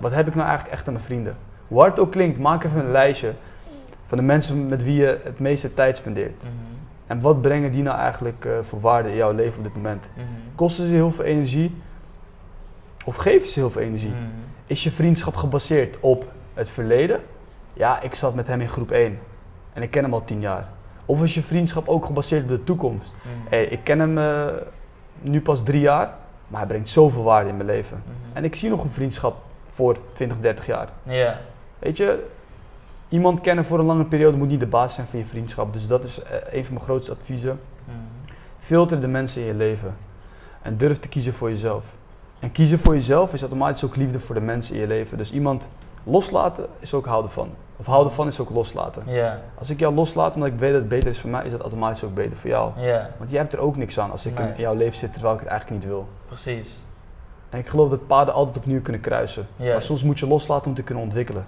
Wat 0.00 0.12
heb 0.12 0.26
ik 0.26 0.34
nou 0.34 0.46
eigenlijk 0.46 0.76
echt 0.76 0.86
aan 0.86 0.92
mijn 0.92 1.04
vrienden? 1.04 1.36
Hoe 1.68 1.78
hard 1.78 1.90
het 1.90 2.00
ook 2.00 2.12
klinkt, 2.12 2.38
maak 2.38 2.64
even 2.64 2.80
een 2.80 2.90
lijstje 2.90 3.34
van 4.06 4.18
de 4.18 4.24
mensen 4.24 4.66
met 4.66 4.84
wie 4.84 4.94
je 4.94 5.20
het 5.22 5.38
meeste 5.38 5.74
tijd 5.74 5.96
spendeert. 5.96 6.42
Mhm. 6.42 6.52
En 7.06 7.20
wat 7.20 7.40
brengen 7.40 7.72
die 7.72 7.82
nou 7.82 7.98
eigenlijk 7.98 8.44
uh, 8.44 8.58
voor 8.62 8.80
waarde 8.80 9.08
in 9.08 9.16
jouw 9.16 9.32
leven 9.32 9.58
op 9.58 9.64
dit 9.64 9.74
moment? 9.74 10.08
Mhm. 10.14 10.26
Kosten 10.54 10.86
ze 10.86 10.92
heel 10.92 11.12
veel 11.12 11.24
energie? 11.24 11.82
Of 13.04 13.16
geven 13.16 13.48
ze 13.48 13.58
heel 13.58 13.70
veel 13.70 13.82
energie? 13.82 14.10
Mhm. 14.10 14.47
Is 14.68 14.84
je 14.84 14.90
vriendschap 14.90 15.36
gebaseerd 15.36 15.96
op 16.00 16.32
het 16.54 16.70
verleden? 16.70 17.20
Ja, 17.72 18.00
ik 18.00 18.14
zat 18.14 18.34
met 18.34 18.46
hem 18.46 18.60
in 18.60 18.68
groep 18.68 18.90
1 18.90 19.18
en 19.72 19.82
ik 19.82 19.90
ken 19.90 20.02
hem 20.02 20.12
al 20.12 20.24
10 20.24 20.40
jaar. 20.40 20.68
Of 21.04 21.22
is 21.22 21.34
je 21.34 21.42
vriendschap 21.42 21.88
ook 21.88 22.04
gebaseerd 22.04 22.42
op 22.42 22.48
de 22.48 22.64
toekomst? 22.64 23.12
Hey, 23.48 23.64
ik 23.64 23.84
ken 23.84 23.98
hem 23.98 24.18
uh, 24.18 24.46
nu 25.20 25.40
pas 25.40 25.62
drie 25.62 25.80
jaar, 25.80 26.14
maar 26.48 26.60
hij 26.60 26.68
brengt 26.68 26.90
zoveel 26.90 27.22
waarde 27.22 27.48
in 27.48 27.56
mijn 27.56 27.68
leven. 27.68 28.02
Mhm. 28.04 28.36
En 28.36 28.44
ik 28.44 28.54
zie 28.54 28.70
nog 28.70 28.84
een 28.84 28.90
vriendschap 28.90 29.36
voor 29.70 29.96
20, 30.12 30.40
30 30.40 30.66
jaar. 30.66 30.88
Ja. 31.02 31.40
Weet 31.78 31.96
je, 31.96 32.26
iemand 33.08 33.40
kennen 33.40 33.64
voor 33.64 33.78
een 33.78 33.84
lange 33.86 34.04
periode 34.04 34.36
moet 34.36 34.48
niet 34.48 34.60
de 34.60 34.66
basis 34.66 34.94
zijn 34.94 35.06
van 35.06 35.18
je 35.18 35.26
vriendschap. 35.26 35.72
Dus 35.72 35.86
dat 35.86 36.04
is 36.04 36.18
uh, 36.18 36.24
een 36.50 36.64
van 36.64 36.74
mijn 36.74 36.86
grootste 36.86 37.12
adviezen. 37.12 37.60
Mhm. 37.84 37.96
Filter 38.58 39.00
de 39.00 39.08
mensen 39.08 39.40
in 39.40 39.46
je 39.46 39.54
leven. 39.54 39.96
En 40.62 40.76
durf 40.76 40.98
te 40.98 41.08
kiezen 41.08 41.32
voor 41.32 41.48
jezelf. 41.48 41.96
En 42.38 42.52
kiezen 42.52 42.78
voor 42.78 42.94
jezelf 42.94 43.32
is 43.32 43.40
automatisch 43.40 43.84
ook 43.84 43.96
liefde 43.96 44.20
voor 44.20 44.34
de 44.34 44.40
mensen 44.40 44.74
in 44.74 44.80
je 44.80 44.86
leven. 44.86 45.18
Dus 45.18 45.32
iemand 45.32 45.68
loslaten 46.04 46.66
is 46.78 46.94
ook 46.94 47.06
houden 47.06 47.30
van. 47.30 47.50
Of 47.76 47.86
houden 47.86 48.12
van 48.12 48.26
is 48.26 48.40
ook 48.40 48.50
loslaten. 48.50 49.02
Als 49.58 49.70
ik 49.70 49.78
jou 49.78 49.94
loslaat 49.94 50.34
omdat 50.34 50.48
ik 50.48 50.58
weet 50.58 50.70
dat 50.72 50.80
het 50.80 50.88
beter 50.88 51.08
is 51.10 51.20
voor 51.20 51.30
mij, 51.30 51.44
is 51.44 51.50
dat 51.50 51.60
automatisch 51.60 52.04
ook 52.04 52.14
beter 52.14 52.36
voor 52.36 52.50
jou. 52.50 52.72
Want 53.18 53.30
jij 53.30 53.40
hebt 53.40 53.52
er 53.52 53.58
ook 53.58 53.76
niks 53.76 53.98
aan 54.00 54.10
als 54.10 54.26
ik 54.26 54.38
Nee. 54.38 54.48
in 54.48 54.60
jouw 54.60 54.74
leven 54.74 54.98
zit 54.98 55.12
terwijl 55.12 55.34
ik 55.34 55.40
het 55.40 55.48
eigenlijk 55.48 55.80
niet 55.80 55.90
wil. 55.90 56.08
Precies. 56.26 56.78
En 57.50 57.58
ik 57.58 57.68
geloof 57.68 57.90
dat 57.90 58.06
paden 58.06 58.34
altijd 58.34 58.56
opnieuw 58.56 58.82
kunnen 58.82 59.00
kruisen. 59.02 59.46
Maar 59.56 59.82
soms 59.82 60.02
moet 60.02 60.18
je 60.18 60.26
loslaten 60.26 60.66
om 60.66 60.74
te 60.74 60.82
kunnen 60.82 61.04
ontwikkelen. 61.04 61.46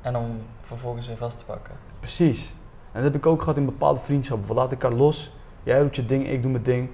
En 0.00 0.16
om 0.16 0.26
vervolgens 0.62 1.06
weer 1.06 1.16
vast 1.16 1.38
te 1.38 1.44
pakken. 1.44 1.74
Precies. 2.00 2.54
En 2.92 3.02
dat 3.02 3.12
heb 3.12 3.14
ik 3.14 3.26
ook 3.26 3.40
gehad 3.40 3.56
in 3.56 3.64
bepaalde 3.64 4.00
vriendschappen. 4.00 4.48
We 4.48 4.54
laten 4.54 4.70
elkaar 4.70 4.92
los. 4.98 5.32
Jij 5.62 5.82
doet 5.82 5.96
je 5.96 6.06
ding, 6.06 6.28
ik 6.28 6.42
doe 6.42 6.50
mijn 6.50 6.62
ding. 6.64 6.88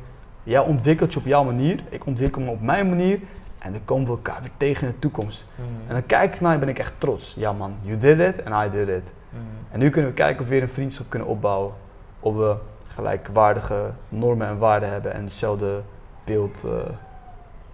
Jij 0.47 0.61
ontwikkelt 0.61 1.13
je 1.13 1.19
op 1.19 1.27
jouw 1.27 1.45
manier. 1.45 1.83
Ik 1.89 2.07
ontwikkel 2.07 2.43
me 2.43 2.51
op 2.51 2.61
mijn 2.61 2.89
manier. 2.89 3.21
En 3.59 3.73
dan 3.73 3.85
komen 3.85 4.05
we 4.05 4.11
elkaar 4.11 4.41
weer 4.41 4.51
tegen 4.57 4.87
in 4.87 4.93
de 4.93 4.99
toekomst. 4.99 5.47
Mhm. 5.55 5.69
En 5.87 5.93
dan 5.93 6.07
kijk 6.07 6.35
ik 6.35 6.41
naar 6.41 6.51
je 6.51 6.55
en 6.55 6.61
ben 6.61 6.75
ik 6.75 6.79
echt 6.79 6.95
trots. 6.99 7.35
Ja 7.35 7.53
man, 7.53 7.75
you 7.83 7.99
did 7.99 8.19
it 8.19 8.45
and 8.45 8.67
I 8.67 8.71
did 8.71 8.89
it. 8.89 9.13
Mhm. 9.31 9.43
En 9.71 9.79
nu 9.79 9.91
kunnen 9.91 10.11
we 10.11 10.17
kijken 10.17 10.41
of 10.41 10.49
we 10.49 10.55
weer 10.55 10.63
een 10.63 10.69
vriendschap 10.69 11.07
kunnen 11.09 11.29
opbouwen. 11.29 11.73
Of 12.21 12.35
we 12.35 12.57
gelijkwaardige 12.87 13.91
normen 14.09 14.47
en 14.47 14.59
waarden 14.59 14.91
hebben 14.91 15.13
en 15.13 15.25
hetzelfde 15.25 15.83
beeld 16.25 16.65
eh, 16.65 16.71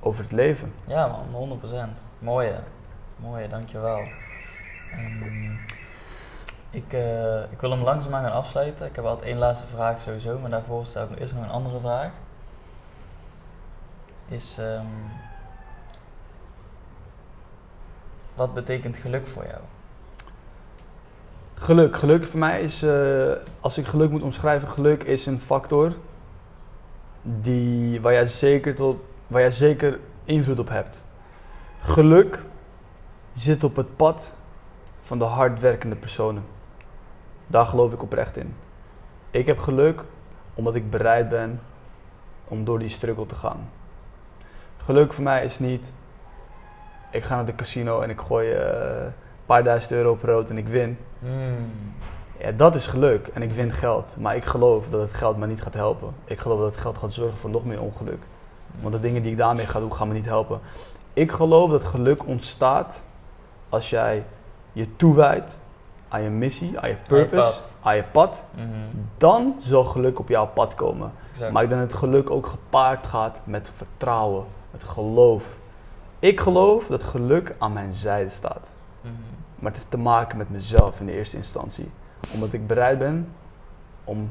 over 0.00 0.22
het 0.22 0.32
leven. 0.32 0.72
Ja 0.86 1.06
man, 1.06 1.58
100%. 1.60 2.08
Mooie. 2.18 2.54
Mooie, 3.16 3.48
dankjewel. 3.48 4.00
Ehm, 4.92 5.52
ik, 6.70 6.92
eh, 6.92 7.42
ik 7.42 7.60
wil 7.60 7.70
hem 7.70 7.82
langzaamaan 7.82 8.22
gaan 8.22 8.32
afsluiten. 8.32 8.86
Ik 8.86 8.96
heb 8.96 9.04
altijd 9.04 9.28
één 9.28 9.38
laatste 9.38 9.66
vraag 9.66 10.00
sowieso, 10.00 10.38
maar 10.38 10.50
daarvoor 10.50 10.86
stel 10.86 11.02
ik 11.02 11.10
nog 11.10 11.18
eerst 11.18 11.34
nog 11.34 11.42
een 11.42 11.50
andere 11.50 11.78
vraag. 11.80 12.10
Is, 14.32 14.56
ehm, 14.58 14.86
wat 18.34 18.54
betekent 18.54 18.96
geluk 18.96 19.28
voor 19.28 19.44
jou? 19.44 19.60
Geluk. 21.54 21.96
Geluk 21.96 22.24
voor 22.24 22.38
mij 22.38 22.62
is, 22.62 22.82
eh, 22.82 23.32
als 23.60 23.78
ik 23.78 23.86
geluk 23.86 24.10
moet 24.10 24.22
omschrijven, 24.22 24.68
geluk 24.68 25.02
is 25.02 25.26
een 25.26 25.40
factor 25.40 25.94
die, 27.22 28.00
waar, 28.00 28.12
jij 28.12 28.26
zeker 28.26 28.74
tot, 28.74 29.04
waar 29.26 29.40
jij 29.40 29.50
zeker 29.50 29.98
invloed 30.24 30.58
op 30.58 30.68
hebt. 30.68 31.02
Geluk 31.78 32.42
zit 33.32 33.64
op 33.64 33.76
het 33.76 33.96
pad 33.96 34.32
van 35.00 35.18
de 35.18 35.24
hardwerkende 35.24 35.96
personen. 35.96 36.44
Daar 37.46 37.66
geloof 37.66 37.92
ik 37.92 38.02
oprecht 38.02 38.36
in. 38.36 38.54
Ik 39.30 39.46
heb 39.46 39.58
geluk 39.58 40.04
omdat 40.54 40.74
ik 40.74 40.90
bereid 40.90 41.28
ben 41.28 41.60
om 42.44 42.64
door 42.64 42.78
die 42.78 42.88
struggle 42.88 43.26
te 43.26 43.34
gaan. 43.34 43.68
Geluk 44.84 45.12
voor 45.12 45.24
mij 45.24 45.44
is 45.44 45.58
niet, 45.58 45.92
ik 47.10 47.22
ga 47.22 47.34
naar 47.34 47.44
de 47.44 47.54
casino 47.54 48.00
en 48.00 48.10
ik 48.10 48.20
gooi 48.20 48.52
eh, 48.52 49.04
een 49.04 49.12
paar 49.46 49.64
duizend 49.64 49.92
euro 49.92 50.10
op 50.10 50.22
rood 50.22 50.50
en 50.50 50.58
ik 50.58 50.68
win. 50.68 50.98
Hmm. 51.18 51.70
Ja, 52.38 52.52
dat 52.52 52.74
is 52.74 52.86
geluk 52.86 53.26
en 53.26 53.42
ik 53.42 53.52
win 53.52 53.72
geld. 53.72 54.14
Maar 54.18 54.36
ik 54.36 54.44
geloof 54.44 54.88
dat 54.88 55.00
het 55.00 55.14
geld 55.14 55.36
me 55.36 55.46
niet 55.46 55.62
gaat 55.62 55.74
helpen. 55.74 56.14
Ik 56.24 56.40
geloof 56.40 56.58
dat 56.58 56.68
het 56.68 56.80
geld 56.80 56.98
gaat 56.98 57.14
zorgen 57.14 57.38
voor 57.38 57.50
nog 57.50 57.64
meer 57.64 57.80
ongeluk. 57.80 58.22
Want 58.80 58.94
de 58.94 59.00
dingen 59.00 59.22
die 59.22 59.30
ik 59.30 59.38
daarmee 59.38 59.66
ga 59.66 59.78
doen, 59.78 59.92
gaan 59.92 60.08
me 60.08 60.14
niet 60.14 60.24
helpen. 60.24 60.60
Ik 61.12 61.30
geloof 61.30 61.70
dat 61.70 61.84
geluk 61.84 62.26
ontstaat 62.26 63.02
als 63.68 63.90
jij 63.90 64.24
je 64.72 64.96
toewijdt 64.96 65.60
aan 66.08 66.22
je 66.22 66.28
missie, 66.28 66.80
aan 66.80 66.88
je 66.88 66.96
purpose, 67.08 67.58
aan 67.82 67.96
je 67.96 68.04
pad. 68.12 68.42
Mhm. 68.54 68.66
Dan 69.16 69.54
zal 69.58 69.84
geluk 69.84 70.18
op 70.18 70.28
jouw 70.28 70.46
pad 70.46 70.74
komen. 70.74 71.12
Exact. 71.30 71.52
Maar 71.52 71.62
ik 71.62 71.68
denk 71.68 71.80
dat 71.80 71.90
het 71.90 72.00
geluk 72.00 72.30
ook 72.30 72.46
gepaard 72.46 73.06
gaat 73.06 73.40
met 73.44 73.70
vertrouwen, 73.76 74.44
met 74.72 74.84
geloof. 74.84 75.56
Ik 76.18 76.40
geloof 76.40 76.86
dat 76.86 77.02
geluk 77.02 77.54
aan 77.58 77.72
mijn 77.72 77.92
zijde 77.92 78.28
staat. 78.30 78.72
Mhm. 79.00 79.12
Maar 79.54 79.70
het 79.70 79.76
heeft 79.80 79.90
te 79.90 79.98
maken 79.98 80.38
met 80.38 80.50
mezelf 80.50 81.00
in 81.00 81.06
de 81.06 81.12
eerste 81.12 81.36
instantie. 81.36 81.90
Omdat 82.34 82.52
ik 82.52 82.66
bereid 82.66 82.98
ben 82.98 83.28
om 84.04 84.30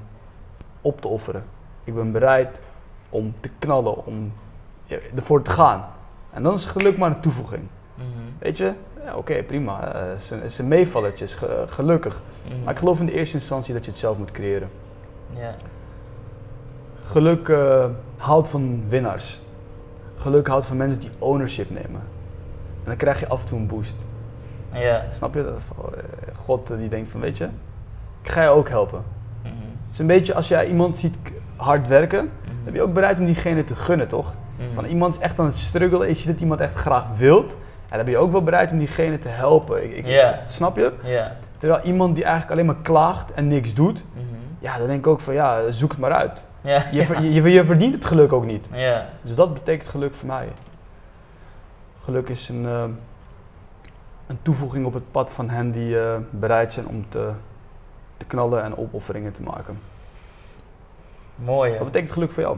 op 0.81 1.01
te 1.01 1.07
offeren. 1.07 1.43
Ik 1.83 1.95
ben 1.95 2.11
bereid 2.11 2.59
om 3.09 3.33
te 3.39 3.49
knallen, 3.59 4.05
om 4.05 4.33
ervoor 5.15 5.41
te 5.41 5.51
gaan. 5.51 5.85
En 6.31 6.43
dan 6.43 6.53
is 6.53 6.65
geluk 6.65 6.97
maar 6.97 7.11
een 7.11 7.21
toevoeging. 7.21 7.63
Mhm. 7.95 8.05
Weet 8.39 8.57
je, 8.57 8.73
ja, 9.05 9.15
oké, 9.15 9.43
prima. 9.43 9.93
Eh, 9.93 10.01
Het 10.09 10.29
het 10.57 10.65
meevallertje, 10.67 11.25
is 11.25 11.33
ge- 11.35 11.65
gelukkig. 11.67 12.21
Mhm. 12.47 12.63
Maar 12.63 12.73
ik 12.73 12.79
geloof 12.79 12.99
in 12.99 13.05
de 13.05 13.11
eerste 13.11 13.35
instantie 13.35 13.73
dat 13.73 13.85
je 13.85 13.91
het 13.91 13.99
zelf 13.99 14.17
moet 14.17 14.31
creëren. 14.31 14.69
Ja. 15.33 15.55
Geluk 17.01 17.49
eh, 17.49 17.85
houdt 18.17 18.47
van 18.47 18.83
winnaars. 18.87 19.41
Geluk 20.21 20.47
houdt 20.47 20.65
van 20.65 20.77
mensen 20.77 20.99
die 20.99 21.09
ownership 21.19 21.69
nemen. 21.69 22.01
En 22.83 22.83
dan 22.87 22.95
krijg 22.95 23.19
je 23.19 23.27
af 23.27 23.41
en 23.41 23.47
toe 23.47 23.59
een 23.59 23.67
boost. 23.67 24.05
Ja. 24.73 25.03
Snap 25.11 25.33
je? 25.33 25.43
Dat, 25.43 25.53
eh, 25.53 26.01
God 26.45 26.67
die 26.77 26.89
denkt 26.89 27.09
van, 27.09 27.19
weet 27.19 27.37
je, 27.37 27.47
ik 28.23 28.29
ga 28.29 28.41
je 28.43 28.49
ook 28.49 28.69
helpen. 28.69 29.01
Mhm. 29.41 29.53
Het 29.53 29.93
is 29.93 29.99
een 29.99 30.07
beetje 30.07 30.33
als 30.33 30.47
jij 30.47 30.67
iemand 30.67 30.97
ziet 30.97 31.15
hard 31.55 31.87
werken, 31.87 32.23
Mhm. 32.43 32.53
dan 32.55 32.63
ben 32.63 32.73
je 32.73 32.81
ook 32.81 32.93
bereid 32.93 33.19
om 33.19 33.25
diegene 33.25 33.63
te 33.63 33.75
gunnen, 33.75 34.07
toch? 34.07 34.33
Mhm. 34.55 34.73
Van 34.73 34.85
iemand 34.85 35.13
is 35.13 35.19
echt 35.19 35.39
aan 35.39 35.45
het 35.45 35.57
struggelen 35.57 36.01
en 36.01 36.07
je 36.07 36.15
ziet 36.15 36.27
dat 36.27 36.39
iemand 36.39 36.59
echt 36.59 36.73
graag 36.73 37.05
wilt. 37.17 37.51
En 37.89 37.97
dan 37.97 38.05
ben 38.05 38.13
je 38.13 38.19
ook 38.19 38.31
wel 38.31 38.43
bereid 38.43 38.71
om 38.71 38.77
diegene 38.77 39.17
te 39.19 39.27
helpen. 39.27 39.97
Ik. 39.97 40.05
Snap 40.45 40.75
je? 40.77 40.91
Terwijl 41.57 41.83
iemand 41.83 42.15
die 42.15 42.23
eigenlijk 42.23 42.53
alleen 42.53 42.65
maar 42.65 42.81
klaagt 42.81 43.31
en 43.31 43.47
niks 43.47 43.73
doet, 43.73 44.03
ja, 44.59 44.77
dan 44.77 44.87
denk 44.87 44.99
ik 44.99 45.07
ook 45.07 45.19
van 45.19 45.33
ja, 45.33 45.71
zoek 45.71 45.91
het 45.91 45.99
maar 45.99 46.11
uit. 46.11 46.43
Ja. 46.61 46.85
Je, 46.91 47.31
je, 47.33 47.49
je 47.51 47.65
verdient 47.65 47.93
het 47.93 48.05
geluk 48.05 48.33
ook 48.33 48.45
niet. 48.45 48.67
Ja. 48.71 49.09
Dus 49.21 49.35
dat 49.35 49.53
betekent 49.53 49.89
geluk 49.89 50.13
voor 50.15 50.27
mij. 50.27 50.47
Geluk 51.99 52.29
is 52.29 52.49
een, 52.49 52.65
eh, 52.65 52.83
een 54.27 54.39
toevoeging 54.41 54.85
op 54.85 54.93
het 54.93 55.11
pad 55.11 55.31
van 55.33 55.49
hen 55.49 55.71
die 55.71 55.99
eh, 56.01 56.17
bereid 56.29 56.73
zijn 56.73 56.87
om 56.87 57.05
te, 57.09 57.31
te 58.17 58.25
knallen 58.25 58.63
en 58.63 58.77
opofferingen 58.77 59.33
te 59.33 59.41
maken. 59.41 59.79
Mooi. 61.35 61.71
hè? 61.71 61.77
Wat 61.77 61.85
betekent 61.85 62.11
geluk 62.11 62.31
voor 62.31 62.43
jou? 62.43 62.57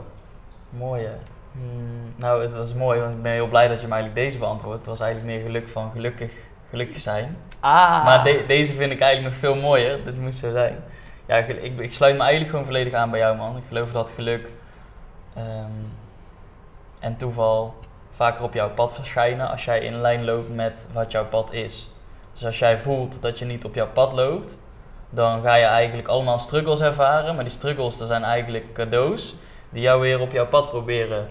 Mooi. 0.69 1.07
Hmm, 1.51 2.13
nou, 2.15 2.41
het 2.41 2.53
was 2.53 2.73
mooi, 2.73 2.99
want 2.99 3.13
ik 3.13 3.21
ben 3.21 3.31
heel 3.31 3.47
blij 3.47 3.67
dat 3.67 3.81
je 3.81 3.87
me 3.87 3.93
eigenlijk 3.93 4.25
deze 4.25 4.37
beantwoordt. 4.37 4.77
Het 4.77 4.87
was 4.87 4.99
eigenlijk 4.99 5.33
meer 5.35 5.45
geluk 5.45 5.67
van 5.69 5.91
gelukkig, 5.91 6.31
gelukkig 6.69 6.99
zijn. 6.99 7.37
Ah! 7.59 8.05
Maar 8.05 8.23
de- 8.23 8.43
deze 8.47 8.73
vind 8.73 8.91
ik 8.91 8.99
eigenlijk 8.99 9.33
nog 9.33 9.39
veel 9.51 9.55
mooier. 9.61 10.05
Dit 10.05 10.19
moet 10.19 10.35
zo 10.35 10.51
zijn. 10.51 10.75
Ja, 11.25 11.35
ik, 11.35 11.79
ik 11.79 11.93
sluit 11.93 12.15
me 12.15 12.21
eigenlijk 12.21 12.49
gewoon 12.49 12.65
volledig 12.65 12.93
aan 12.93 13.09
bij 13.09 13.19
jou, 13.19 13.37
man. 13.37 13.57
Ik 13.57 13.63
geloof 13.67 13.91
dat 13.91 14.11
geluk 14.11 14.49
ehm, 15.35 15.71
en 16.99 17.17
toeval 17.17 17.75
vaker 18.11 18.43
op 18.43 18.53
jouw 18.53 18.69
pad 18.69 18.93
verschijnen 18.93 19.49
als 19.49 19.65
jij 19.65 19.79
in 19.79 20.01
lijn 20.01 20.25
loopt 20.25 20.55
met 20.55 20.87
wat 20.93 21.11
jouw 21.11 21.25
pad 21.25 21.53
is. 21.53 21.89
Dus 22.31 22.45
als 22.45 22.59
jij 22.59 22.77
voelt 22.77 23.21
dat 23.21 23.39
je 23.39 23.45
niet 23.45 23.65
op 23.65 23.75
jouw 23.75 23.87
pad 23.87 24.13
loopt, 24.13 24.57
dan 25.09 25.41
ga 25.41 25.55
je 25.55 25.65
eigenlijk 25.65 26.07
allemaal 26.07 26.39
struggles 26.39 26.79
ervaren. 26.79 27.35
Maar 27.35 27.43
die 27.43 27.53
struggles, 27.53 27.97
dat 27.97 28.07
zijn 28.07 28.23
eigenlijk 28.23 28.73
cadeaus 28.73 29.35
die 29.69 29.81
jou 29.81 30.01
weer 30.01 30.19
op 30.19 30.31
jouw 30.31 30.47
pad 30.47 30.69
proberen 30.69 31.29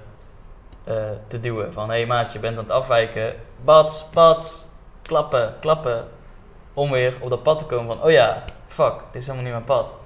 eh, 0.84 0.94
te 1.26 1.40
duwen. 1.40 1.72
Van, 1.72 1.88
hé 1.88 1.96
hey 1.96 2.06
maat, 2.06 2.32
je 2.32 2.38
bent 2.38 2.56
aan 2.56 2.62
het 2.62 2.72
afwijken. 2.72 3.34
Bats, 3.64 4.10
bats, 4.10 4.66
klappen, 5.02 5.54
klappen. 5.60 6.08
Om 6.74 6.90
weer 6.90 7.14
op 7.20 7.30
dat 7.30 7.42
pad 7.42 7.58
te 7.58 7.64
komen 7.64 7.96
van, 7.96 8.04
oh 8.04 8.10
ja, 8.10 8.42
fuck, 8.72 8.94
dit 9.12 9.20
is 9.20 9.26
helemaal 9.26 9.42
niet 9.44 9.52
mijn 9.52 9.64
pad. 9.64 9.96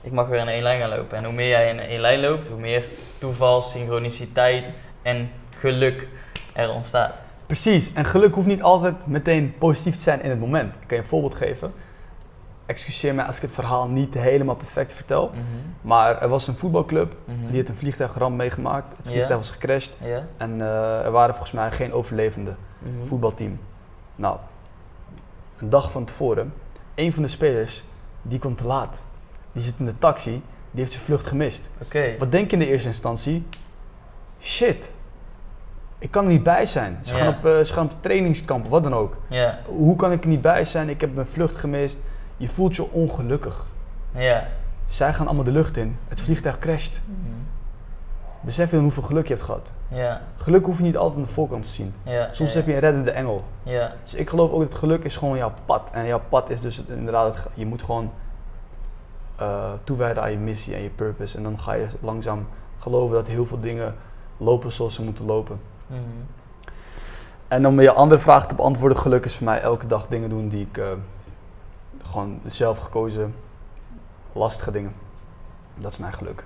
Ik 0.00 0.12
mag 0.12 0.28
weer 0.28 0.40
in 0.40 0.48
één 0.48 0.62
lijn 0.62 0.80
gaan 0.80 0.88
lopen. 0.98 1.16
En 1.18 1.24
hoe 1.24 1.32
meer 1.32 1.48
jij 1.48 1.68
in 1.68 1.80
één 1.80 2.00
lijn 2.00 2.20
loopt, 2.20 2.48
hoe 2.48 2.58
meer 2.58 2.84
toeval, 3.18 3.62
synchroniciteit 3.62 4.72
en 5.02 5.30
geluk 5.50 6.08
er 6.52 6.70
ontstaat. 6.70 7.12
Precies, 7.46 7.92
en 7.92 8.04
geluk 8.04 8.34
hoeft 8.34 8.46
niet 8.46 8.62
altijd 8.62 9.06
meteen 9.06 9.54
positief 9.58 9.96
te 9.96 10.02
zijn 10.02 10.22
in 10.22 10.30
het 10.30 10.40
moment. 10.40 10.74
Ik 10.74 10.80
kan 10.86 10.96
je 10.96 11.02
een 11.02 11.08
voorbeeld 11.08 11.34
geven. 11.34 11.72
Excuseer 12.66 13.14
mij 13.14 13.24
als 13.24 13.36
ik 13.36 13.42
het 13.42 13.52
verhaal 13.52 13.88
niet 13.88 14.14
helemaal 14.14 14.54
perfect 14.56 14.92
vertel. 14.92 15.28
Mhm, 15.28 15.40
Maar 15.80 16.22
er 16.22 16.28
was 16.28 16.46
een 16.46 16.56
voetbalclub, 16.56 17.16
mhm. 17.24 17.46
die 17.46 17.56
heeft 17.56 17.68
een 17.68 17.74
vliegtuigramp 17.74 18.36
meegemaakt. 18.36 18.96
Het 18.96 19.08
vliegtuig 19.08 19.38
was 19.38 19.50
gecrashed 19.50 19.96
en 20.36 20.60
eh, 20.60 21.04
er 21.04 21.10
waren 21.10 21.34
volgens 21.34 21.52
mij 21.52 21.70
geen 21.70 21.92
overlevenden. 21.92 22.56
Mhm. 22.78 23.06
voetbalteam. 23.06 23.58
Nou, 24.16 24.36
een 25.56 25.70
dag 25.70 25.90
van 25.90 26.04
tevoren, 26.04 26.52
een 26.98 27.12
van 27.12 27.22
de 27.22 27.28
spelers, 27.28 27.84
die 28.22 28.38
komt 28.38 28.58
te 28.58 28.66
laat. 28.66 29.06
Die 29.52 29.62
zit 29.62 29.74
in 29.78 29.84
de 29.84 29.98
taxi, 29.98 30.42
die 30.70 30.80
heeft 30.80 30.92
zijn 30.92 31.04
vlucht 31.04 31.26
gemist. 31.26 31.70
Oké. 31.82 32.14
Wat 32.18 32.32
denk 32.32 32.46
je 32.50 32.56
in 32.56 32.62
de 32.62 32.68
eerste 32.68 32.88
instantie? 32.88 33.46
Shit, 34.40 34.90
ik 35.98 36.10
kan 36.10 36.24
er 36.24 36.30
niet 36.30 36.42
bij 36.42 36.66
zijn. 36.66 36.98
Ze, 37.02 37.14
gaan, 37.14 37.28
op, 37.28 37.46
eh, 37.46 37.60
ze 37.60 37.72
gaan 37.72 37.84
op 37.84 37.92
trainingskamp, 38.00 38.64
of 38.64 38.70
wat 38.70 38.82
dan 38.82 38.94
ook. 38.94 39.16
Hoe 39.66 39.96
kan 39.96 40.12
ik 40.12 40.22
er 40.22 40.28
niet 40.28 40.40
bij 40.42 40.64
zijn? 40.64 40.88
Ik 40.88 41.00
heb 41.00 41.14
mijn 41.14 41.26
vlucht 41.26 41.56
gemist. 41.56 41.98
Je 42.36 42.48
voelt 42.48 42.76
je 42.76 42.90
ongelukkig. 42.92 43.66
ja. 44.14 44.48
Zij 44.86 45.12
gaan 45.12 45.26
allemaal 45.26 45.44
de 45.44 45.52
lucht 45.52 45.76
in. 45.76 45.96
Het 46.08 46.20
vliegtuig 46.20 46.58
crasht. 46.58 47.00
Mhm. 47.04 47.30
Besef 48.40 48.66
je 48.70 48.74
dan 48.74 48.84
hoeveel 48.84 49.02
geluk 49.02 49.26
je 49.26 49.32
hebt 49.34 49.44
gehad? 49.44 49.72
Ja, 49.88 50.20
Geluk 50.36 50.64
hoef 50.64 50.76
je 50.76 50.82
niet 50.82 50.96
altijd 50.96 51.16
aan 51.16 51.22
de 51.26 51.32
voorkant 51.32 51.62
te 51.62 51.68
zien. 51.68 51.94
ja. 52.02 52.28
Soms 52.32 52.52
ja, 52.52 52.56
heb 52.58 52.66
je 52.66 52.74
een 52.74 52.80
reddende 52.80 53.10
engel. 53.10 53.44
Dus 54.02 54.14
ik 54.14 54.28
geloof 54.28 54.50
ook 54.50 54.60
dat 54.60 54.74
geluk 54.74 55.04
is 55.04 55.16
gewoon 55.16 55.36
jouw 55.36 55.52
pad. 55.64 55.90
En 55.92 56.06
jouw 56.06 56.20
pad 56.28 56.50
is 56.50 56.60
dus 56.60 56.84
inderdaad, 56.84 57.34
het 57.34 57.46
je 57.54 57.66
moet 57.66 57.82
gewoon 57.82 58.12
eh, 59.36 59.70
toewijden 59.84 60.22
aan 60.22 60.30
je 60.30 60.38
missie 60.38 60.74
en 60.74 60.82
je 60.82 60.90
purpose. 60.90 61.36
En 61.36 61.42
dan 61.42 61.58
ga 61.58 61.72
je 61.72 61.86
langzaam 62.00 62.46
geloven 62.78 63.14
dat 63.16 63.26
heel 63.26 63.46
veel 63.46 63.60
dingen 63.60 63.94
lopen 64.36 64.72
zoals 64.72 64.94
ze 64.94 65.02
moeten 65.02 65.24
lopen. 65.24 65.60
Mhm. 65.86 66.00
En 67.48 67.66
om 67.66 67.80
je 67.80 67.92
andere 67.92 68.20
vraag 68.20 68.46
te 68.46 68.54
beantwoorden, 68.54 68.98
geluk 68.98 69.24
is 69.24 69.36
voor 69.36 69.44
mij 69.44 69.60
elke 69.60 69.86
dag 69.86 70.06
dingen 70.06 70.28
doen 70.28 70.48
die 70.48 70.66
ik 70.70 70.78
eh, 70.78 70.86
gewoon 72.02 72.40
zelf 72.46 72.78
gekozen, 72.78 73.34
lastige 74.32 74.70
dingen. 74.70 74.92
Dat 75.74 75.92
is 75.92 75.98
mijn 75.98 76.12
geluk. 76.12 76.44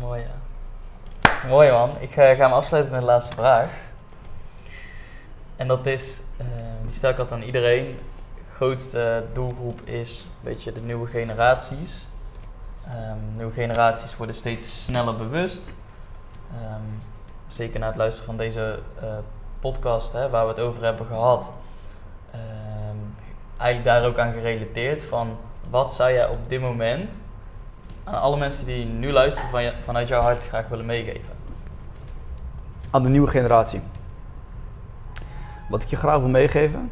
Mooi, 0.00 0.20
ja. 0.20 0.26
Mooi, 1.44 1.70
man. 1.70 1.90
Ik 2.00 2.10
ga, 2.10 2.34
ga 2.34 2.42
hem 2.42 2.52
afsluiten 2.52 2.92
met 2.92 3.00
de 3.00 3.06
laatste 3.06 3.36
vraag. 3.36 3.68
En 5.56 5.68
dat 5.68 5.86
is, 5.86 6.20
eh, 6.36 6.46
die 6.82 6.92
stel 6.92 7.10
ik 7.10 7.18
altijd 7.18 7.40
aan 7.40 7.46
iedereen. 7.46 7.98
grootste 8.52 9.24
doelgroep 9.32 9.80
is 9.84 10.20
een 10.24 10.44
beetje 10.50 10.72
de 10.72 10.80
nieuwe 10.80 11.06
generaties. 11.06 12.06
Ehm, 12.84 13.36
nieuwe 13.36 13.52
generaties 13.52 14.16
worden 14.16 14.34
steeds 14.34 14.84
sneller 14.84 15.16
bewust. 15.16 15.74
Ehm, 16.50 16.82
zeker 17.46 17.80
na 17.80 17.86
het 17.86 17.96
luisteren 17.96 18.26
van 18.26 18.36
deze 18.36 18.78
eh, 19.00 19.08
podcast, 19.58 20.12
hè, 20.12 20.30
waar 20.30 20.42
we 20.42 20.50
het 20.50 20.60
over 20.60 20.84
hebben 20.84 21.06
gehad. 21.06 21.50
Ehm, 22.30 22.96
eigenlijk 23.56 23.84
daar 23.84 24.08
ook 24.08 24.18
aan 24.18 24.32
gerelateerd 24.32 25.04
van 25.04 25.38
wat 25.70 25.94
zou 25.94 26.12
jij 26.12 26.28
op 26.28 26.48
dit 26.48 26.60
moment 26.60 27.18
aan 28.06 28.20
alle 28.20 28.36
mensen 28.36 28.66
die 28.66 28.84
nu 28.84 29.12
luisteren 29.12 29.50
van 29.50 29.62
vanuit 29.80 30.08
jouw 30.08 30.20
hart 30.20 30.46
graag 30.46 30.68
willen 30.68 30.86
meegeven? 30.86 31.34
Aan 32.90 33.02
de 33.02 33.08
nieuwe 33.08 33.28
generatie. 33.28 33.80
Wat 35.68 35.82
ik 35.82 35.88
je 35.88 35.96
graag 35.96 36.18
wil 36.18 36.28
meegeven 36.28 36.90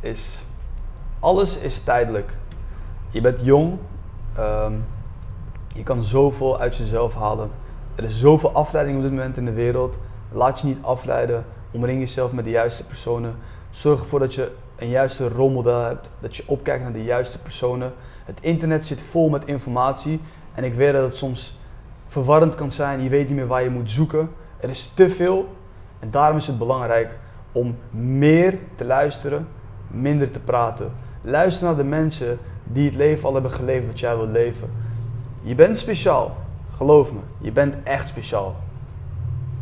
is, 0.00 0.44
alles 1.20 1.58
is 1.58 1.80
tijdelijk. 1.80 2.36
Je 3.10 3.20
bent 3.20 3.40
jong, 3.44 3.78
ehm, 4.36 4.72
je 5.74 5.82
kan 5.82 6.02
zoveel 6.02 6.60
uit 6.60 6.76
jezelf 6.76 7.14
halen. 7.14 7.50
Er 7.94 8.04
is 8.04 8.18
zoveel 8.18 8.52
afleiding 8.52 8.96
op 8.96 9.02
dit 9.02 9.12
moment 9.12 9.36
in 9.36 9.44
de 9.44 9.52
wereld. 9.52 9.94
Laat 10.32 10.60
je 10.60 10.66
niet 10.66 10.82
afleiden. 10.82 11.44
Omring 11.70 12.00
jezelf 12.00 12.32
met 12.32 12.44
de 12.44 12.50
juiste 12.50 12.84
personen. 12.84 13.36
Zorg 13.70 14.00
ervoor 14.00 14.18
dat 14.18 14.34
je 14.34 14.52
een 14.76 14.88
juiste 14.88 15.28
rolmodel 15.28 15.80
hebt. 15.80 16.08
Dat 16.20 16.36
je 16.36 16.42
opkijkt 16.46 16.82
naar 16.82 16.92
de 16.92 17.04
juiste 17.04 17.38
personen. 17.38 17.92
Het 18.24 18.38
internet 18.40 18.86
zit 18.86 19.02
vol 19.02 19.28
met 19.28 19.44
informatie. 19.44 20.20
En 20.54 20.64
ik 20.64 20.74
weet 20.74 20.92
dat 20.92 21.02
het 21.02 21.16
soms 21.16 21.58
verwarrend 22.06 22.54
kan 22.54 22.72
zijn. 22.72 23.02
Je 23.02 23.08
weet 23.08 23.26
niet 23.28 23.36
meer 23.36 23.46
waar 23.46 23.62
je 23.62 23.70
moet 23.70 23.90
zoeken. 23.90 24.30
Er 24.60 24.68
is 24.68 24.88
te 24.88 25.10
veel. 25.10 25.48
En 25.98 26.10
daarom 26.10 26.36
is 26.36 26.46
het 26.46 26.58
belangrijk 26.58 27.18
om 27.52 27.76
meer 27.90 28.58
te 28.74 28.84
luisteren, 28.84 29.48
minder 29.86 30.30
te 30.30 30.40
praten. 30.40 30.92
Luister 31.22 31.66
naar 31.66 31.76
de 31.76 31.84
mensen 31.84 32.38
die 32.64 32.86
het 32.86 32.94
leven 32.94 33.24
al 33.24 33.32
hebben 33.32 33.50
geleefd 33.50 33.86
wat 33.86 34.00
jij 34.00 34.16
wilt 34.16 34.30
leven. 34.30 34.70
Je 35.42 35.54
bent 35.54 35.78
speciaal, 35.78 36.36
geloof 36.76 37.12
me. 37.12 37.18
Je 37.38 37.52
bent 37.52 37.76
echt 37.82 38.08
speciaal. 38.08 38.56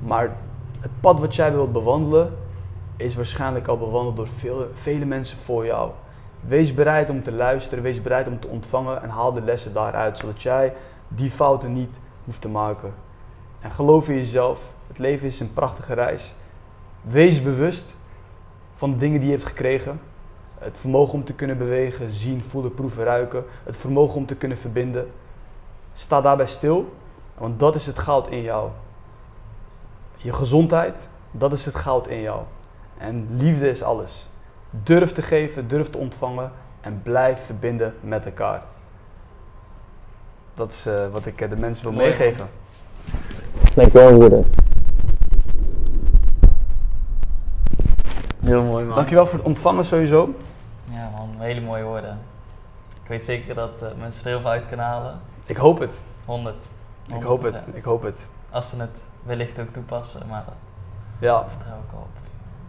Maar 0.07 0.37
het 0.81 0.91
pad 1.01 1.21
wat 1.21 1.35
jij 1.35 1.53
wilt 1.53 1.73
bewandelen 1.73 2.35
is 2.97 3.15
waarschijnlijk 3.15 3.67
al 3.67 3.79
bewandeld 3.79 4.17
door 4.17 4.29
veel, 4.37 4.67
vele 4.73 5.05
mensen 5.05 5.39
voor 5.39 5.67
jou. 5.67 5.91
Wees 6.47 6.75
bereid 6.75 7.11
om 7.11 7.23
te 7.23 7.33
luisteren, 7.33 7.83
wees 7.83 8.03
bereid 8.03 8.27
om 8.27 8.41
te 8.41 8.49
ontvangen 8.49 9.03
en 9.03 9.09
haal 9.09 9.33
de 9.33 9.41
lessen 9.43 9.73
daaruit, 9.73 10.19
zodat 10.19 10.43
jij 10.43 10.75
die 11.09 11.31
fouten 11.31 11.73
niet 11.73 11.95
hoeft 12.25 12.41
te 12.41 12.49
maken. 12.49 12.95
En 13.61 13.71
geloof 13.71 14.09
in 14.09 14.15
jezelf. 14.15 14.71
Het 14.87 14.99
leven 14.99 15.27
is 15.27 15.41
een 15.41 15.53
prachtige 15.53 15.95
reis. 15.95 16.35
Wees 17.01 17.43
bewust 17.43 17.95
van 18.75 18.93
de 18.93 18.99
dingen 18.99 19.21
die 19.21 19.29
je 19.29 19.35
hebt 19.35 19.49
gekregen. 19.49 20.01
Het 20.59 20.79
vermogen 20.79 21.15
om 21.15 21.25
te 21.25 21.35
kunnen 21.35 21.59
bewegen, 21.59 22.11
zien, 22.11 22.43
voelen, 22.43 22.75
proeven, 22.75 23.05
ruiken. 23.05 23.45
Het 23.65 23.77
vermogen 23.77 24.17
om 24.17 24.27
te 24.27 24.37
kunnen 24.37 24.59
verbinden. 24.59 25.11
Sta 25.95 26.21
daarbij 26.21 26.47
stil, 26.47 26.95
want 27.39 27.59
dat 27.59 27.75
is 27.75 27.87
het 27.87 27.99
goud 27.99 28.29
in 28.29 28.43
jou. 28.43 28.71
Je 30.17 30.33
gezondheid, 30.33 30.99
dat 31.31 31.53
is 31.53 31.65
het 31.65 31.75
goud 31.75 32.09
in 32.09 32.21
jou. 32.21 32.43
En 32.99 33.29
liefde 33.31 33.71
is 33.71 33.83
alles. 33.83 34.31
Durf 34.75 35.13
te 35.13 35.23
geven, 35.23 35.69
durf 35.69 35.91
te 35.91 35.99
ontvangen 35.99 36.51
en 36.81 37.01
blijf 37.03 37.45
verbinden 37.45 37.95
met 38.01 38.25
elkaar. 38.25 38.63
Dat 40.55 40.73
is 40.73 40.87
eh, 40.87 41.07
wat 41.09 41.27
ik 41.27 41.41
eh, 41.41 41.49
de 41.49 41.57
mensen 41.57 41.85
wil 41.85 41.93
Mooi, 41.93 42.07
meegeven. 42.07 42.49
Dankjewel 43.75 44.17
broeder. 44.17 44.45
Heel 48.41 48.63
mooi 48.63 48.85
man. 48.85 48.95
Dankjewel 48.95 49.27
voor 49.27 49.39
het 49.39 49.47
ontvangen 49.47 49.85
sowieso. 49.85 50.35
Ja 50.91 51.11
man, 51.17 51.29
hele 51.39 51.61
mooie 51.61 51.85
woorden. 51.85 52.19
Ik 53.03 53.09
weet 53.09 53.25
zeker 53.25 53.55
dat 53.55 53.83
uh, 53.83 53.89
mensen 53.99 54.25
er 54.25 54.31
heel 54.31 54.41
veel 54.41 54.51
uit 54.51 54.67
kunnen 54.67 54.87
halen. 54.87 55.21
Ik 55.47 55.57
hoop 55.57 55.79
het. 55.79 56.01
100. 56.25 56.55
100%. 56.65 57.17
Ik 57.17 57.23
hoop 57.23 57.43
het. 57.43 57.57
Ik 57.73 57.85
hoop 57.85 58.03
het. 58.03 58.31
Als 58.51 58.69
ze 58.69 58.77
het 58.77 58.99
wellicht 59.23 59.59
ook 59.61 59.69
toepassen, 59.69 60.27
maar 60.29 60.45
daar 60.45 60.55
ja. 61.19 61.45
vertrouw 61.49 61.79
ik 61.89 61.99
op. 61.99 62.22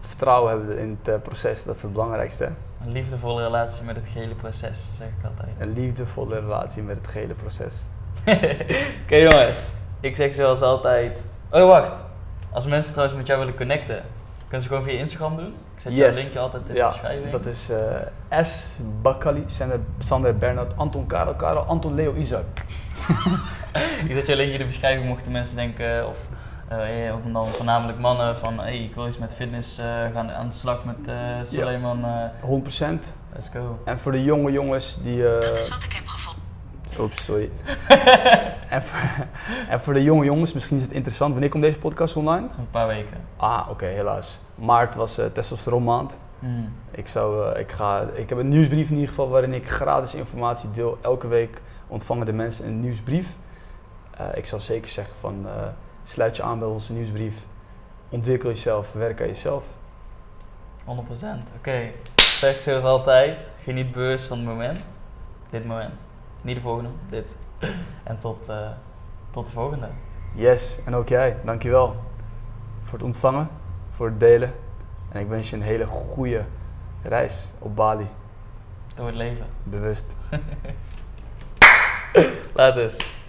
Vertrouwen 0.07 0.49
hebben 0.49 0.77
in 0.77 0.97
het 0.99 1.13
uh, 1.13 1.21
proces, 1.21 1.63
dat 1.63 1.75
is 1.75 1.81
het 1.81 1.93
belangrijkste. 1.93 2.49
Een 2.85 2.91
liefdevolle 2.91 3.43
relatie 3.43 3.83
met 3.83 3.95
het 3.95 4.07
gehele 4.07 4.33
proces, 4.33 4.89
zeg 4.97 5.07
ik 5.07 5.25
altijd. 5.25 5.49
Een 5.57 5.73
liefdevolle 5.73 6.39
relatie 6.39 6.83
met 6.83 6.97
het 6.97 7.07
gehele 7.07 7.33
proces. 7.33 7.75
Oké 8.27 8.57
okay, 9.03 9.21
jongens, 9.21 9.73
ik 9.99 10.15
zeg 10.15 10.33
zoals 10.33 10.61
altijd. 10.61 11.21
Oh 11.49 11.67
wacht, 11.67 11.93
als 12.51 12.65
mensen 12.65 12.91
trouwens 12.91 13.17
met 13.17 13.27
jou 13.27 13.39
willen 13.39 13.55
connecten, 13.55 14.01
kunnen 14.37 14.61
ze 14.61 14.67
gewoon 14.67 14.83
via 14.83 14.99
Instagram 14.99 15.35
doen. 15.35 15.53
Ik 15.75 15.81
zet 15.81 15.91
yes. 15.91 15.99
jouw 15.99 16.13
linkje 16.13 16.39
altijd 16.39 16.69
in 16.69 16.75
ja, 16.75 16.87
de 16.87 16.91
beschrijving. 16.91 17.31
dat 17.31 17.45
is 17.45 17.69
uh, 17.69 18.45
S. 18.45 18.67
Bakali, 19.01 19.43
Sander, 19.47 19.79
Sander 19.99 20.37
Bernard, 20.37 20.77
Anton 20.77 21.05
Karel, 21.05 21.33
Karel, 21.33 21.61
Anton 21.61 21.95
Leo 21.95 22.13
Isaac. 22.13 22.45
ik 24.07 24.13
zet 24.13 24.27
jouw 24.27 24.35
linkje 24.35 24.53
in 24.53 24.59
de 24.59 24.65
beschrijving 24.65 25.07
mochten 25.07 25.31
mensen 25.31 25.55
denken, 25.55 26.07
of 26.07 26.27
uh, 26.79 27.33
dan 27.33 27.47
voornamelijk 27.47 27.99
mannen 27.99 28.37
van 28.37 28.59
hey, 28.59 28.77
ik 28.77 28.95
wil 28.95 29.07
iets 29.07 29.17
met 29.17 29.35
fitness 29.35 29.79
uh, 29.79 29.85
gaan 30.13 30.31
aan 30.31 30.47
de 30.47 30.53
slag 30.53 30.85
met 30.85 30.97
uh, 31.07 31.15
Suleiman. 31.43 31.99
Ja, 31.99 32.31
100%. 32.41 32.99
Let's 33.33 33.49
go. 33.53 33.79
En 33.85 33.99
voor 33.99 34.11
de 34.11 34.23
jonge 34.23 34.51
jongens 34.51 34.97
die... 35.03 35.23
dat 35.23 35.57
is 35.57 35.69
wat 35.69 35.83
ik 35.83 35.93
heb 35.93 36.07
gevonden. 36.07 36.43
Oeps, 36.99 37.23
sorry. 37.23 37.49
en, 38.69 38.83
voor, 38.83 38.99
en, 39.69 39.81
voor, 39.81 39.93
de 39.93 40.03
jonge 40.03 40.25
jongens, 40.25 40.53
misschien 40.53 40.77
is 40.77 40.83
het 40.83 40.91
interessant. 40.91 41.31
Wanneer 41.31 41.49
komt 41.49 41.63
deze 41.63 41.77
podcast 41.77 42.15
online? 42.15 42.47
Een 42.57 42.69
paar 42.71 42.87
weken. 42.87 43.17
Ah, 43.37 43.59
oké, 43.61 43.71
okay, 43.71 43.93
helaas. 43.93 44.39
Maart 44.55 44.95
was 44.95 45.19
uh, 45.19 45.25
testosteron 45.25 45.83
maand. 45.83 46.19
Mm. 46.39 46.73
Ik, 46.91 47.07
zou, 47.07 47.53
uh, 47.53 47.59
ik, 47.59 47.71
ga, 47.71 48.05
ik 48.13 48.29
heb 48.29 48.37
een 48.37 48.49
nieuwsbrief 48.49 48.87
in 48.87 48.93
ieder 48.93 49.09
geval 49.09 49.29
waarin 49.29 49.53
ik 49.53 49.69
gratis 49.69 50.13
informatie 50.13 50.71
deel. 50.71 50.97
Elke 51.01 51.27
week 51.27 51.61
ontvangen 51.87 52.25
de 52.25 52.33
mensen 52.33 52.65
een 52.65 52.81
nieuwsbrief. 52.81 53.27
Uh, 54.21 54.27
ik 54.35 54.45
zou 54.45 54.61
zeker 54.61 54.89
zeggen 54.89 55.15
van 55.19 55.45
sluit 56.03 56.35
je 56.35 56.43
aan 56.43 56.59
bij 56.59 56.67
onze 56.67 56.93
nieuwsbrief. 56.93 57.35
Ontwikkel 58.09 58.49
jezelf, 58.49 58.91
werk 58.91 59.21
aan 59.21 59.27
jezelf. 59.27 59.63
100%. 60.81 60.85
Oké, 60.85 61.01
okay. 61.57 61.93
zeg 62.15 62.61
zoals 62.61 62.83
altijd, 62.83 63.37
geniet 63.61 63.91
bewust 63.91 64.27
van 64.27 64.37
het 64.37 64.47
moment. 64.47 64.79
Dit 65.49 65.65
moment. 65.65 66.05
Niet 66.41 66.55
de 66.55 66.61
volgende, 66.61 66.89
dit. 67.09 67.35
En 68.03 68.19
tot, 68.19 68.49
uh, 68.49 68.69
tot 69.31 69.45
de 69.45 69.51
volgende. 69.51 69.87
Yes, 70.35 70.77
en 70.85 70.95
ook 70.95 71.07
jij. 71.07 71.37
Dankjewel 71.43 71.95
voor 72.83 72.93
het 72.93 73.03
ontvangen, 73.03 73.49
voor 73.95 74.05
het 74.05 74.19
delen. 74.19 74.53
En 75.09 75.21
ik 75.21 75.27
wens 75.27 75.49
je 75.49 75.55
een 75.55 75.61
hele 75.61 75.85
goede 75.85 76.43
reis 77.03 77.51
op 77.59 77.75
Bali. 77.75 78.07
Door 78.95 79.05
het 79.05 79.15
leven. 79.15 79.45
Bewust. 79.63 80.15
Laat 82.53 82.75
eens. 82.75 83.22